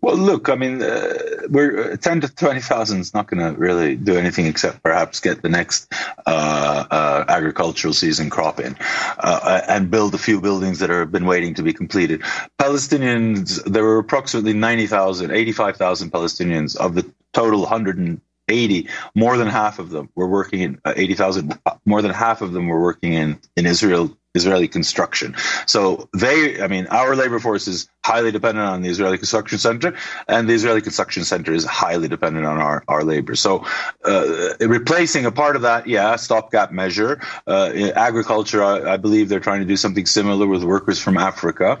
Well, 0.01 0.17
look, 0.17 0.49
I 0.49 0.55
mean, 0.55 0.81
uh, 0.81 1.13
we're 1.49 1.93
uh, 1.93 1.97
ten 1.97 2.21
to 2.21 2.33
twenty 2.33 2.59
thousand 2.59 3.01
is 3.01 3.13
not 3.13 3.27
going 3.27 3.39
to 3.39 3.59
really 3.59 3.95
do 3.95 4.15
anything 4.15 4.45
except 4.45 4.81
perhaps 4.81 5.19
get 5.19 5.41
the 5.41 5.49
next 5.49 5.91
uh, 6.25 6.85
uh, 6.89 7.25
agricultural 7.27 7.93
season 7.93 8.29
crop 8.29 8.59
in 8.59 8.75
uh, 8.79 9.61
and 9.67 9.91
build 9.91 10.15
a 10.15 10.17
few 10.17 10.41
buildings 10.41 10.79
that 10.79 10.89
have 10.89 11.11
been 11.11 11.25
waiting 11.25 11.55
to 11.55 11.63
be 11.63 11.73
completed. 11.73 12.21
Palestinians, 12.59 13.63
there 13.63 13.83
were 13.83 13.99
approximately 13.99 14.53
90,000, 14.53 15.31
85,000 15.31 16.11
Palestinians 16.11 16.75
of 16.75 16.95
the 16.95 17.11
total 17.33 17.61
180. 17.61 18.87
More 19.15 19.37
than 19.37 19.47
half 19.47 19.79
of 19.79 19.89
them 19.89 20.09
were 20.15 20.27
working 20.27 20.61
in 20.61 20.81
uh, 20.83 20.93
80,000. 20.95 21.59
More 21.85 22.01
than 22.01 22.11
half 22.11 22.41
of 22.41 22.53
them 22.53 22.67
were 22.67 22.81
working 22.81 23.13
in 23.13 23.39
in 23.55 23.65
Israel 23.65 24.17
Israeli 24.33 24.67
construction. 24.67 25.35
So 25.65 26.09
they, 26.17 26.61
I 26.61 26.67
mean, 26.67 26.87
our 26.87 27.15
labor 27.15 27.39
force 27.39 27.67
is 27.67 27.89
highly 28.05 28.31
dependent 28.31 28.65
on 28.67 28.81
the 28.81 28.89
Israeli 28.89 29.17
Construction 29.17 29.57
Center, 29.57 29.93
and 30.27 30.47
the 30.47 30.53
Israeli 30.53 30.81
Construction 30.81 31.23
Center 31.23 31.53
is 31.53 31.65
highly 31.65 32.07
dependent 32.07 32.45
on 32.45 32.57
our, 32.57 32.83
our 32.87 33.03
labor. 33.03 33.35
So 33.35 33.65
uh, 34.05 34.53
replacing 34.61 35.25
a 35.25 35.31
part 35.31 35.55
of 35.55 35.63
that, 35.63 35.87
yeah, 35.87 36.15
stopgap 36.15 36.71
measure. 36.71 37.21
Uh, 37.45 37.91
agriculture, 37.95 38.63
I, 38.63 38.93
I 38.93 38.97
believe 38.97 39.27
they're 39.27 39.39
trying 39.39 39.61
to 39.61 39.67
do 39.67 39.77
something 39.77 40.05
similar 40.05 40.47
with 40.47 40.63
workers 40.63 40.99
from 40.99 41.17
Africa. 41.17 41.77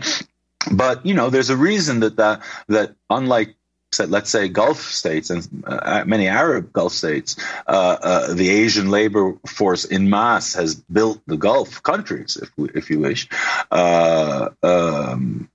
But 0.71 1.05
you 1.05 1.13
know, 1.13 1.29
there's 1.29 1.49
a 1.49 1.57
reason 1.57 2.01
that 2.01 2.17
that 2.17 2.41
that 2.67 2.95
unlike 3.09 3.55
let's 3.99 4.29
say 4.29 4.47
Gulf 4.47 4.81
states 4.81 5.29
and 5.29 5.63
uh, 5.65 6.03
many 6.05 6.27
Arab 6.27 6.71
Gulf 6.71 6.93
states, 6.93 7.35
uh, 7.67 7.97
uh, 8.01 8.33
the 8.33 8.49
Asian 8.49 8.89
labor 8.89 9.35
force 9.45 9.85
in 9.85 10.09
mass 10.09 10.53
has 10.53 10.75
built 10.75 11.21
the 11.27 11.37
Gulf 11.37 11.83
countries, 11.83 12.37
if 12.41 12.51
if 12.75 12.89
you 12.89 12.99
wish. 12.99 13.27
Uh, 13.69 14.49
um, 14.63 15.49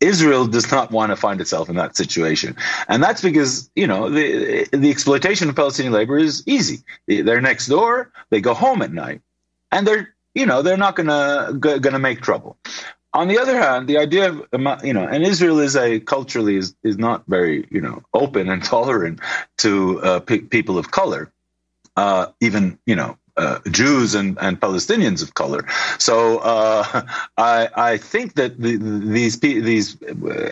Israel 0.00 0.46
does 0.46 0.70
not 0.70 0.90
want 0.90 1.10
to 1.10 1.16
find 1.16 1.40
itself 1.40 1.68
in 1.68 1.76
that 1.76 1.96
situation, 1.96 2.56
and 2.88 3.02
that's 3.02 3.22
because 3.22 3.70
you 3.74 3.86
know 3.86 4.10
the 4.10 4.68
the 4.72 4.90
exploitation 4.90 5.48
of 5.48 5.56
Palestinian 5.56 5.92
labor 5.92 6.18
is 6.18 6.42
easy. 6.46 6.82
They're 7.06 7.40
next 7.40 7.66
door. 7.66 8.12
They 8.30 8.40
go 8.40 8.54
home 8.54 8.82
at 8.82 8.92
night, 8.92 9.22
and 9.70 9.86
they're 9.86 10.14
you 10.34 10.46
know 10.46 10.62
they're 10.62 10.76
not 10.76 10.96
gonna 10.96 11.54
gonna 11.58 11.98
make 11.98 12.20
trouble. 12.20 12.56
On 13.16 13.28
the 13.28 13.38
other 13.38 13.56
hand, 13.56 13.88
the 13.88 13.96
idea 13.96 14.28
of 14.30 14.84
you 14.84 14.92
know, 14.92 15.06
and 15.06 15.24
Israel 15.24 15.58
is 15.60 15.74
a 15.74 16.00
culturally 16.00 16.56
is, 16.56 16.74
is 16.82 16.98
not 16.98 17.24
very 17.26 17.66
you 17.70 17.80
know 17.80 18.02
open 18.12 18.50
and 18.50 18.62
tolerant 18.74 19.20
to 19.58 20.02
uh, 20.02 20.20
pe- 20.20 20.40
people 20.40 20.76
of 20.76 20.90
color, 20.90 21.32
uh, 21.96 22.26
even 22.42 22.78
you 22.84 22.94
know 22.94 23.16
uh, 23.38 23.60
Jews 23.70 24.14
and, 24.14 24.38
and 24.40 24.60
Palestinians 24.60 25.22
of 25.22 25.34
color. 25.34 25.66
So 25.98 26.38
uh, 26.38 27.06
I, 27.38 27.68
I 27.74 27.96
think 27.96 28.34
that 28.34 28.60
the, 28.60 28.76
these 28.76 29.40
these 29.40 29.96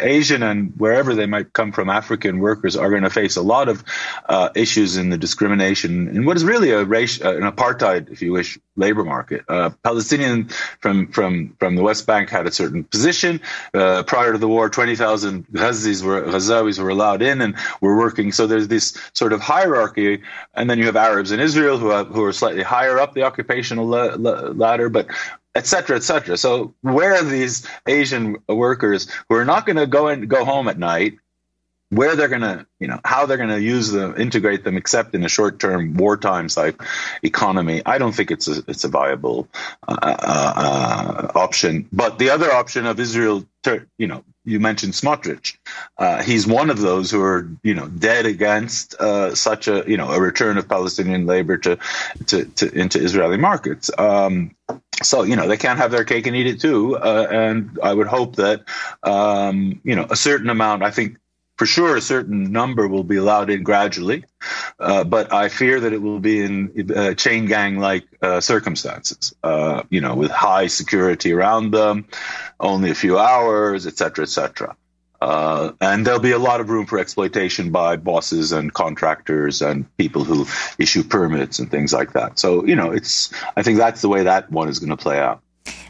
Asian 0.01 0.43
and 0.43 0.73
wherever 0.77 1.15
they 1.15 1.27
might 1.27 1.53
come 1.53 1.73
from, 1.73 1.91
African 1.91 2.39
workers 2.39 2.77
are 2.77 2.91
going 2.91 3.03
to 3.03 3.11
face 3.11 3.37
a 3.37 3.43
lot 3.43 3.69
of 3.69 3.85
uh, 4.29 4.51
issues 4.55 4.97
in 4.97 5.11
the 5.11 5.19
discrimination 5.19 6.09
in 6.09 6.25
what 6.25 6.37
is 6.37 6.45
really 6.45 6.71
a 6.71 6.85
race, 6.85 7.23
uh, 7.23 7.37
an 7.37 7.43
apartheid, 7.43 8.11
if 8.11 8.23
you 8.23 8.33
wish, 8.33 8.59
labor 8.77 9.05
market. 9.05 9.45
Uh, 9.49 9.71
Palestinian 9.83 10.49
from 10.81 11.09
from 11.13 11.55
from 11.59 11.77
the 11.77 11.83
West 11.83 12.07
Bank 12.07 12.31
had 12.31 12.47
a 12.47 12.53
certain 12.53 12.85
position 12.85 13.41
uh, 13.73 14.03
prior 14.03 14.33
to 14.33 14.39
the 14.39 14.49
war. 14.49 14.69
Twenty 14.69 14.97
thousand 14.97 15.47
Ghazis 15.49 16.03
were 16.03 16.23
Ghazawis 16.23 16.79
were 16.79 16.91
allowed 16.91 17.23
in 17.23 17.41
and 17.41 17.55
were 17.81 17.97
working. 17.97 18.33
So 18.33 18.47
there's 18.47 18.69
this 18.69 18.99
sort 19.13 19.33
of 19.33 19.41
hierarchy, 19.41 20.23
and 20.55 20.69
then 20.69 20.79
you 20.79 20.87
have 20.87 20.97
Arabs 20.97 21.33
in 21.33 21.41
Israel 21.41 21.79
who 21.79 21.91
have, 21.91 22.09
who 22.09 22.25
are 22.25 22.33
slightly 22.33 22.63
higher 22.63 22.99
up 22.99 23.15
the 23.15 23.23
occupational 23.23 23.87
la- 23.87 24.17
la- 24.17 24.49
ladder, 24.49 24.89
but 24.89 25.07
et 25.55 25.67
cetera, 25.67 25.97
et 25.97 26.03
cetera. 26.03 26.37
So 26.37 26.75
where 26.81 27.15
are 27.15 27.23
these 27.23 27.67
Asian 27.87 28.37
workers 28.49 29.09
who 29.29 29.37
are 29.37 29.45
not 29.45 29.67
going 29.67 29.77
to 29.77 29.87
go 29.87 30.09
and 30.09 30.29
go 30.29 30.45
home 30.45 30.67
at 30.69 30.79
night 30.79 31.19
where 31.91 32.17
they're 32.17 32.29
going 32.29 32.43
to, 32.43 32.67
you 32.81 32.89
know, 32.89 33.01
how 33.05 33.27
they're 33.27 33.37
going 33.37 33.51
to 33.51 33.61
use 33.61 33.91
them, 33.91 34.15
integrate 34.17 34.65
them, 34.65 34.77
except 34.77 35.15
in 35.15 35.25
a 35.25 35.29
short-term 35.29 35.95
wartime 35.95 36.49
type 36.49 36.83
economy. 37.23 37.83
I 37.85 37.99
don't 37.99 38.13
think 38.13 38.31
it's 38.31 38.49
a 38.49 38.65
it's 38.67 38.85
a 38.85 38.89
viable 38.89 39.49
uh, 39.87 39.97
uh, 40.03 40.53
uh 40.57 41.39
option. 41.39 41.89
But 41.93 42.19
the 42.19 42.31
other 42.31 42.53
option 42.53 42.87
of 42.87 42.99
Israel, 42.99 43.45
you 43.99 44.07
know, 44.07 44.25
you 44.45 44.61
mentioned 44.61 44.93
Smotrich. 44.93 45.57
Uh, 45.97 46.23
he's 46.23 46.47
one 46.47 46.71
of 46.71 46.79
those 46.79 47.11
who 47.11 47.23
are, 47.23 47.49
you 47.63 47.75
know, 47.75 47.89
dead 47.89 48.27
against 48.27 48.95
uh, 48.97 49.35
such 49.35 49.69
a, 49.69 49.85
you 49.87 49.97
know, 49.97 50.11
a 50.11 50.21
return 50.21 50.59
of 50.59 50.69
Palestinian 50.69 51.27
labor 51.27 51.57
to, 51.59 51.79
to, 52.27 52.45
to 52.45 52.73
into 52.73 53.03
Israeli 53.03 53.39
markets. 53.39 53.91
Um, 53.97 54.55
so 55.03 55.23
you 55.23 55.37
know 55.37 55.49
they 55.49 55.57
can't 55.57 55.79
have 55.79 55.91
their 55.91 56.05
cake 56.05 56.27
and 56.27 56.37
eat 56.37 56.47
it 56.47 56.61
too, 56.61 56.97
uh, 56.97 57.27
and 57.31 57.79
I 57.83 57.93
would 57.93 58.07
hope 58.07 58.37
that 58.37 58.65
um, 59.03 59.81
you 59.83 59.97
know 59.97 60.07
a 60.09 60.17
certain 60.17 60.51
amount. 60.51 60.83
I 60.83 60.91
think 60.91 61.19
for 61.57 61.67
sure 61.67 61.97
a 61.97 62.01
certain 62.01 62.53
number 62.53 62.89
will 62.89 63.05
be 63.05 63.17
allowed 63.17 63.51
in 63.51 63.63
gradually, 63.63 64.25
uh, 64.79 65.05
but 65.05 65.33
I 65.33 65.49
fear 65.49 65.81
that 65.81 65.93
it 65.93 66.03
will 66.03 66.21
be 66.21 66.41
in 66.41 66.91
uh, 66.95 67.15
chain 67.15 67.47
gang 67.47 67.79
like 67.79 68.05
uh, 68.23 68.41
circumstances, 68.41 69.35
uh, 69.43 69.83
you 69.89 70.01
know, 70.01 70.15
with 70.15 70.31
high 70.31 70.67
security 70.67 71.33
around 71.33 71.71
them, 71.71 72.07
only 72.59 72.91
a 72.91 72.95
few 72.95 73.19
hours, 73.19 73.87
et 73.87 73.97
cetera, 73.97 74.25
et 74.25 74.31
cetera. 74.31 74.77
Uh, 75.21 75.73
and 75.81 76.05
there'll 76.05 76.21
be 76.21 76.33
a 76.33 76.39
lot 76.39 76.61
of 76.61 76.69
room 76.69 76.85
for 76.85 76.99
exploitation 76.99 77.71
by 77.71 77.97
bosses 77.97 78.53
and 78.53 78.75
contractors 78.75 79.63
and 79.63 79.87
people 79.97 80.23
who 80.23 80.45
issue 80.79 81.03
permits 81.03 81.59
and 81.61 81.71
things 81.71 81.95
like 81.95 82.13
that. 82.13 82.39
So, 82.39 82.67
you 82.67 82.77
know, 82.77 82.91
it's, 82.91 83.33
I 83.57 83.63
think 83.63 83.79
that's 83.79 84.03
the 84.03 84.09
way 84.09 84.25
that 84.25 84.51
one 84.51 84.69
is 84.69 84.81
going 84.81 84.91
to 84.91 84.99
play 84.99 85.19
out. 85.19 85.41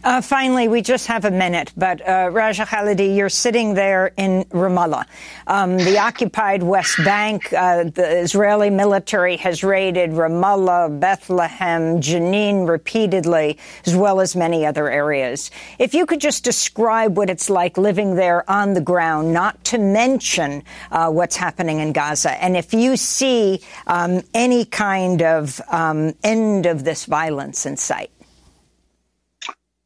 Uh, 0.05 0.21
finally, 0.21 0.69
we 0.69 0.83
just 0.83 1.07
have 1.07 1.25
a 1.25 1.31
minute, 1.31 1.73
but 1.79 2.07
uh, 2.07 2.29
Raja 2.31 2.67
Khalidi, 2.67 3.17
you're 3.17 3.31
sitting 3.31 3.73
there 3.73 4.13
in 4.19 4.45
Ramallah. 4.51 5.07
Um, 5.47 5.79
the 5.79 5.97
occupied 5.97 6.63
West 6.63 6.99
Bank, 7.03 7.51
uh, 7.55 7.85
the 7.85 8.19
Israeli 8.19 8.69
military 8.69 9.39
has 9.39 9.65
raided 9.65 10.11
Ramallah, 10.11 11.01
Bethlehem, 11.01 12.03
Jenin 12.03 12.69
repeatedly, 12.69 13.57
as 13.87 13.97
well 13.97 14.21
as 14.21 14.37
many 14.37 14.67
other 14.67 14.91
areas. 14.91 15.51
If 15.79 15.95
you 15.95 16.05
could 16.05 16.21
just 16.21 16.45
describe 16.45 17.17
what 17.17 17.31
it's 17.31 17.49
like 17.49 17.79
living 17.79 18.15
there 18.15 18.49
on 18.51 18.75
the 18.75 18.83
ground, 18.83 19.33
not 19.33 19.65
to 19.65 19.79
mention 19.79 20.65
uh, 20.93 21.11
what's 21.11 21.37
happening 21.37 21.79
in 21.79 21.95
Gaza, 21.95 22.33
and 22.45 22.59
if 22.59 22.75
you 22.75 22.99
see 22.99 23.63
um, 23.87 24.21
any 24.35 24.67
kind 24.67 25.23
of 25.23 25.63
um, 25.71 26.13
end 26.23 26.67
of 26.67 26.85
this 26.85 27.07
violence 27.07 27.65
in 27.65 27.79
sight. 27.79 28.11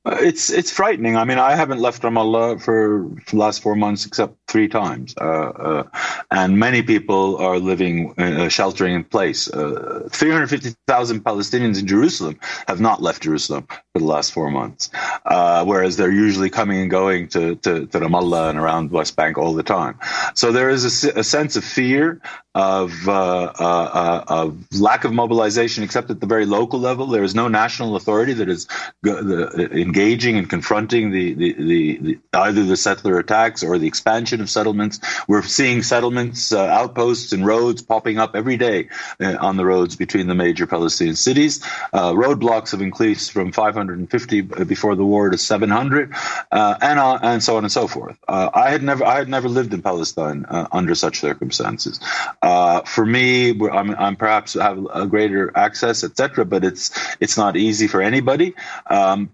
It's 0.09 0.51
it's 0.51 0.73
frightening. 0.73 1.17
I 1.17 1.25
mean, 1.25 1.39
I 1.39 1.57
haven't 1.57 1.81
left 1.81 2.03
Ramallah 2.03 2.63
for, 2.63 3.11
for 3.27 3.31
the 3.33 3.39
last 3.39 3.63
four 3.63 3.77
months 3.77 4.07
except 4.07 4.38
three 4.49 4.69
times, 4.69 5.15
uh, 5.21 5.25
uh, 5.25 5.83
and 6.31 6.59
many 6.59 6.83
people 6.83 7.37
are 7.37 7.59
living 7.59 8.19
uh, 8.19 8.49
sheltering 8.49 8.95
in 8.95 9.05
place. 9.05 9.49
Uh, 9.49 10.09
three 10.11 10.31
hundred 10.31 10.49
fifty 10.49 10.75
thousand 10.87 11.23
Palestinians 11.23 11.79
in 11.79 11.87
Jerusalem 11.87 12.39
have 12.67 12.81
not 12.81 13.03
left 13.03 13.23
Jerusalem 13.23 13.67
for 13.93 13.99
the 14.01 14.07
last 14.07 14.33
four 14.33 14.51
months, 14.51 14.91
uh, 15.27 15.65
whereas 15.65 15.97
they're 15.97 16.11
usually 16.11 16.51
coming 16.51 16.81
and 16.81 16.91
going 16.91 17.29
to, 17.29 17.57
to, 17.57 17.87
to 17.87 18.01
Ramallah 18.01 18.51
and 18.51 18.59
around 18.59 18.91
West 18.91 19.17
Bank 19.17 19.37
all 19.39 19.55
the 19.55 19.63
time. 19.63 19.99
So 20.35 20.51
there 20.51 20.71
is 20.71 21.05
a, 21.05 21.21
a 21.21 21.25
sense 21.25 21.57
of 21.57 21.65
fear 21.65 22.21
of, 22.55 22.91
uh, 23.07 23.53
uh, 23.59 24.25
of 24.27 24.57
lack 24.73 25.05
of 25.05 25.13
mobilization, 25.13 25.85
except 25.85 26.11
at 26.11 26.21
the 26.21 26.27
very 26.27 26.47
local 26.47 26.81
level. 26.81 27.07
There 27.07 27.23
is 27.23 27.35
no 27.35 27.49
national 27.49 27.95
authority 27.97 28.33
that 28.33 28.49
is 28.49 28.67
engaging 29.05 30.37
and 30.39 30.49
confronting 30.51 31.11
the, 31.11 31.35
the, 31.35 31.53
the, 31.53 31.99
the, 31.99 32.19
either 32.33 32.65
the 32.65 32.77
settler 32.77 33.19
attacks 33.19 33.63
or 33.63 33.79
the 33.79 33.87
expansion 33.87 34.38
of 34.41 34.51
settlements. 34.51 35.01
We're 35.27 35.43
seeing 35.43 35.83
settlements, 35.83 36.53
uh, 36.53 36.65
outposts, 36.67 37.33
and 37.33 37.45
roads 37.47 37.83
popping 37.83 38.19
up 38.19 38.35
every 38.35 38.57
day 38.57 38.89
uh, 39.21 39.37
on 39.41 39.57
the 39.57 39.65
roads 39.65 39.97
between 39.97 40.27
the 40.27 40.35
major 40.35 40.67
Palestinian 40.67 41.17
cities. 41.17 41.63
Uh, 41.93 42.13
roadblocks 42.13 42.73
have 42.73 42.83
increased 42.83 43.33
from 43.33 43.53
550 43.53 44.41
before 44.41 44.95
the 44.95 45.05
war 45.05 45.31
to 45.31 45.39
700, 45.39 46.15
and 46.51 46.99
and 47.25 47.43
so 47.43 47.57
on 47.57 47.65
and 47.65 47.73
so 47.73 47.87
forth. 47.87 48.17
I 48.29 48.71
had 48.71 48.83
never 48.83 49.05
I 49.05 49.17
had 49.17 49.29
never 49.29 49.49
lived 49.49 49.75
in 49.75 49.83
Palestine 49.83 50.45
under 50.49 50.95
such 50.95 51.21
circumstances. 51.21 52.01
Uh, 52.43 52.83
for 52.83 53.05
me, 53.05 53.51
I'm, 53.51 53.91
I'm, 53.95 54.17
perhaps 54.17 54.55
have 54.55 54.87
a 54.93 55.07
greater 55.07 55.57
access, 55.57 56.05
etc. 56.05 56.45
But 56.45 56.65
it's 56.65 56.91
it's 57.21 57.37
not 57.37 57.57
easy 57.57 57.87
for 57.87 58.01
anybody. 58.01 58.55
Um, 58.87 59.31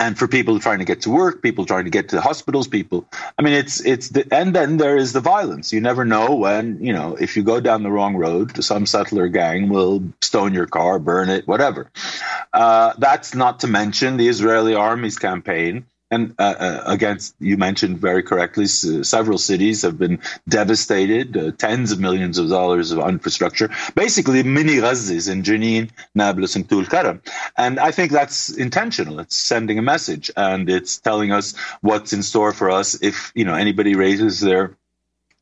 and 0.00 0.18
for 0.18 0.28
people 0.28 0.58
trying 0.58 0.78
to 0.78 0.84
get 0.84 1.02
to 1.02 1.10
work, 1.10 1.42
people 1.42 1.64
trying 1.64 1.84
to 1.84 1.90
get 1.90 2.08
to 2.08 2.16
the 2.16 2.22
hospitals, 2.22 2.68
people. 2.68 3.06
I 3.38 3.42
mean, 3.42 3.54
it's 3.54 3.84
it's 3.84 4.10
the, 4.10 4.26
and 4.32 4.54
then 4.54 4.76
there 4.76 4.96
is 4.96 5.12
the 5.12 5.20
violence. 5.20 5.72
You 5.72 5.80
never 5.80 6.04
know 6.04 6.34
when 6.34 6.82
you 6.84 6.92
know 6.92 7.16
if 7.16 7.36
you 7.36 7.42
go 7.42 7.60
down 7.60 7.82
the 7.82 7.90
wrong 7.90 8.16
road, 8.16 8.62
some 8.62 8.86
settler 8.86 9.28
gang 9.28 9.68
will 9.68 10.02
stone 10.20 10.54
your 10.54 10.66
car, 10.66 10.98
burn 10.98 11.28
it, 11.28 11.46
whatever. 11.46 11.90
Uh, 12.52 12.94
that's 12.98 13.34
not 13.34 13.60
to 13.60 13.66
mention 13.66 14.16
the 14.16 14.28
Israeli 14.28 14.74
army's 14.74 15.18
campaign 15.18 15.86
and 16.10 16.34
uh, 16.38 16.54
uh, 16.58 16.82
against 16.86 17.34
you 17.40 17.56
mentioned 17.56 17.98
very 17.98 18.22
correctly, 18.22 18.66
several 18.66 19.38
cities 19.38 19.82
have 19.82 19.98
been 19.98 20.20
devastated, 20.48 21.36
uh, 21.36 21.50
tens 21.52 21.92
of 21.92 22.00
millions 22.00 22.38
of 22.38 22.48
dollars 22.48 22.92
of 22.92 23.06
infrastructure, 23.08 23.70
basically 23.94 24.42
mini 24.42 24.76
Ghazis 24.76 25.30
in 25.30 25.42
Jenin, 25.42 25.90
Nablus, 26.14 26.56
and 26.56 26.68
Tulkarm. 26.68 27.22
And 27.56 27.80
I 27.80 27.90
think 27.90 28.12
that's 28.12 28.50
intentional. 28.50 29.18
It's 29.20 29.36
sending 29.36 29.78
a 29.78 29.82
message, 29.82 30.30
and 30.36 30.68
it's 30.68 30.98
telling 30.98 31.32
us 31.32 31.56
what's 31.80 32.12
in 32.12 32.22
store 32.22 32.52
for 32.52 32.70
us 32.70 33.02
if 33.02 33.32
you 33.34 33.44
know 33.44 33.54
anybody 33.54 33.94
raises 33.94 34.40
their 34.40 34.76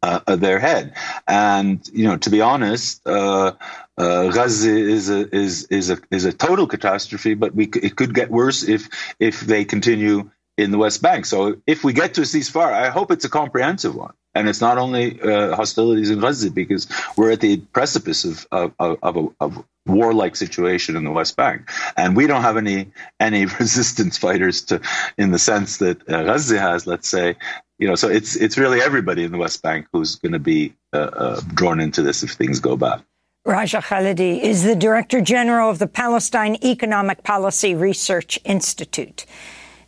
uh, 0.03 0.21
uh 0.27 0.37
their 0.37 0.59
head. 0.59 0.95
And 1.27 1.87
you 1.93 2.07
know, 2.07 2.17
to 2.19 2.31
be 2.31 2.41
honest, 2.41 3.07
uh, 3.07 3.53
uh, 3.99 4.29
Gaza 4.31 4.71
is 4.71 5.11
a 5.11 5.35
is 5.35 5.65
is 5.65 5.91
a 5.91 5.99
is 6.11 6.25
a 6.25 6.33
total 6.33 6.67
catastrophe. 6.67 7.35
But 7.35 7.55
we 7.55 7.67
it 7.67 7.97
could 7.97 8.15
get 8.15 8.31
worse 8.31 8.63
if 8.63 8.89
if 9.19 9.41
they 9.41 9.65
continue 9.65 10.31
in 10.57 10.71
the 10.71 10.79
West 10.79 11.03
Bank. 11.03 11.27
So 11.27 11.57
if 11.67 11.83
we 11.85 11.93
get 11.93 12.15
to 12.15 12.23
a 12.23 12.25
ceasefire, 12.25 12.73
I 12.73 12.91
hope 12.91 13.11
it's 13.11 13.25
a 13.25 13.29
comprehensive 13.29 13.95
one. 13.95 14.13
And 14.35 14.49
it's 14.49 14.61
not 14.61 14.79
only 14.79 15.21
uh, 15.21 15.55
hostilities 15.55 16.11
in 16.11 16.21
Gaza, 16.21 16.51
because 16.51 16.89
we're 17.17 17.33
at 17.33 17.41
the 17.41 17.59
precipice 17.59 18.25
of, 18.25 18.47
of, 18.51 18.99
of, 19.03 19.17
a, 19.17 19.29
of 19.41 19.65
warlike 19.87 20.37
situation 20.37 20.97
in 20.97 21.05
the 21.05 21.11
West 21.11 21.37
Bank, 21.37 21.71
and 21.99 22.17
we 22.17 22.27
don't 22.27 22.41
have 22.41 22.57
any 22.57 22.93
any 23.21 23.45
resistance 23.61 24.17
fighters 24.17 24.63
to, 24.63 24.81
in 25.19 25.33
the 25.33 25.39
sense 25.39 25.79
that 25.79 26.09
uh, 26.09 26.25
Gaza 26.25 26.59
has. 26.59 26.87
Let's 26.87 27.11
say, 27.11 27.37
you 27.79 27.87
know, 27.87 27.95
so 27.95 28.09
it's 28.09 28.35
it's 28.35 28.57
really 28.57 28.81
everybody 28.81 29.23
in 29.23 29.33
the 29.33 29.39
West 29.39 29.63
Bank 29.63 29.87
who's 29.93 30.17
going 30.17 30.33
to 30.33 30.39
be 30.39 30.73
uh, 30.95 30.97
uh, 30.97 31.41
drawn 31.53 31.79
into 31.79 32.01
this 32.01 32.23
if 32.23 32.33
things 32.33 32.59
go 32.59 32.75
bad. 32.75 33.03
Raja 33.45 33.83
Khalidi 33.83 34.41
is 34.41 34.63
the 34.63 34.77
Director 34.77 35.21
General 35.21 35.69
of 35.69 35.79
the 35.79 35.89
Palestine 35.89 36.57
Economic 36.65 37.23
Policy 37.23 37.75
Research 37.75 38.39
Institute. 38.45 39.27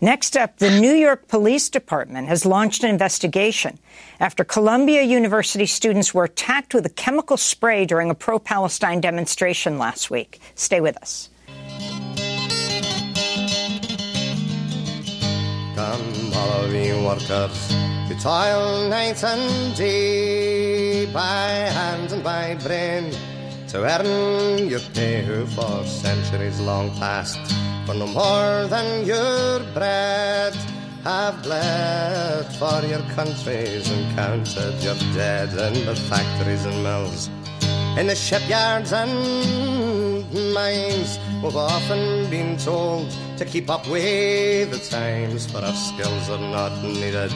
Next 0.05 0.36
up, 0.36 0.59
the 0.59 0.68
New 0.68 0.92
York 0.92 1.28
Police 1.28 1.70
Department 1.70 2.28
has 2.28 2.44
launched 2.44 2.84
an 2.84 2.90
investigation 2.90 3.78
after 4.20 4.44
Columbia 4.44 5.00
University 5.00 5.64
students 5.64 6.12
were 6.12 6.24
attacked 6.24 6.74
with 6.74 6.84
a 6.84 6.90
chemical 6.90 7.38
spray 7.38 7.86
during 7.86 8.11
a 8.11 8.14
pro 8.14 8.38
Palestine 8.38 9.00
demonstration 9.00 9.78
last 9.78 10.11
week. 10.11 10.40
Stay 10.57 10.82
with 10.82 10.98
us. 10.98 11.30
Come, 15.74 16.34
all 16.34 16.64
of 16.64 16.74
you 16.74 17.02
workers, 17.02 17.68
to 18.09 18.14
toil 18.20 18.90
night 18.90 19.24
and 19.24 19.74
day, 19.74 21.07
by 21.14 21.48
hand 21.72 22.12
and 22.12 22.22
by 22.22 22.57
brain, 22.57 23.11
to 23.75 23.83
earn 23.83 24.68
your 24.68 24.79
pay 24.95 25.25
who 25.25 25.45
for 25.47 25.85
centuries 25.85 26.61
long 26.61 26.97
past 26.97 27.41
for 27.85 27.95
no 27.95 28.07
more 28.07 28.68
than 28.68 29.05
your 29.05 29.59
bread 29.75 30.55
have 31.03 31.43
bled 31.43 32.47
for 32.55 32.87
your 32.87 33.03
countries 33.18 33.91
and 33.91 34.14
counted 34.14 34.75
your 34.81 34.95
dead 35.12 35.49
in 35.49 35.87
the 35.87 35.97
factories 36.09 36.64
and 36.64 36.85
mills, 36.85 37.29
in 37.99 38.07
the 38.07 38.14
shipyards 38.14 38.93
and 38.93 39.12
mines. 40.55 41.18
We've 41.43 41.57
often 41.57 42.31
been 42.31 42.57
told 42.57 43.11
to 43.39 43.45
keep 43.45 43.68
up 43.68 43.89
with 43.89 44.70
the 44.70 44.79
times, 44.89 45.51
but 45.53 45.64
our 45.64 45.75
skills 45.75 46.31
are 46.31 46.39
not 46.39 46.81
needed. 46.81 47.33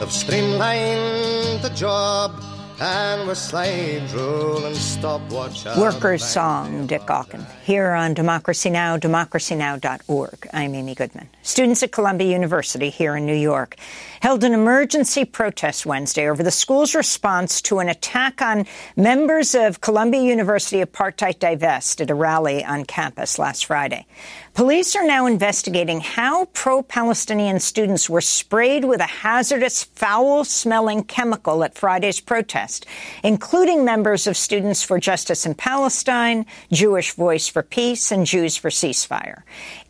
They've 0.00 0.10
streamlined 0.10 1.60
the 1.60 1.72
job 1.76 2.42
and 2.80 3.28
we 3.28 3.34
slide 3.34 4.10
rule 4.12 4.64
and 4.64 4.76
stopwatch. 4.76 5.64
Workers' 5.76 6.24
Song, 6.24 6.86
Dick 6.86 7.02
Gaughan, 7.02 7.46
here 7.62 7.92
on 7.92 8.14
Democracy 8.14 8.70
Now!, 8.70 8.96
democracynow.org. 8.96 10.48
I'm 10.52 10.74
Amy 10.74 10.94
Goodman. 10.94 11.28
Students 11.42 11.82
at 11.82 11.92
Columbia 11.92 12.32
University 12.32 12.90
here 12.90 13.16
in 13.16 13.26
New 13.26 13.36
York 13.36 13.76
held 14.20 14.42
an 14.42 14.54
emergency 14.54 15.24
protest 15.24 15.86
Wednesday 15.86 16.28
over 16.28 16.42
the 16.42 16.50
school's 16.50 16.94
response 16.94 17.60
to 17.62 17.78
an 17.78 17.88
attack 17.88 18.40
on 18.42 18.66
members 18.96 19.54
of 19.54 19.80
Columbia 19.80 20.22
University 20.22 20.82
apartheid 20.82 21.38
divest 21.38 22.00
at 22.00 22.10
a 22.10 22.14
rally 22.14 22.64
on 22.64 22.84
campus 22.84 23.38
last 23.38 23.66
Friday. 23.66 24.06
Police 24.54 24.94
are 24.94 25.04
now 25.04 25.26
investigating 25.26 26.00
how 26.00 26.44
pro-Palestinian 26.52 27.58
students 27.58 28.08
were 28.08 28.20
sprayed 28.20 28.84
with 28.84 29.00
a 29.00 29.06
hazardous, 29.06 29.82
foul-smelling 29.82 31.02
chemical 31.02 31.64
at 31.64 31.74
Friday's 31.74 32.20
protest, 32.20 32.86
including 33.24 33.84
members 33.84 34.28
of 34.28 34.36
Students 34.36 34.84
for 34.84 35.00
Justice 35.00 35.44
in 35.44 35.56
Palestine, 35.56 36.46
Jewish 36.70 37.14
Voice 37.14 37.48
for 37.48 37.64
Peace, 37.64 38.12
and 38.12 38.26
Jews 38.26 38.56
for 38.56 38.70
Ceasefire. 38.70 39.42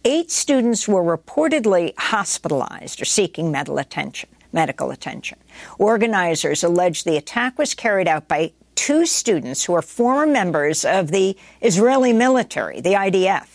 Eight 0.03 0.31
students 0.31 0.89
were 0.89 1.19
reportedly 1.19 1.93
hospitalized 1.99 3.03
or 3.03 3.05
seeking 3.05 3.53
medical 3.53 3.77
attention. 3.77 4.31
Medical 4.51 4.91
attention. 4.91 5.37
Organizers 5.79 6.65
allege 6.65 7.05
the 7.05 7.19
attack 7.19 7.59
was 7.59 7.75
carried 7.75 8.09
out 8.09 8.29
by 8.29 8.53
two 8.77 9.05
students 9.05 9.63
who 9.63 9.75
are 9.75 9.83
former 9.83 10.27
members 10.27 10.87
of 10.87 11.09
the 11.09 11.37
Israeli 11.61 12.15
military, 12.15 12.81
the 12.81 12.95
IDF 12.95 13.54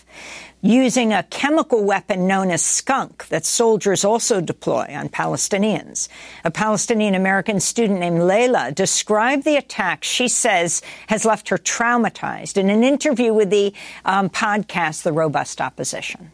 using 0.62 1.14
a 1.14 1.24
chemical 1.24 1.84
weapon 1.84 2.28
known 2.28 2.52
as 2.52 2.64
skunk 2.64 3.28
that 3.28 3.46
soldiers 3.46 4.04
also 4.04 4.42
deploy 4.42 4.86
on 4.90 5.10
Palestinians. 5.10 6.10
A 6.44 6.52
Palestinian 6.52 7.16
American 7.16 7.60
student 7.60 8.00
named 8.00 8.20
Layla 8.20 8.76
described 8.76 9.44
the 9.44 9.56
attack 9.56 10.04
she 10.04 10.28
says 10.28 10.82
has 11.08 11.26
left 11.26 11.50
her 11.50 11.58
traumatized 11.58 12.58
in 12.58 12.70
an 12.70 12.84
interview 12.84 13.34
with 13.34 13.50
the 13.50 13.74
um, 14.06 14.30
podcast, 14.30 15.04
The 15.04 15.14
Robust 15.14 15.62
Opposition. 15.62 16.32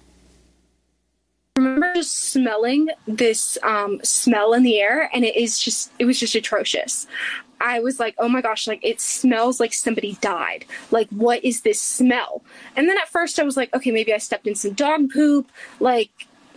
I 1.58 1.62
remember 1.62 1.94
just 1.96 2.12
smelling 2.14 2.90
this 3.08 3.58
um, 3.64 4.02
smell 4.04 4.54
in 4.54 4.64
the 4.64 4.78
air, 4.78 5.10
and 5.14 5.24
it 5.24 5.38
is 5.38 5.58
just, 5.58 5.90
it 6.00 6.04
was 6.04 6.20
just 6.20 6.36
atrocious. 6.36 7.08
I 7.62 7.80
was 7.80 8.00
like, 8.00 8.16
oh 8.18 8.30
my 8.30 8.42
gosh, 8.42 8.68
like 8.68 8.80
it 8.84 9.02
smells 9.02 9.60
like 9.60 9.74
somebody 9.74 10.18
died. 10.22 10.66
Like, 10.92 11.10
what 11.10 11.44
is 11.44 11.62
this 11.62 11.82
smell? 11.82 12.44
And 12.76 12.90
then 12.90 12.98
at 12.98 13.10
first 13.10 13.40
I 13.40 13.44
was 13.44 13.58
like, 13.58 13.74
okay, 13.74 13.92
maybe 13.92 14.14
I 14.14 14.18
stepped 14.18 14.48
in 14.48 14.56
some 14.56 14.74
dog 14.74 15.10
poop. 15.12 15.52
Like, 15.80 16.12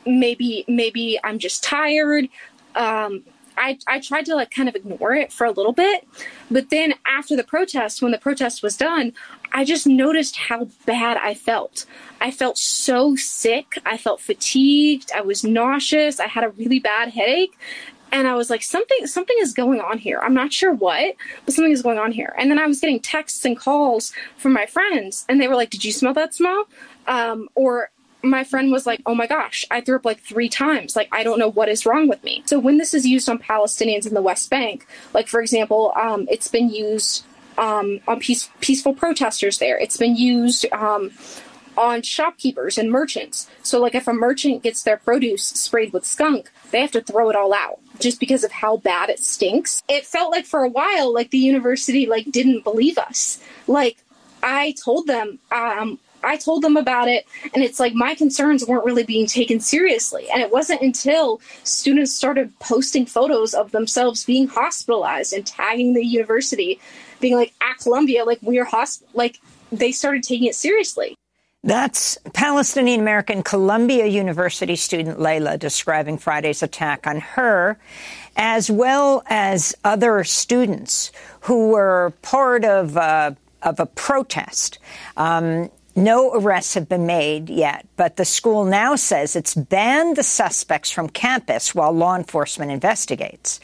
maybe 0.06 0.64
maybe 0.68 1.18
I'm 1.22 1.38
just 1.38 1.62
tired. 1.62 2.28
Um, 2.74 3.24
I, 3.58 3.78
I 3.88 3.98
tried 4.00 4.24
to 4.26 4.36
like 4.36 4.50
kind 4.50 4.68
of 4.68 4.76
ignore 4.76 5.14
it 5.14 5.32
for 5.32 5.44
a 5.44 5.50
little 5.50 5.72
bit. 5.72 6.06
But 6.50 6.70
then 6.70 6.94
after 7.06 7.36
the 7.36 7.44
protest, 7.44 8.00
when 8.00 8.12
the 8.12 8.18
protest 8.18 8.62
was 8.62 8.76
done, 8.76 9.12
I 9.52 9.64
just 9.64 9.86
noticed 9.86 10.36
how 10.36 10.68
bad 10.86 11.16
I 11.16 11.34
felt. 11.34 11.84
I 12.20 12.30
felt 12.30 12.56
so 12.56 13.16
sick. 13.16 13.78
I 13.84 13.96
felt 13.96 14.20
fatigued. 14.20 15.10
I 15.14 15.22
was 15.22 15.42
nauseous. 15.42 16.20
I 16.20 16.28
had 16.28 16.44
a 16.44 16.50
really 16.50 16.78
bad 16.78 17.10
headache. 17.10 17.58
And 18.10 18.26
I 18.26 18.34
was 18.34 18.50
like, 18.50 18.62
something, 18.62 19.06
something 19.06 19.36
is 19.40 19.52
going 19.52 19.80
on 19.80 19.98
here. 19.98 20.20
I'm 20.22 20.34
not 20.34 20.52
sure 20.52 20.72
what, 20.72 21.14
but 21.44 21.54
something 21.54 21.72
is 21.72 21.82
going 21.82 21.98
on 21.98 22.12
here. 22.12 22.34
And 22.38 22.50
then 22.50 22.58
I 22.58 22.66
was 22.66 22.80
getting 22.80 23.00
texts 23.00 23.44
and 23.44 23.56
calls 23.56 24.12
from 24.36 24.52
my 24.52 24.66
friends, 24.66 25.24
and 25.28 25.40
they 25.40 25.48
were 25.48 25.56
like, 25.56 25.70
"Did 25.70 25.84
you 25.84 25.92
smell 25.92 26.14
that 26.14 26.34
smell?" 26.34 26.68
Um, 27.06 27.48
or 27.54 27.90
my 28.22 28.44
friend 28.44 28.72
was 28.72 28.86
like, 28.86 29.00
oh 29.06 29.14
my 29.14 29.26
gosh, 29.26 29.64
I 29.70 29.80
threw 29.80 29.96
up 29.96 30.04
like 30.04 30.20
three 30.20 30.48
times. 30.48 30.96
Like, 30.96 31.08
I 31.12 31.22
don't 31.22 31.38
know 31.38 31.50
what 31.50 31.68
is 31.68 31.86
wrong 31.86 32.08
with 32.08 32.22
me. 32.24 32.42
So, 32.46 32.58
when 32.58 32.78
this 32.78 32.94
is 32.94 33.06
used 33.06 33.28
on 33.28 33.38
Palestinians 33.38 34.06
in 34.06 34.14
the 34.14 34.22
West 34.22 34.50
Bank, 34.50 34.86
like, 35.14 35.28
for 35.28 35.40
example, 35.40 35.92
um, 35.96 36.26
it's 36.30 36.48
been 36.48 36.68
used 36.68 37.24
um, 37.58 38.00
on 38.08 38.20
peace, 38.20 38.50
peaceful 38.60 38.94
protesters 38.94 39.58
there, 39.58 39.78
it's 39.78 39.96
been 39.96 40.16
used 40.16 40.66
um, 40.72 41.10
on 41.78 42.02
shopkeepers 42.02 42.76
and 42.76 42.90
merchants. 42.90 43.48
So, 43.62 43.80
like, 43.80 43.94
if 43.94 44.08
a 44.08 44.12
merchant 44.12 44.62
gets 44.62 44.82
their 44.82 44.96
produce 44.96 45.44
sprayed 45.44 45.92
with 45.92 46.04
skunk, 46.04 46.50
they 46.70 46.80
have 46.80 46.92
to 46.92 47.00
throw 47.00 47.30
it 47.30 47.36
all 47.36 47.54
out 47.54 47.78
just 47.98 48.20
because 48.20 48.44
of 48.44 48.52
how 48.52 48.76
bad 48.76 49.10
it 49.10 49.20
stinks. 49.20 49.82
It 49.88 50.06
felt 50.06 50.30
like 50.30 50.44
for 50.44 50.62
a 50.62 50.68
while, 50.68 51.12
like 51.12 51.30
the 51.30 51.38
university 51.38 52.06
like 52.06 52.30
didn't 52.30 52.64
believe 52.64 52.98
us. 52.98 53.40
Like 53.66 53.98
I 54.42 54.74
told 54.82 55.06
them, 55.06 55.38
um, 55.50 55.98
I 56.22 56.36
told 56.36 56.62
them 56.62 56.76
about 56.76 57.08
it, 57.08 57.26
and 57.54 57.62
it's 57.62 57.78
like 57.78 57.94
my 57.94 58.14
concerns 58.14 58.66
weren't 58.66 58.84
really 58.84 59.04
being 59.04 59.26
taken 59.26 59.60
seriously. 59.60 60.26
And 60.32 60.42
it 60.42 60.50
wasn't 60.50 60.82
until 60.82 61.40
students 61.62 62.12
started 62.12 62.58
posting 62.58 63.06
photos 63.06 63.54
of 63.54 63.70
themselves 63.70 64.24
being 64.24 64.48
hospitalized 64.48 65.32
and 65.32 65.46
tagging 65.46 65.94
the 65.94 66.04
university, 66.04 66.80
being 67.20 67.36
like, 67.36 67.52
at 67.60 67.78
Columbia, 67.78 68.24
like, 68.24 68.40
we 68.42 68.58
are 68.58 68.66
hosp, 68.66 69.02
like, 69.14 69.38
they 69.70 69.92
started 69.92 70.24
taking 70.24 70.48
it 70.48 70.56
seriously. 70.56 71.14
That's 71.64 72.16
Palestinian 72.34 73.00
American 73.00 73.42
Columbia 73.42 74.06
University 74.06 74.76
student 74.76 75.18
Layla 75.18 75.58
describing 75.58 76.16
Friday's 76.16 76.62
attack 76.62 77.06
on 77.06 77.18
her, 77.20 77.78
as 78.36 78.70
well 78.70 79.24
as 79.26 79.74
other 79.82 80.22
students 80.22 81.10
who 81.40 81.70
were 81.70 82.12
part 82.22 82.64
of, 82.64 82.96
uh, 82.96 83.32
of 83.62 83.80
a 83.80 83.86
protest. 83.86 84.78
Um, 85.16 85.70
no 85.96 86.32
arrests 86.32 86.74
have 86.74 86.88
been 86.88 87.06
made 87.06 87.50
yet, 87.50 87.88
but 87.96 88.16
the 88.16 88.24
school 88.24 88.64
now 88.64 88.94
says 88.94 89.34
it's 89.34 89.54
banned 89.54 90.16
the 90.16 90.22
suspects 90.22 90.92
from 90.92 91.08
campus 91.08 91.74
while 91.74 91.90
law 91.90 92.14
enforcement 92.14 92.70
investigates. 92.70 93.58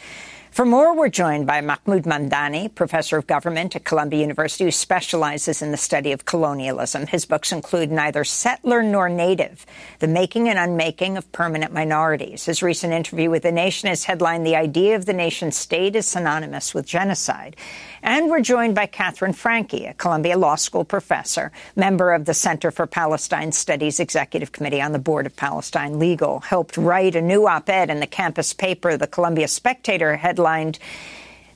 For 0.55 0.65
more, 0.65 0.95
we're 0.95 1.09
joined 1.09 1.49
by 1.49 1.61
Mahmood 1.63 2.05
Mamdani, 2.05 2.73
professor 2.73 3.17
of 3.17 3.27
government 3.27 3.75
at 3.75 3.83
Columbia 3.83 4.21
University, 4.21 4.63
who 4.63 4.71
specializes 4.71 5.61
in 5.63 5.73
the 5.73 5.77
study 5.77 6.13
of 6.13 6.27
colonialism. 6.27 7.09
His 7.09 7.27
books 7.27 7.51
include 7.51 7.91
Neither 7.91 8.23
Settler 8.23 8.81
Nor 8.81 9.09
Native, 9.09 9.67
The 9.99 10.07
Making 10.07 10.49
and 10.49 10.57
Unmaking 10.57 11.17
of 11.17 11.33
Permanent 11.33 11.73
Minorities. 11.73 12.45
His 12.45 12.63
recent 12.63 12.93
interview 12.93 13.31
with 13.31 13.43
The 13.43 13.51
Nation 13.51 13.89
has 13.89 14.05
headlined 14.05 14.47
The 14.47 14.55
Idea 14.55 14.95
of 14.95 15.07
the 15.07 15.13
Nation 15.13 15.51
State 15.51 15.97
is 15.97 16.07
Synonymous 16.07 16.73
with 16.73 16.87
Genocide. 16.87 17.57
And 18.01 18.31
we're 18.31 18.41
joined 18.41 18.77
by 18.77 18.87
Katherine 18.87 19.33
Franke, 19.33 19.87
a 19.87 19.95
Columbia 19.95 20.39
Law 20.39 20.55
School 20.55 20.85
professor, 20.85 21.51
member 21.75 22.13
of 22.13 22.27
the 22.27 22.35
Center 22.35 22.71
for 22.71 22.87
Palestine 22.87 23.51
Studies 23.51 23.99
Executive 23.99 24.53
Committee 24.53 24.83
on 24.83 24.93
the 24.93 24.99
Board 25.01 25.27
of 25.27 25.35
Palestine 25.35 25.99
Legal, 25.99 26.41
helped 26.41 26.77
write 26.77 27.17
a 27.17 27.23
new 27.23 27.49
op-ed 27.49 27.91
in 27.91 27.99
the 27.99 28.07
campus 28.07 28.53
paper, 28.53 28.97
The 28.97 29.09
Columbia 29.09 29.49
Spectator, 29.49 30.15
headlined 30.45 30.79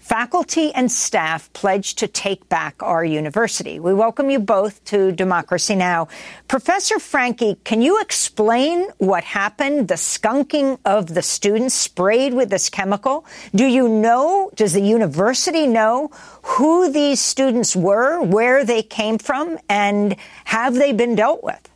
Faculty 0.01 0.73
and 0.73 0.91
staff 0.91 1.53
pledged 1.53 1.99
to 1.99 2.09
take 2.09 2.49
back 2.49 2.83
our 2.83 3.05
university. 3.05 3.79
We 3.79 3.93
welcome 3.93 4.31
you 4.31 4.39
both 4.39 4.83
to 4.87 5.13
Democracy 5.13 5.75
Now! 5.75 6.09
Professor 6.49 6.99
Franke, 6.99 7.63
can 7.63 7.83
you 7.83 8.01
explain 8.01 8.89
what 8.97 9.23
happened, 9.23 9.89
the 9.89 9.97
skunking 9.97 10.79
of 10.87 11.13
the 11.13 11.21
students 11.21 11.75
sprayed 11.75 12.33
with 12.33 12.49
this 12.49 12.71
chemical? 12.71 13.27
Do 13.55 13.67
you 13.67 13.87
know, 13.87 14.51
does 14.55 14.73
the 14.73 14.81
university 14.81 15.67
know 15.67 16.09
who 16.57 16.91
these 16.91 17.21
students 17.21 17.77
were, 17.77 18.23
where 18.23 18.65
they 18.65 18.83
came 18.83 19.19
from, 19.19 19.59
and 19.69 20.17
have 20.47 20.75
they 20.75 20.93
been 20.93 21.17
dealt 21.17 21.45
with? 21.45 21.69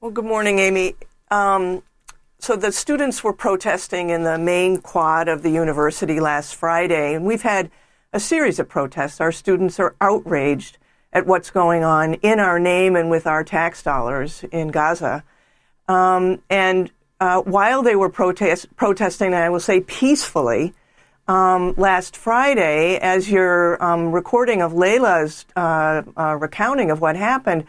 Well, 0.00 0.12
good 0.12 0.24
morning, 0.24 0.60
Amy. 0.60 0.94
Um, 1.30 1.82
so 2.38 2.56
the 2.56 2.72
students 2.72 3.24
were 3.24 3.32
protesting 3.32 4.10
in 4.10 4.22
the 4.22 4.38
main 4.38 4.78
quad 4.78 5.28
of 5.28 5.42
the 5.42 5.50
university 5.50 6.20
last 6.20 6.54
Friday, 6.54 7.14
and 7.14 7.24
we've 7.24 7.42
had 7.42 7.70
a 8.12 8.20
series 8.20 8.58
of 8.58 8.68
protests. 8.68 9.20
Our 9.20 9.32
students 9.32 9.80
are 9.80 9.94
outraged 10.00 10.78
at 11.12 11.26
what's 11.26 11.50
going 11.50 11.82
on 11.82 12.14
in 12.14 12.38
our 12.38 12.58
name 12.58 12.94
and 12.94 13.10
with 13.10 13.26
our 13.26 13.42
tax 13.42 13.82
dollars 13.82 14.44
in 14.52 14.68
Gaza. 14.68 15.24
Um, 15.88 16.42
and 16.50 16.90
uh, 17.20 17.40
while 17.42 17.82
they 17.82 17.96
were 17.96 18.10
protest- 18.10 18.74
protesting, 18.76 19.28
and 19.28 19.36
I 19.36 19.48
will 19.48 19.60
say 19.60 19.80
peacefully, 19.80 20.74
um, 21.28 21.74
last 21.76 22.16
Friday, 22.16 22.98
as 22.98 23.30
your 23.30 23.82
um, 23.82 24.12
recording 24.12 24.62
of 24.62 24.72
Layla's 24.72 25.46
uh, 25.56 26.02
uh, 26.16 26.36
recounting 26.36 26.90
of 26.90 27.00
what 27.00 27.16
happened, 27.16 27.64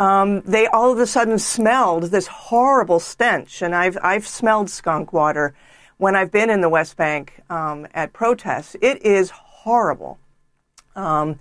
um, 0.00 0.40
they 0.40 0.66
all 0.66 0.90
of 0.90 0.98
a 0.98 1.06
sudden 1.06 1.38
smelled 1.38 2.04
this 2.04 2.26
horrible 2.26 2.98
stench. 2.98 3.62
And 3.62 3.74
I've, 3.74 3.98
I've 4.02 4.26
smelled 4.26 4.70
skunk 4.70 5.12
water 5.12 5.54
when 5.98 6.16
I've 6.16 6.32
been 6.32 6.48
in 6.48 6.62
the 6.62 6.70
West 6.70 6.96
Bank 6.96 7.40
um, 7.50 7.86
at 7.94 8.14
protests. 8.14 8.74
It 8.80 9.02
is 9.02 9.30
horrible. 9.30 10.18
Um, 10.96 11.38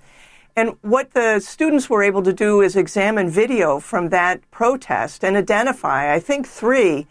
and 0.57 0.76
what 0.82 1.14
the 1.14 1.39
students 1.39 1.89
were 1.89 2.03
able 2.03 2.22
to 2.24 2.34
do 2.34 2.60
is 2.60 2.76
examine 2.76 3.30
video 3.30 3.80
from 3.80 4.10
that 4.10 4.41
protest 4.51 5.24
and 5.24 5.38
identify, 5.38 6.14
I 6.14 6.20
think, 6.20 6.45
three 6.45 7.07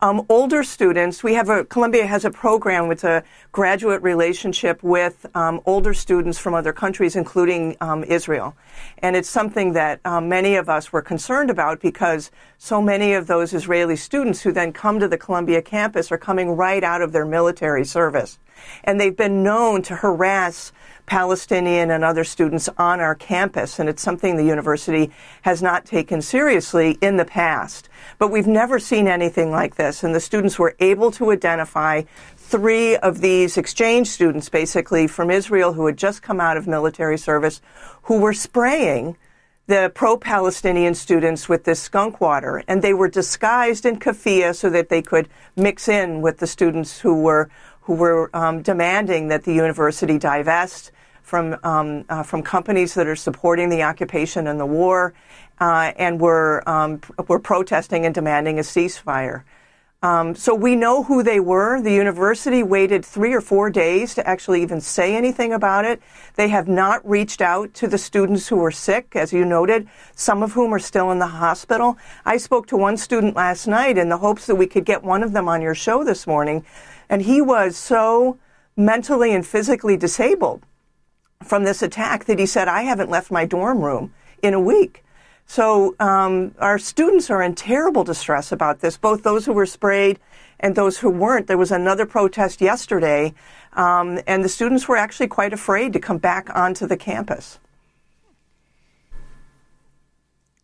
um, 0.00 0.24
older 0.28 0.62
students, 0.62 1.24
we 1.24 1.34
have 1.34 1.48
a, 1.48 1.64
Columbia 1.64 2.06
has 2.06 2.24
a 2.24 2.30
program 2.30 2.86
with 2.86 3.02
a 3.02 3.24
graduate 3.50 4.00
relationship 4.02 4.82
with 4.82 5.26
um, 5.34 5.60
older 5.66 5.92
students 5.92 6.38
from 6.38 6.54
other 6.54 6.72
countries, 6.72 7.16
including 7.16 7.76
um, 7.80 8.04
Israel. 8.04 8.56
And 8.98 9.16
it's 9.16 9.28
something 9.28 9.72
that 9.72 10.00
um, 10.04 10.28
many 10.28 10.54
of 10.54 10.68
us 10.68 10.92
were 10.92 11.02
concerned 11.02 11.50
about 11.50 11.80
because 11.80 12.30
so 12.58 12.80
many 12.80 13.14
of 13.14 13.26
those 13.26 13.52
Israeli 13.52 13.96
students 13.96 14.42
who 14.42 14.52
then 14.52 14.72
come 14.72 15.00
to 15.00 15.08
the 15.08 15.18
Columbia 15.18 15.62
campus 15.62 16.12
are 16.12 16.18
coming 16.18 16.50
right 16.50 16.84
out 16.84 17.02
of 17.02 17.12
their 17.12 17.26
military 17.26 17.84
service. 17.84 18.38
And 18.84 19.00
they've 19.00 19.16
been 19.16 19.42
known 19.42 19.82
to 19.82 19.96
harass 19.96 20.72
Palestinian 21.08 21.90
and 21.90 22.04
other 22.04 22.22
students 22.22 22.68
on 22.78 23.00
our 23.00 23.14
campus, 23.14 23.78
and 23.78 23.88
it's 23.88 24.02
something 24.02 24.36
the 24.36 24.44
university 24.44 25.10
has 25.42 25.62
not 25.62 25.84
taken 25.84 26.22
seriously 26.22 26.98
in 27.00 27.16
the 27.16 27.24
past. 27.24 27.88
But 28.18 28.28
we've 28.28 28.46
never 28.46 28.78
seen 28.78 29.08
anything 29.08 29.50
like 29.50 29.76
this, 29.76 30.04
and 30.04 30.14
the 30.14 30.20
students 30.20 30.58
were 30.58 30.76
able 30.78 31.10
to 31.12 31.32
identify 31.32 32.02
three 32.36 32.96
of 32.96 33.20
these 33.20 33.56
exchange 33.56 34.08
students, 34.08 34.48
basically 34.48 35.06
from 35.06 35.30
Israel, 35.30 35.72
who 35.72 35.86
had 35.86 35.96
just 35.96 36.22
come 36.22 36.40
out 36.40 36.56
of 36.56 36.66
military 36.66 37.18
service, 37.18 37.60
who 38.02 38.20
were 38.20 38.34
spraying 38.34 39.16
the 39.66 39.92
pro-Palestinian 39.94 40.94
students 40.94 41.48
with 41.48 41.64
this 41.64 41.80
skunk 41.80 42.22
water, 42.22 42.62
and 42.68 42.80
they 42.80 42.94
were 42.94 43.08
disguised 43.08 43.84
in 43.84 43.98
keffiyeh 43.98 44.54
so 44.54 44.70
that 44.70 44.88
they 44.88 45.02
could 45.02 45.28
mix 45.56 45.88
in 45.88 46.22
with 46.22 46.38
the 46.38 46.46
students 46.46 47.00
who 47.00 47.20
were 47.20 47.50
who 47.82 47.94
were 47.94 48.28
um, 48.34 48.60
demanding 48.60 49.28
that 49.28 49.44
the 49.44 49.54
university 49.54 50.18
divest 50.18 50.92
from 51.28 51.58
um, 51.62 52.06
uh, 52.08 52.22
from 52.22 52.42
companies 52.42 52.94
that 52.94 53.06
are 53.06 53.16
supporting 53.16 53.68
the 53.68 53.82
occupation 53.82 54.46
and 54.46 54.58
the 54.58 54.66
war, 54.66 55.12
uh, 55.60 55.92
and 55.96 56.18
were 56.18 56.66
um, 56.66 57.00
were 57.28 57.38
protesting 57.38 58.06
and 58.06 58.14
demanding 58.14 58.58
a 58.58 58.62
ceasefire. 58.62 59.42
Um, 60.00 60.36
so 60.36 60.54
we 60.54 60.76
know 60.76 61.02
who 61.02 61.24
they 61.24 61.40
were. 61.40 61.82
The 61.82 61.92
university 61.92 62.62
waited 62.62 63.04
three 63.04 63.34
or 63.34 63.40
four 63.40 63.68
days 63.68 64.14
to 64.14 64.26
actually 64.26 64.62
even 64.62 64.80
say 64.80 65.16
anything 65.16 65.52
about 65.52 65.84
it. 65.84 66.00
They 66.36 66.48
have 66.48 66.68
not 66.68 67.06
reached 67.06 67.42
out 67.42 67.74
to 67.74 67.88
the 67.88 67.98
students 67.98 68.46
who 68.46 68.56
were 68.56 68.70
sick, 68.70 69.16
as 69.16 69.32
you 69.32 69.44
noted, 69.44 69.88
some 70.14 70.42
of 70.42 70.52
whom 70.52 70.72
are 70.72 70.78
still 70.78 71.10
in 71.10 71.18
the 71.18 71.26
hospital. 71.26 71.98
I 72.24 72.36
spoke 72.36 72.68
to 72.68 72.76
one 72.76 72.96
student 72.96 73.34
last 73.34 73.66
night 73.66 73.98
in 73.98 74.08
the 74.08 74.18
hopes 74.18 74.46
that 74.46 74.54
we 74.54 74.68
could 74.68 74.84
get 74.84 75.02
one 75.02 75.24
of 75.24 75.32
them 75.32 75.48
on 75.48 75.60
your 75.60 75.74
show 75.74 76.04
this 76.04 76.26
morning, 76.28 76.64
and 77.10 77.20
he 77.20 77.42
was 77.42 77.76
so 77.76 78.38
mentally 78.76 79.34
and 79.34 79.44
physically 79.44 79.96
disabled 79.96 80.62
from 81.42 81.64
this 81.64 81.82
attack 81.82 82.24
that 82.26 82.38
he 82.38 82.46
said, 82.46 82.68
I 82.68 82.82
haven't 82.82 83.10
left 83.10 83.30
my 83.30 83.44
dorm 83.44 83.80
room 83.80 84.12
in 84.42 84.54
a 84.54 84.60
week. 84.60 85.04
So 85.46 85.96
um, 85.98 86.54
our 86.58 86.78
students 86.78 87.30
are 87.30 87.42
in 87.42 87.54
terrible 87.54 88.04
distress 88.04 88.52
about 88.52 88.80
this, 88.80 88.98
both 88.98 89.22
those 89.22 89.46
who 89.46 89.52
were 89.52 89.66
sprayed 89.66 90.18
and 90.60 90.74
those 90.74 90.98
who 90.98 91.08
weren't. 91.08 91.46
There 91.46 91.56
was 91.56 91.72
another 91.72 92.04
protest 92.04 92.60
yesterday, 92.60 93.32
um, 93.72 94.20
and 94.26 94.44
the 94.44 94.48
students 94.48 94.88
were 94.88 94.96
actually 94.96 95.28
quite 95.28 95.52
afraid 95.52 95.92
to 95.94 96.00
come 96.00 96.18
back 96.18 96.54
onto 96.54 96.86
the 96.86 96.96
campus. 96.96 97.58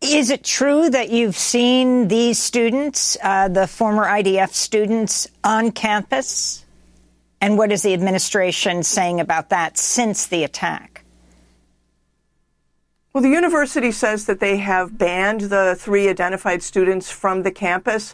Is 0.01 0.29
it 0.29 0.43
true 0.43 0.89
that 0.89 1.09
you've 1.09 1.37
seen 1.37 2.09
these 2.09 2.37
students, 2.37 3.17
uh, 3.23 3.47
the 3.47 3.65
former 3.65 4.05
IDF 4.05 4.51
students, 4.53 5.27
on 5.43 5.71
campus? 5.71 6.64
And 7.41 7.57
what 7.57 7.71
is 7.71 7.83
the 7.83 7.93
administration 7.93 8.83
saying 8.83 9.19
about 9.19 9.49
that 9.49 9.77
since 9.77 10.25
the 10.25 10.43
attack? 10.43 11.03
Well, 13.15 13.21
the 13.21 13.29
university 13.29 13.91
says 13.91 14.25
that 14.25 14.41
they 14.41 14.57
have 14.57 14.97
banned 14.97 15.41
the 15.41 15.75
three 15.79 16.09
identified 16.09 16.61
students 16.61 17.09
from 17.09 17.43
the 17.43 17.51
campus, 17.51 18.13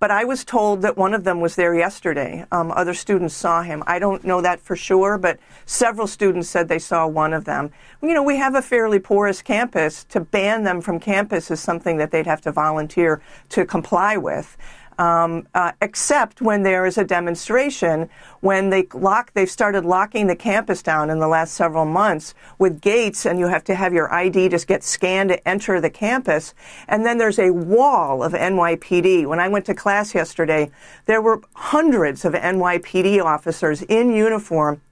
but 0.00 0.10
I 0.10 0.24
was 0.24 0.44
told 0.44 0.82
that 0.82 0.96
one 0.96 1.14
of 1.14 1.22
them 1.22 1.40
was 1.40 1.54
there 1.54 1.72
yesterday. 1.72 2.44
Um, 2.50 2.72
other 2.72 2.94
students 2.94 3.34
saw 3.34 3.62
him. 3.62 3.84
I 3.86 4.00
don't 4.00 4.24
know 4.24 4.40
that 4.40 4.58
for 4.58 4.74
sure, 4.74 5.18
but 5.18 5.38
several 5.66 6.08
students 6.08 6.48
said 6.48 6.68
they 6.68 6.80
saw 6.80 7.06
one 7.06 7.32
of 7.32 7.44
them. 7.44 7.70
You 8.02 8.14
know, 8.14 8.22
we 8.24 8.38
have 8.38 8.54
a 8.56 8.62
fairly 8.62 8.98
porous 8.98 9.40
campus. 9.40 10.02
To 10.04 10.20
ban 10.20 10.64
them 10.64 10.80
from 10.80 10.98
campus 10.98 11.50
is 11.50 11.60
something 11.60 11.98
that 11.98 12.10
they'd 12.10 12.26
have 12.26 12.40
to 12.40 12.50
volunteer 12.50 13.22
to 13.50 13.64
comply 13.64 14.16
with 14.16 14.56
um, 15.00 15.48
uh, 15.54 15.72
except 15.80 16.42
when 16.42 16.62
there 16.62 16.84
is 16.84 16.98
a 16.98 17.04
demonstration. 17.04 18.10
When 18.40 18.68
they 18.68 18.86
lock, 18.92 19.32
they've 19.32 19.50
started 19.50 19.86
locking 19.86 20.26
the 20.26 20.36
campus 20.36 20.82
down 20.82 21.08
in 21.08 21.18
the 21.18 21.26
last 21.26 21.54
several 21.54 21.86
months 21.86 22.34
with 22.58 22.82
gates, 22.82 23.24
and 23.24 23.38
you 23.38 23.48
have 23.48 23.64
to 23.64 23.74
have 23.74 23.94
your 23.94 24.12
ID 24.12 24.50
just 24.50 24.66
get 24.66 24.84
scanned 24.84 25.30
to 25.30 25.48
enter 25.48 25.80
the 25.80 25.88
campus. 25.88 26.54
And 26.86 27.06
then 27.06 27.16
there's 27.16 27.38
a 27.38 27.50
wall 27.50 28.22
of 28.22 28.34
NYPD. 28.34 29.26
When 29.26 29.40
I 29.40 29.48
went 29.48 29.64
to 29.66 29.74
class 29.74 30.14
yesterday, 30.14 30.70
there 31.06 31.22
were 31.22 31.40
hundreds 31.54 32.26
of 32.26 32.34
NYPD 32.34 33.24
officers 33.24 33.80
in 33.82 34.10
uniform 34.10 34.82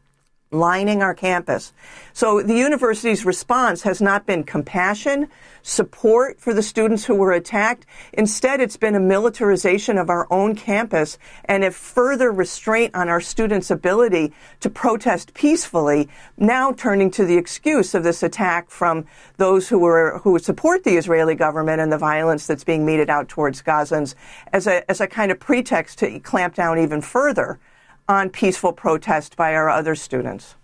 lining 0.51 1.03
our 1.03 1.15
campus. 1.15 1.73
So 2.13 2.43
the 2.43 2.55
university's 2.57 3.27
response 3.27 3.83
has 3.83 4.01
not 4.01 4.25
been 4.25 4.45
compassion, 4.45 5.29
support 5.63 6.41
for 6.41 6.55
the 6.55 6.63
students 6.63 7.05
who 7.05 7.15
were 7.15 7.33
attacked. 7.33 7.85
Instead, 8.15 8.61
it's 8.61 8.77
been 8.77 8.95
a 8.95 9.01
militarization 9.01 9.99
of 9.99 10.09
our 10.09 10.27
own 10.31 10.55
campus 10.55 11.19
and 11.45 11.65
a 11.65 11.71
further 11.71 12.33
restraint 12.33 12.95
on 12.95 13.09
our 13.09 13.21
students' 13.21 13.71
ability 13.71 14.33
to 14.61 14.71
protest 14.71 15.35
peacefully, 15.35 16.09
now 16.39 16.73
turning 16.73 17.11
to 17.11 17.27
the 17.27 17.37
excuse 17.37 17.95
of 17.95 18.03
this 18.03 18.23
attack 18.23 18.71
from 18.71 19.05
those 19.37 19.69
who 19.69 19.79
were 19.79 20.19
who 20.23 20.39
support 20.39 20.85
the 20.85 20.97
Israeli 20.97 21.35
government 21.35 21.81
and 21.81 21.93
the 21.93 21.99
violence 21.99 22.47
that's 22.47 22.65
being 22.65 22.87
meted 22.87 23.11
out 23.11 23.29
towards 23.29 23.63
Gazans 23.63 24.15
as 24.53 24.67
a 24.67 24.89
as 24.91 25.01
a 25.01 25.07
kind 25.07 25.31
of 25.31 25.39
pretext 25.39 25.99
to 25.99 26.19
clamp 26.21 26.55
down 26.55 26.79
even 26.79 27.03
further 27.03 27.59
on 28.09 28.31
peaceful 28.31 28.73
protest 28.73 29.37
by 29.37 29.55
our 29.55 29.69
other 29.69 29.95
students. 29.95 30.55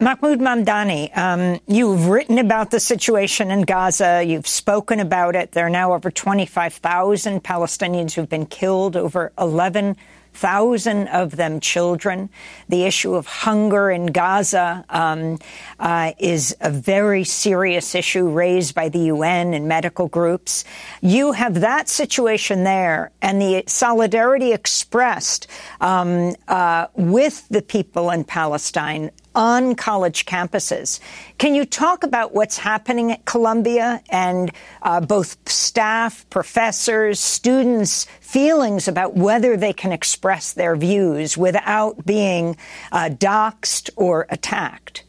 Mahmood 0.00 0.38
Mamdani, 0.38 1.16
um, 1.16 1.58
you've 1.66 2.06
written 2.06 2.38
about 2.38 2.70
the 2.70 2.78
situation 2.78 3.50
in 3.50 3.62
Gaza. 3.62 4.22
You've 4.24 4.46
spoken 4.46 5.00
about 5.00 5.34
it. 5.34 5.52
There 5.52 5.66
are 5.66 5.70
now 5.70 5.92
over 5.92 6.08
25,000 6.08 7.42
Palestinians 7.42 8.12
who've 8.12 8.28
been 8.28 8.46
killed, 8.46 8.96
over 8.96 9.32
11 9.38 9.96
thousand 10.38 11.08
of 11.08 11.36
them 11.36 11.58
children. 11.58 12.30
The 12.68 12.84
issue 12.84 13.14
of 13.14 13.26
hunger 13.26 13.90
in 13.90 14.06
Gaza 14.06 14.84
um, 14.88 15.38
uh, 15.80 16.12
is 16.18 16.56
a 16.60 16.70
very 16.70 17.24
serious 17.24 17.94
issue 17.94 18.28
raised 18.28 18.74
by 18.74 18.88
the 18.88 19.00
UN 19.14 19.52
and 19.52 19.66
medical 19.66 20.06
groups. 20.06 20.64
You 21.00 21.32
have 21.32 21.60
that 21.60 21.88
situation 21.88 22.64
there, 22.64 23.10
and 23.20 23.40
the 23.42 23.64
solidarity 23.66 24.52
expressed 24.52 25.48
um, 25.80 26.34
uh, 26.46 26.86
with 26.94 27.48
the 27.48 27.62
people 27.62 28.10
in 28.10 28.24
Palestine 28.24 29.10
on 29.38 29.76
college 29.76 30.26
campuses. 30.26 30.98
Can 31.38 31.54
you 31.54 31.64
talk 31.64 32.02
about 32.02 32.34
what's 32.34 32.58
happening 32.58 33.12
at 33.12 33.24
Columbia 33.24 34.02
and 34.10 34.50
uh, 34.82 35.00
both 35.00 35.48
staff, 35.48 36.28
professors, 36.28 37.20
students' 37.20 38.04
feelings 38.20 38.88
about 38.88 39.14
whether 39.14 39.56
they 39.56 39.72
can 39.72 39.92
express 39.92 40.54
their 40.54 40.74
views 40.74 41.38
without 41.38 42.04
being 42.04 42.56
uh, 42.90 43.10
doxxed 43.10 43.90
or 43.94 44.26
attacked? 44.28 45.04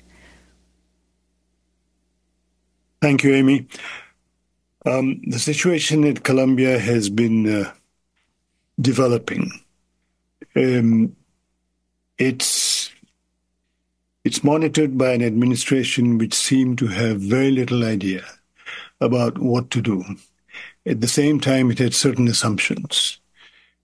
Thank 3.02 3.24
you, 3.24 3.34
Amy. 3.34 3.68
Um, 4.86 5.22
the 5.26 5.40
situation 5.40 6.04
at 6.04 6.24
Columbia 6.24 6.78
has 6.78 7.10
been 7.10 7.64
uh, 7.64 7.74
developing. 8.80 9.50
Um, 10.56 11.16
it's 12.20 12.89
it's 14.24 14.44
monitored 14.44 14.98
by 14.98 15.12
an 15.12 15.24
administration 15.24 16.18
which 16.18 16.34
seemed 16.34 16.78
to 16.80 16.88
have 16.88 17.20
very 17.20 17.52
little 17.52 17.84
idea 17.84 18.26
about 19.00 19.38
what 19.38 19.70
to 19.72 19.82
do. 19.82 20.04
At 20.86 21.02
the 21.02 21.08
same 21.08 21.40
time, 21.40 21.72
it 21.72 21.80
had 21.80 21.94
certain 21.94 22.28
assumptions. 22.28 23.20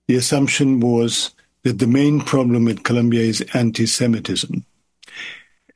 The 0.07 0.15
assumption 0.15 0.79
was 0.79 1.33
that 1.63 1.79
the 1.79 1.87
main 1.87 2.21
problem 2.21 2.67
at 2.67 2.83
Columbia 2.83 3.21
is 3.21 3.41
anti 3.53 3.85
Semitism. 3.85 4.65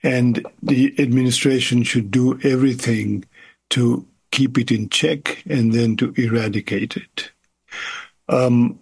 And 0.04 0.46
the 0.62 0.94
administration 1.00 1.84
should 1.84 2.12
do 2.12 2.40
everything 2.44 3.26
to 3.72 4.06
keep 4.32 4.58
it 4.58 4.72
in 4.72 4.90
check 4.90 5.44
and 5.50 5.74
then 5.74 5.98
to 5.98 6.14
eradicate 6.16 6.96
it. 6.96 7.32
Um, 8.30 8.80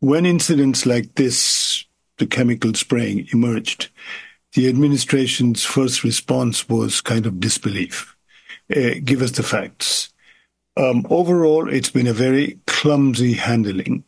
when 0.00 0.26
incidents 0.26 0.84
like 0.84 1.14
this, 1.14 1.84
the 2.18 2.26
chemical 2.26 2.74
spraying, 2.74 3.28
emerged, 3.32 3.88
the 4.54 4.68
administration's 4.68 5.64
first 5.64 6.04
response 6.04 6.68
was 6.68 7.00
kind 7.00 7.26
of 7.26 7.40
disbelief. 7.40 8.16
Uh, 8.74 8.94
give 9.02 9.22
us 9.22 9.32
the 9.32 9.42
facts. 9.42 10.12
Um, 10.76 11.06
overall, 11.10 11.68
it's 11.68 11.90
been 11.90 12.06
a 12.06 12.12
very 12.12 12.58
clumsy 12.66 13.34
handling. 13.34 14.04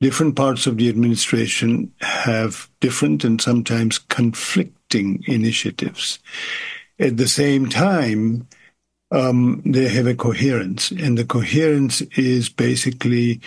Different 0.00 0.34
parts 0.34 0.66
of 0.66 0.76
the 0.76 0.88
administration 0.88 1.92
have 2.00 2.68
different 2.80 3.24
and 3.24 3.40
sometimes 3.40 3.98
conflicting 3.98 5.22
initiatives. 5.26 6.18
At 6.98 7.16
the 7.16 7.28
same 7.28 7.68
time, 7.68 8.48
um, 9.10 9.62
they 9.64 9.88
have 9.88 10.06
a 10.06 10.14
coherence, 10.14 10.90
and 10.90 11.16
the 11.16 11.24
coherence 11.24 12.00
is 12.16 12.48
basically 12.48 13.40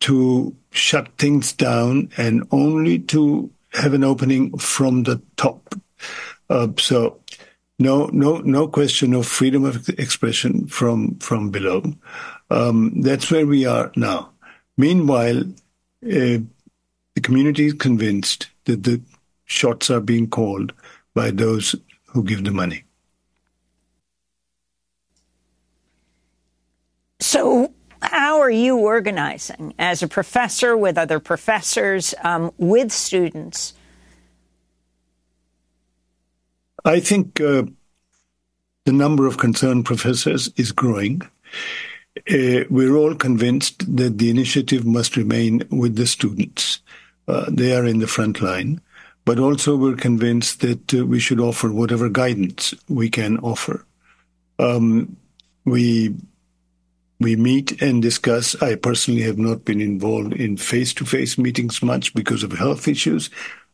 to 0.00 0.54
shut 0.70 1.08
things 1.18 1.52
down 1.52 2.10
and 2.16 2.46
only 2.52 2.98
to 3.00 3.50
have 3.72 3.94
an 3.94 4.04
opening 4.04 4.56
from 4.58 5.04
the 5.04 5.20
top. 5.36 5.74
Uh, 6.50 6.68
so 6.78 7.20
no, 7.78 8.06
no, 8.06 8.38
no 8.38 8.66
question 8.66 9.14
of 9.14 9.26
freedom 9.26 9.64
of 9.64 9.88
expression 9.90 10.66
from 10.66 11.16
from 11.18 11.50
below. 11.50 11.82
Um, 12.50 13.00
that's 13.02 13.30
where 13.30 13.46
we 13.46 13.66
are 13.66 13.92
now. 13.94 14.32
Meanwhile, 14.76 15.40
uh, 16.04 16.38
the 17.14 17.20
community 17.22 17.66
is 17.66 17.74
convinced 17.74 18.48
that 18.64 18.84
the 18.84 19.00
shots 19.44 19.90
are 19.90 20.00
being 20.00 20.28
called 20.28 20.72
by 21.14 21.30
those 21.30 21.74
who 22.06 22.24
give 22.24 22.44
the 22.44 22.50
money. 22.50 22.84
So, 27.20 27.72
are 28.48 28.50
you 28.50 28.78
organizing 28.78 29.74
as 29.78 30.02
a 30.02 30.08
professor 30.08 30.74
with 30.74 30.96
other 30.96 31.20
professors, 31.20 32.14
um, 32.24 32.50
with 32.56 32.90
students? 32.90 33.74
I 36.82 37.00
think 37.00 37.42
uh, 37.42 37.64
the 38.86 38.92
number 38.92 39.26
of 39.26 39.36
concerned 39.36 39.84
professors 39.84 40.50
is 40.56 40.72
growing. 40.72 41.20
Uh, 42.16 42.64
we're 42.70 42.96
all 42.96 43.14
convinced 43.14 43.84
that 43.94 44.16
the 44.16 44.30
initiative 44.30 44.86
must 44.86 45.18
remain 45.18 45.62
with 45.70 45.96
the 45.96 46.06
students. 46.06 46.80
Uh, 47.28 47.44
they 47.50 47.76
are 47.76 47.84
in 47.84 47.98
the 47.98 48.06
front 48.06 48.40
line. 48.40 48.80
But 49.26 49.38
also, 49.38 49.76
we're 49.76 49.94
convinced 49.94 50.62
that 50.62 50.94
uh, 50.94 51.04
we 51.04 51.20
should 51.20 51.38
offer 51.38 51.70
whatever 51.70 52.08
guidance 52.08 52.72
we 52.88 53.10
can 53.10 53.36
offer. 53.40 53.84
Um, 54.58 55.18
we 55.66 56.14
we 57.20 57.36
meet 57.36 57.82
and 57.82 58.00
discuss. 58.00 58.60
I 58.62 58.76
personally 58.76 59.22
have 59.22 59.38
not 59.38 59.64
been 59.64 59.80
involved 59.80 60.34
in 60.34 60.56
face-to-face 60.56 61.38
meetings 61.38 61.82
much 61.82 62.14
because 62.14 62.42
of 62.42 62.52
health 62.52 62.86
issues, 62.86 63.30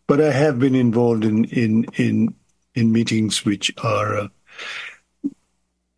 but 0.06 0.20
I 0.20 0.32
have 0.32 0.58
been 0.58 0.74
involved 0.74 1.24
in 1.24 1.44
in 1.46 1.84
in 1.96 2.34
in 2.74 2.92
meetings 2.92 3.44
which 3.44 3.72
are 3.82 4.16
uh, 4.16 4.28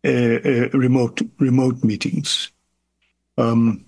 uh, 0.05 0.09
uh, 0.09 0.69
remote 0.73 1.21
remote 1.39 1.83
meetings, 1.83 2.51
um, 3.37 3.85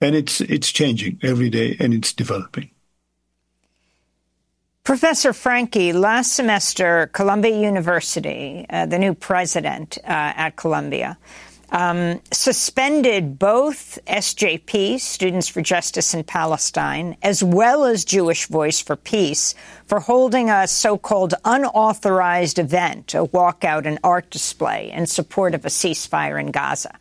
and 0.00 0.14
it's 0.14 0.40
it's 0.40 0.72
changing 0.72 1.18
every 1.22 1.50
day 1.50 1.76
and 1.78 1.94
it's 1.94 2.12
developing. 2.12 2.70
Professor 4.84 5.34
Franke, 5.34 5.92
last 5.92 6.32
semester, 6.32 7.10
Columbia 7.12 7.54
University, 7.60 8.64
uh, 8.70 8.86
the 8.86 8.98
new 8.98 9.12
president 9.12 9.98
uh, 10.04 10.32
at 10.34 10.56
Columbia, 10.56 11.18
um, 11.70 12.20
suspended 12.32 13.38
both 13.38 13.98
SJP, 14.06 14.98
Students 15.00 15.48
for 15.48 15.60
Justice 15.60 16.14
in 16.14 16.24
Palestine, 16.24 17.16
as 17.22 17.42
well 17.42 17.84
as 17.84 18.04
Jewish 18.04 18.46
Voice 18.46 18.80
for 18.80 18.96
Peace, 18.96 19.54
for 19.86 20.00
holding 20.00 20.50
a 20.50 20.66
so-called 20.66 21.34
unauthorized 21.44 22.58
event, 22.58 23.14
a 23.14 23.24
walkout 23.26 23.86
and 23.86 23.98
art 24.02 24.30
display 24.30 24.90
in 24.92 25.06
support 25.06 25.54
of 25.54 25.64
a 25.64 25.68
ceasefire 25.68 26.40
in 26.40 26.50
Gaza. 26.50 26.96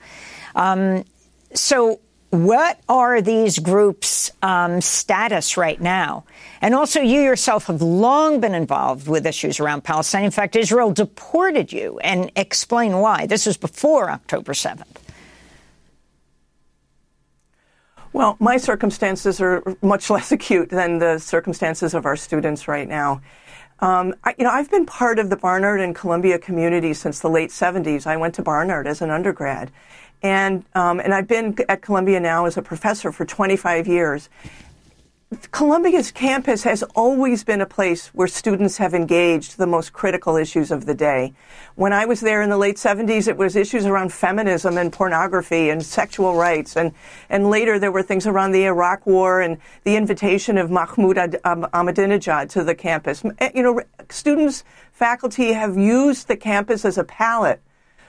Um, 0.56 1.06
so, 1.54 2.00
what 2.30 2.80
are 2.90 3.22
these 3.22 3.58
groups' 3.60 4.32
um, 4.42 4.82
status 4.82 5.56
right 5.56 5.80
now? 5.80 6.26
And 6.62 6.76
also, 6.76 7.00
you 7.00 7.22
yourself 7.22 7.68
have 7.68 7.82
long 7.82 8.40
been 8.42 8.54
involved 8.54 9.08
with 9.08 9.26
issues 9.26 9.60
around 9.60 9.84
Palestine. 9.84 10.26
In 10.26 10.32
fact, 10.32 10.56
Israel 10.56 10.92
deported 10.92 11.72
you, 11.72 12.00
and 12.00 12.32
explain 12.36 12.98
why. 12.98 13.28
This 13.28 13.46
was 13.46 13.56
before 13.56 14.10
October 14.10 14.54
7th. 14.54 14.86
Well, 18.12 18.36
my 18.40 18.58
circumstances 18.58 19.40
are 19.40 19.64
much 19.82 20.10
less 20.10 20.32
acute 20.32 20.70
than 20.70 21.00
the 21.00 21.20
circumstances 21.20 21.94
of 21.94 22.06
our 22.06 22.16
students 22.16 22.68
right 22.68 22.88
now. 22.88 23.22
Um, 23.80 24.16
I, 24.24 24.34
you 24.38 24.44
know, 24.44 24.50
I've 24.50 24.72
been 24.72 24.88
part 24.88 25.20
of 25.20 25.30
the 25.30 25.38
Barnard 25.38 25.82
and 25.82 25.96
Columbia 25.96 26.40
community 26.40 26.94
since 26.94 27.20
the 27.20 27.30
late 27.30 27.52
70s. 27.52 28.08
I 28.08 28.18
went 28.18 28.34
to 28.36 28.42
Barnard 28.42 28.88
as 28.88 29.02
an 29.02 29.12
undergrad. 29.12 29.72
And, 30.22 30.66
um, 30.74 31.00
and 31.00 31.14
I've 31.14 31.28
been 31.28 31.56
at 31.70 31.82
Columbia 31.82 32.20
now 32.20 32.46
as 32.46 32.58
a 32.58 32.62
professor 32.62 33.12
for 33.12 33.26
25 33.26 33.88
years. 33.88 34.30
Columbia's 35.52 36.10
campus 36.10 36.64
has 36.64 36.84
always 36.96 37.44
been 37.44 37.60
a 37.60 37.66
place 37.66 38.08
where 38.14 38.30
students 38.30 38.78
have 38.78 38.94
engaged 38.94 39.58
the 39.58 39.68
most 39.68 39.92
critical 39.92 40.38
issues 40.38 40.72
of 40.72 40.86
the 40.86 40.96
day. 40.96 41.34
When 41.76 41.92
I 41.92 42.06
was 42.06 42.22
there 42.22 42.42
in 42.42 42.50
the 42.50 42.58
late 42.58 42.78
70s, 42.78 43.28
it 43.28 43.36
was 43.36 43.58
issues 43.58 43.86
around 43.86 44.14
feminism 44.14 44.78
and 44.78 44.92
pornography 44.92 45.70
and 45.70 45.84
sexual 45.84 46.36
rights. 46.36 46.78
And, 46.78 46.94
and 47.30 47.50
later 47.50 47.78
there 47.78 47.92
were 47.92 48.04
things 48.04 48.26
around 48.26 48.54
the 48.54 48.68
Iraq 48.68 49.06
War 49.06 49.42
and 49.42 49.58
the 49.84 49.98
invitation 49.98 50.58
of 50.58 50.72
Mahmoud 50.72 51.18
Ahmadinejad 51.18 52.50
to 52.52 52.64
the 52.64 52.74
campus. 52.74 53.22
Eh, 53.40 53.52
you 53.54 53.64
know, 53.64 53.82
students, 54.10 54.64
faculty 54.94 55.52
have 55.52 55.76
used 55.76 56.30
the 56.30 56.38
campus 56.38 56.86
as 56.86 56.98
a 56.98 57.04
palette 57.04 57.62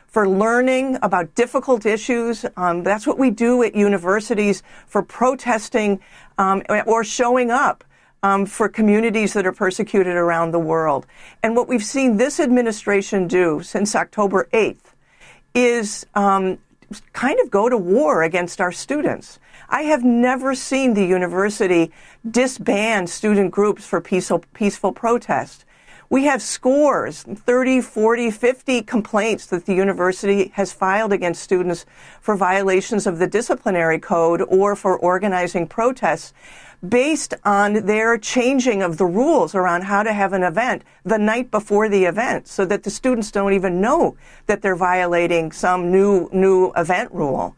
for 0.08 0.28
learning 0.28 0.98
about 1.02 1.34
difficult 1.34 1.86
issues. 1.86 2.44
Um, 2.56 2.82
that's 2.82 3.06
what 3.06 3.18
we 3.18 3.30
do 3.30 3.62
at 3.62 3.76
universities 3.76 4.62
for 4.86 5.02
protesting 5.02 6.00
um, 6.38 6.62
or 6.86 7.04
showing 7.04 7.50
up 7.50 7.84
um, 8.22 8.46
for 8.46 8.68
communities 8.68 9.34
that 9.34 9.46
are 9.46 9.52
persecuted 9.52 10.16
around 10.16 10.50
the 10.50 10.58
world. 10.58 11.06
And 11.42 11.54
what 11.54 11.68
we've 11.68 11.84
seen 11.84 12.16
this 12.16 12.40
administration 12.40 13.28
do 13.28 13.62
since 13.62 13.94
October 13.94 14.48
8th 14.52 14.94
is 15.54 16.06
um, 16.14 16.58
kind 17.12 17.38
of 17.40 17.50
go 17.50 17.68
to 17.68 17.76
war 17.76 18.22
against 18.22 18.60
our 18.60 18.72
students. 18.72 19.38
I 19.68 19.82
have 19.82 20.02
never 20.04 20.54
seen 20.54 20.94
the 20.94 21.04
university 21.04 21.92
disband 22.28 23.10
student 23.10 23.50
groups 23.50 23.84
for 23.84 24.00
peaceful, 24.00 24.42
peaceful 24.54 24.92
protest. 24.92 25.64
We 26.10 26.24
have 26.24 26.40
scores, 26.40 27.22
30, 27.22 27.82
40, 27.82 28.30
50 28.30 28.82
complaints 28.82 29.44
that 29.46 29.66
the 29.66 29.74
university 29.74 30.50
has 30.54 30.72
filed 30.72 31.12
against 31.12 31.42
students 31.42 31.84
for 32.18 32.34
violations 32.34 33.06
of 33.06 33.18
the 33.18 33.26
disciplinary 33.26 33.98
code 33.98 34.40
or 34.48 34.74
for 34.74 34.98
organizing 34.98 35.66
protests 35.66 36.32
based 36.86 37.34
on 37.44 37.84
their 37.84 38.16
changing 38.16 38.80
of 38.80 38.96
the 38.96 39.04
rules 39.04 39.54
around 39.54 39.82
how 39.82 40.02
to 40.02 40.14
have 40.14 40.32
an 40.32 40.42
event 40.42 40.82
the 41.04 41.18
night 41.18 41.50
before 41.50 41.90
the 41.90 42.06
event 42.06 42.48
so 42.48 42.64
that 42.64 42.84
the 42.84 42.90
students 42.90 43.30
don't 43.30 43.52
even 43.52 43.78
know 43.78 44.16
that 44.46 44.62
they're 44.62 44.76
violating 44.76 45.52
some 45.52 45.90
new 45.90 46.30
new 46.32 46.72
event 46.74 47.12
rule. 47.12 47.54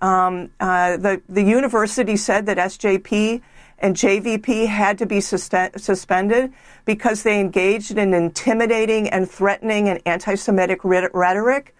Um, 0.00 0.50
uh, 0.58 0.96
the 0.96 1.22
the 1.28 1.42
university 1.42 2.16
said 2.16 2.46
that 2.46 2.56
SJP 2.56 3.42
and 3.82 3.96
JVP 3.96 4.68
had 4.68 4.96
to 4.98 5.06
be 5.06 5.20
suspended 5.20 6.52
because 6.84 7.24
they 7.24 7.40
engaged 7.40 7.98
in 7.98 8.14
intimidating 8.14 9.08
and 9.08 9.28
threatening 9.28 9.88
and 9.88 10.00
anti 10.06 10.36
Semitic 10.36 10.80
rhetoric. 10.84 11.74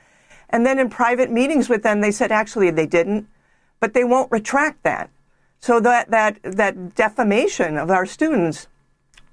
And 0.50 0.66
then 0.66 0.80
in 0.80 0.90
private 0.90 1.30
meetings 1.30 1.68
with 1.68 1.84
them, 1.84 2.00
they 2.00 2.10
said 2.10 2.32
actually 2.32 2.70
they 2.70 2.86
didn't, 2.86 3.28
but 3.78 3.94
they 3.94 4.04
won't 4.04 4.30
retract 4.32 4.82
that. 4.82 5.10
So 5.60 5.78
that, 5.80 6.10
that, 6.10 6.42
that 6.42 6.96
defamation 6.96 7.78
of 7.78 7.88
our 7.88 8.04
students 8.04 8.66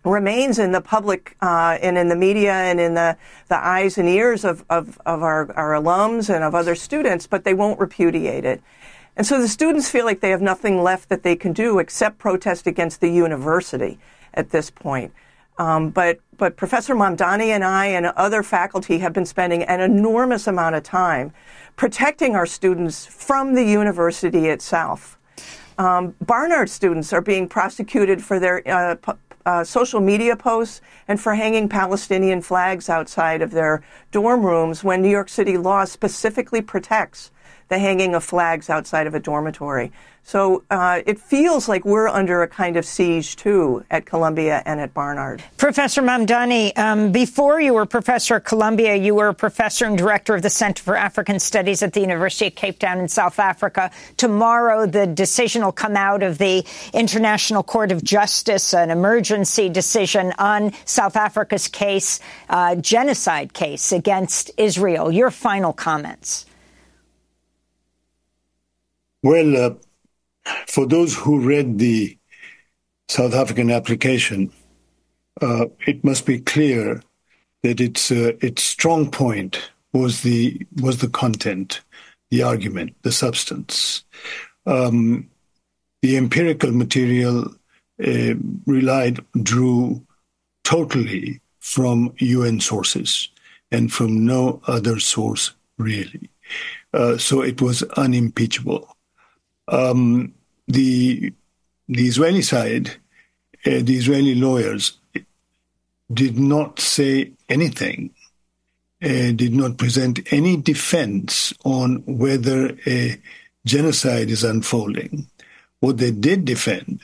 remains 0.05 0.59
in 0.59 0.71
the 0.71 0.79
public 0.79 1.35
uh, 1.41 1.77
and 1.81 1.97
in 1.97 2.07
the 2.07 2.15
media 2.15 2.53
and 2.53 2.79
in 2.79 2.93
the, 2.93 3.17
the 3.49 3.57
eyes 3.57 3.97
and 3.97 4.07
ears 4.07 4.45
of, 4.45 4.63
of, 4.69 5.01
of 5.05 5.23
our, 5.23 5.51
our 5.53 5.71
alums 5.71 6.33
and 6.33 6.43
of 6.43 6.53
other 6.53 6.75
students, 6.75 7.27
but 7.27 7.43
they 7.43 7.53
won't 7.53 7.79
repudiate 7.79 8.45
it. 8.45 8.61
And 9.19 9.27
so 9.27 9.41
the 9.41 9.49
students 9.49 9.89
feel 9.89 10.05
like 10.05 10.21
they 10.21 10.29
have 10.29 10.41
nothing 10.41 10.81
left 10.81 11.09
that 11.09 11.23
they 11.23 11.35
can 11.35 11.51
do 11.51 11.79
except 11.79 12.19
protest 12.19 12.65
against 12.67 13.01
the 13.01 13.09
university 13.09 13.99
at 14.33 14.51
this 14.51 14.69
point. 14.69 15.11
Um, 15.57 15.89
but 15.89 16.19
but 16.37 16.55
Professor 16.55 16.95
Mamdani 16.95 17.47
and 17.47 17.65
I 17.65 17.87
and 17.87 18.05
other 18.05 18.43
faculty 18.43 18.99
have 18.99 19.11
been 19.11 19.25
spending 19.25 19.63
an 19.63 19.81
enormous 19.81 20.47
amount 20.47 20.75
of 20.75 20.83
time 20.83 21.33
protecting 21.75 22.33
our 22.33 22.45
students 22.45 23.05
from 23.05 23.55
the 23.55 23.63
university 23.65 24.47
itself. 24.47 25.19
Um, 25.77 26.15
Barnard 26.21 26.69
students 26.69 27.11
are 27.11 27.19
being 27.19 27.49
prosecuted 27.49 28.23
for 28.23 28.39
their 28.39 28.65
uh, 28.65 28.95
uh, 29.45 29.65
social 29.65 29.99
media 29.99 30.37
posts 30.37 30.79
and 31.09 31.19
for 31.19 31.35
hanging 31.35 31.67
Palestinian 31.67 32.41
flags 32.41 32.87
outside 32.87 33.41
of 33.41 33.51
their 33.51 33.83
dorm 34.13 34.45
rooms 34.45 34.81
when 34.81 35.01
New 35.01 35.09
York 35.09 35.27
City 35.27 35.57
law 35.57 35.83
specifically 35.83 36.61
protects 36.61 37.31
the 37.69 37.79
hanging 37.79 38.15
of 38.15 38.23
flags 38.23 38.69
outside 38.69 39.07
of 39.07 39.13
a 39.13 39.19
dormitory. 39.19 39.91
So 40.23 40.63
uh, 40.69 41.01
it 41.07 41.19
feels 41.19 41.67
like 41.67 41.85
we're 41.85 42.07
under 42.07 42.43
a 42.43 42.47
kind 42.47 42.77
of 42.77 42.85
siege 42.85 43.35
too 43.35 43.83
at 43.89 44.05
Columbia 44.05 44.61
and 44.63 44.79
at 44.79 44.93
Barnard. 44.93 45.41
Professor 45.57 46.03
Mamdani, 46.03 46.77
um, 46.77 47.11
before 47.11 47.59
you 47.59 47.73
were 47.73 47.87
professor 47.87 48.35
at 48.35 48.45
Columbia, 48.45 48.95
you 48.95 49.15
were 49.15 49.33
professor 49.33 49.85
and 49.85 49.97
director 49.97 50.35
of 50.35 50.43
the 50.43 50.49
Center 50.49 50.83
for 50.83 50.95
African 50.95 51.39
Studies 51.39 51.81
at 51.81 51.93
the 51.93 52.01
University 52.01 52.47
of 52.47 52.53
Cape 52.53 52.77
Town 52.77 52.99
in 52.99 53.07
South 53.07 53.39
Africa. 53.39 53.89
Tomorrow, 54.17 54.85
the 54.85 55.07
decision 55.07 55.63
will 55.63 55.71
come 55.71 55.95
out 55.95 56.21
of 56.21 56.37
the 56.37 56.63
International 56.93 57.63
Court 57.63 57.91
of 57.91 58.03
Justice, 58.03 58.73
an 58.75 58.91
emergency 58.91 59.67
decision 59.67 60.33
on 60.37 60.73
South 60.85 61.15
Africa's 61.15 61.67
case, 61.67 62.19
uh, 62.49 62.75
genocide 62.75 63.53
case 63.53 63.91
against 63.91 64.51
Israel. 64.57 65.11
Your 65.11 65.31
final 65.31 65.73
comments. 65.73 66.45
Well, 69.21 69.57
uh, 69.57 69.73
for 70.67 70.85
those 70.85 71.15
who 71.15 71.39
read 71.39 71.77
the 71.77 72.17
South 73.09 73.33
African 73.33 73.69
application, 73.71 74.51
uh, 75.41 75.65
it 75.85 76.03
must 76.03 76.25
be 76.25 76.39
clear 76.39 77.01
that 77.63 77.81
its 77.81 78.11
uh, 78.11 78.33
its 78.41 78.63
strong 78.63 79.11
point 79.11 79.71
was 79.93 80.21
the 80.21 80.65
was 80.81 80.99
the 80.99 81.09
content, 81.09 81.81
the 82.31 82.43
argument, 82.43 82.95
the 83.01 83.11
substance. 83.11 84.05
Um, 84.65 85.29
the 86.01 86.15
empirical 86.15 86.71
material 86.71 87.53
uh, 88.05 88.33
relied 88.65 89.19
drew 89.43 90.05
totally 90.63 91.41
from 91.59 92.13
UN 92.19 92.61
sources 92.61 93.29
and 93.71 93.91
from 93.91 94.25
no 94.25 94.61
other 94.67 94.99
source 94.99 95.51
really. 95.77 96.29
Uh, 96.93 97.17
so 97.17 97.41
it 97.41 97.61
was 97.61 97.83
unimpeachable. 97.97 98.95
Um, 99.69 100.33
the 100.67 101.33
the 101.87 102.07
Israeli 102.07 102.41
side, 102.41 102.89
uh, 103.65 103.81
the 103.81 103.95
Israeli 103.95 104.35
lawyers, 104.35 104.99
did 106.13 106.37
not 106.37 106.79
say 106.79 107.31
anything, 107.49 108.11
uh, 109.03 109.31
did 109.31 109.53
not 109.53 109.77
present 109.77 110.31
any 110.31 110.57
defense 110.57 111.53
on 111.63 112.03
whether 112.05 112.77
a 112.85 113.19
genocide 113.65 114.29
is 114.29 114.43
unfolding. 114.43 115.27
What 115.79 115.97
they 115.97 116.11
did 116.11 116.45
defend 116.45 117.01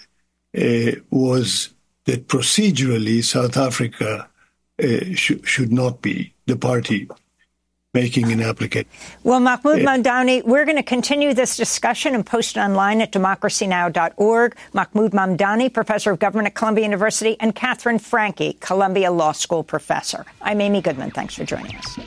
uh, 0.57 0.99
was 1.09 1.70
that 2.05 2.28
procedurally 2.28 3.24
South 3.24 3.57
Africa 3.57 4.28
uh, 4.84 5.13
sh- 5.13 5.43
should 5.43 5.72
not 5.72 6.01
be 6.01 6.34
the 6.45 6.55
party 6.55 7.07
making 7.95 8.31
an 8.31 8.41
applicant. 8.41 8.85
Well, 9.23 9.39
Mahmood 9.39 9.79
yeah. 9.79 9.85
Mamdani, 9.85 10.43
we're 10.43 10.65
going 10.65 10.77
to 10.77 10.83
continue 10.83 11.33
this 11.33 11.57
discussion 11.57 12.13
and 12.13 12.23
post 12.23 12.57
it 12.57 12.59
online 12.59 13.01
at 13.01 13.11
democracynow.org. 13.11 14.55
Mahmood 14.73 15.13
Mamdani, 15.13 15.73
professor 15.73 16.11
of 16.11 16.19
government 16.19 16.47
at 16.47 16.53
Columbia 16.53 16.83
University, 16.83 17.37
and 17.39 17.55
Katherine 17.55 17.97
Franke, 17.97 18.59
Columbia 18.59 19.11
Law 19.11 19.31
School 19.31 19.63
professor. 19.63 20.25
I'm 20.41 20.61
Amy 20.61 20.81
Goodman. 20.81 21.09
Thanks 21.11 21.33
for 21.33 21.45
joining 21.45 21.75
us. 21.75 21.97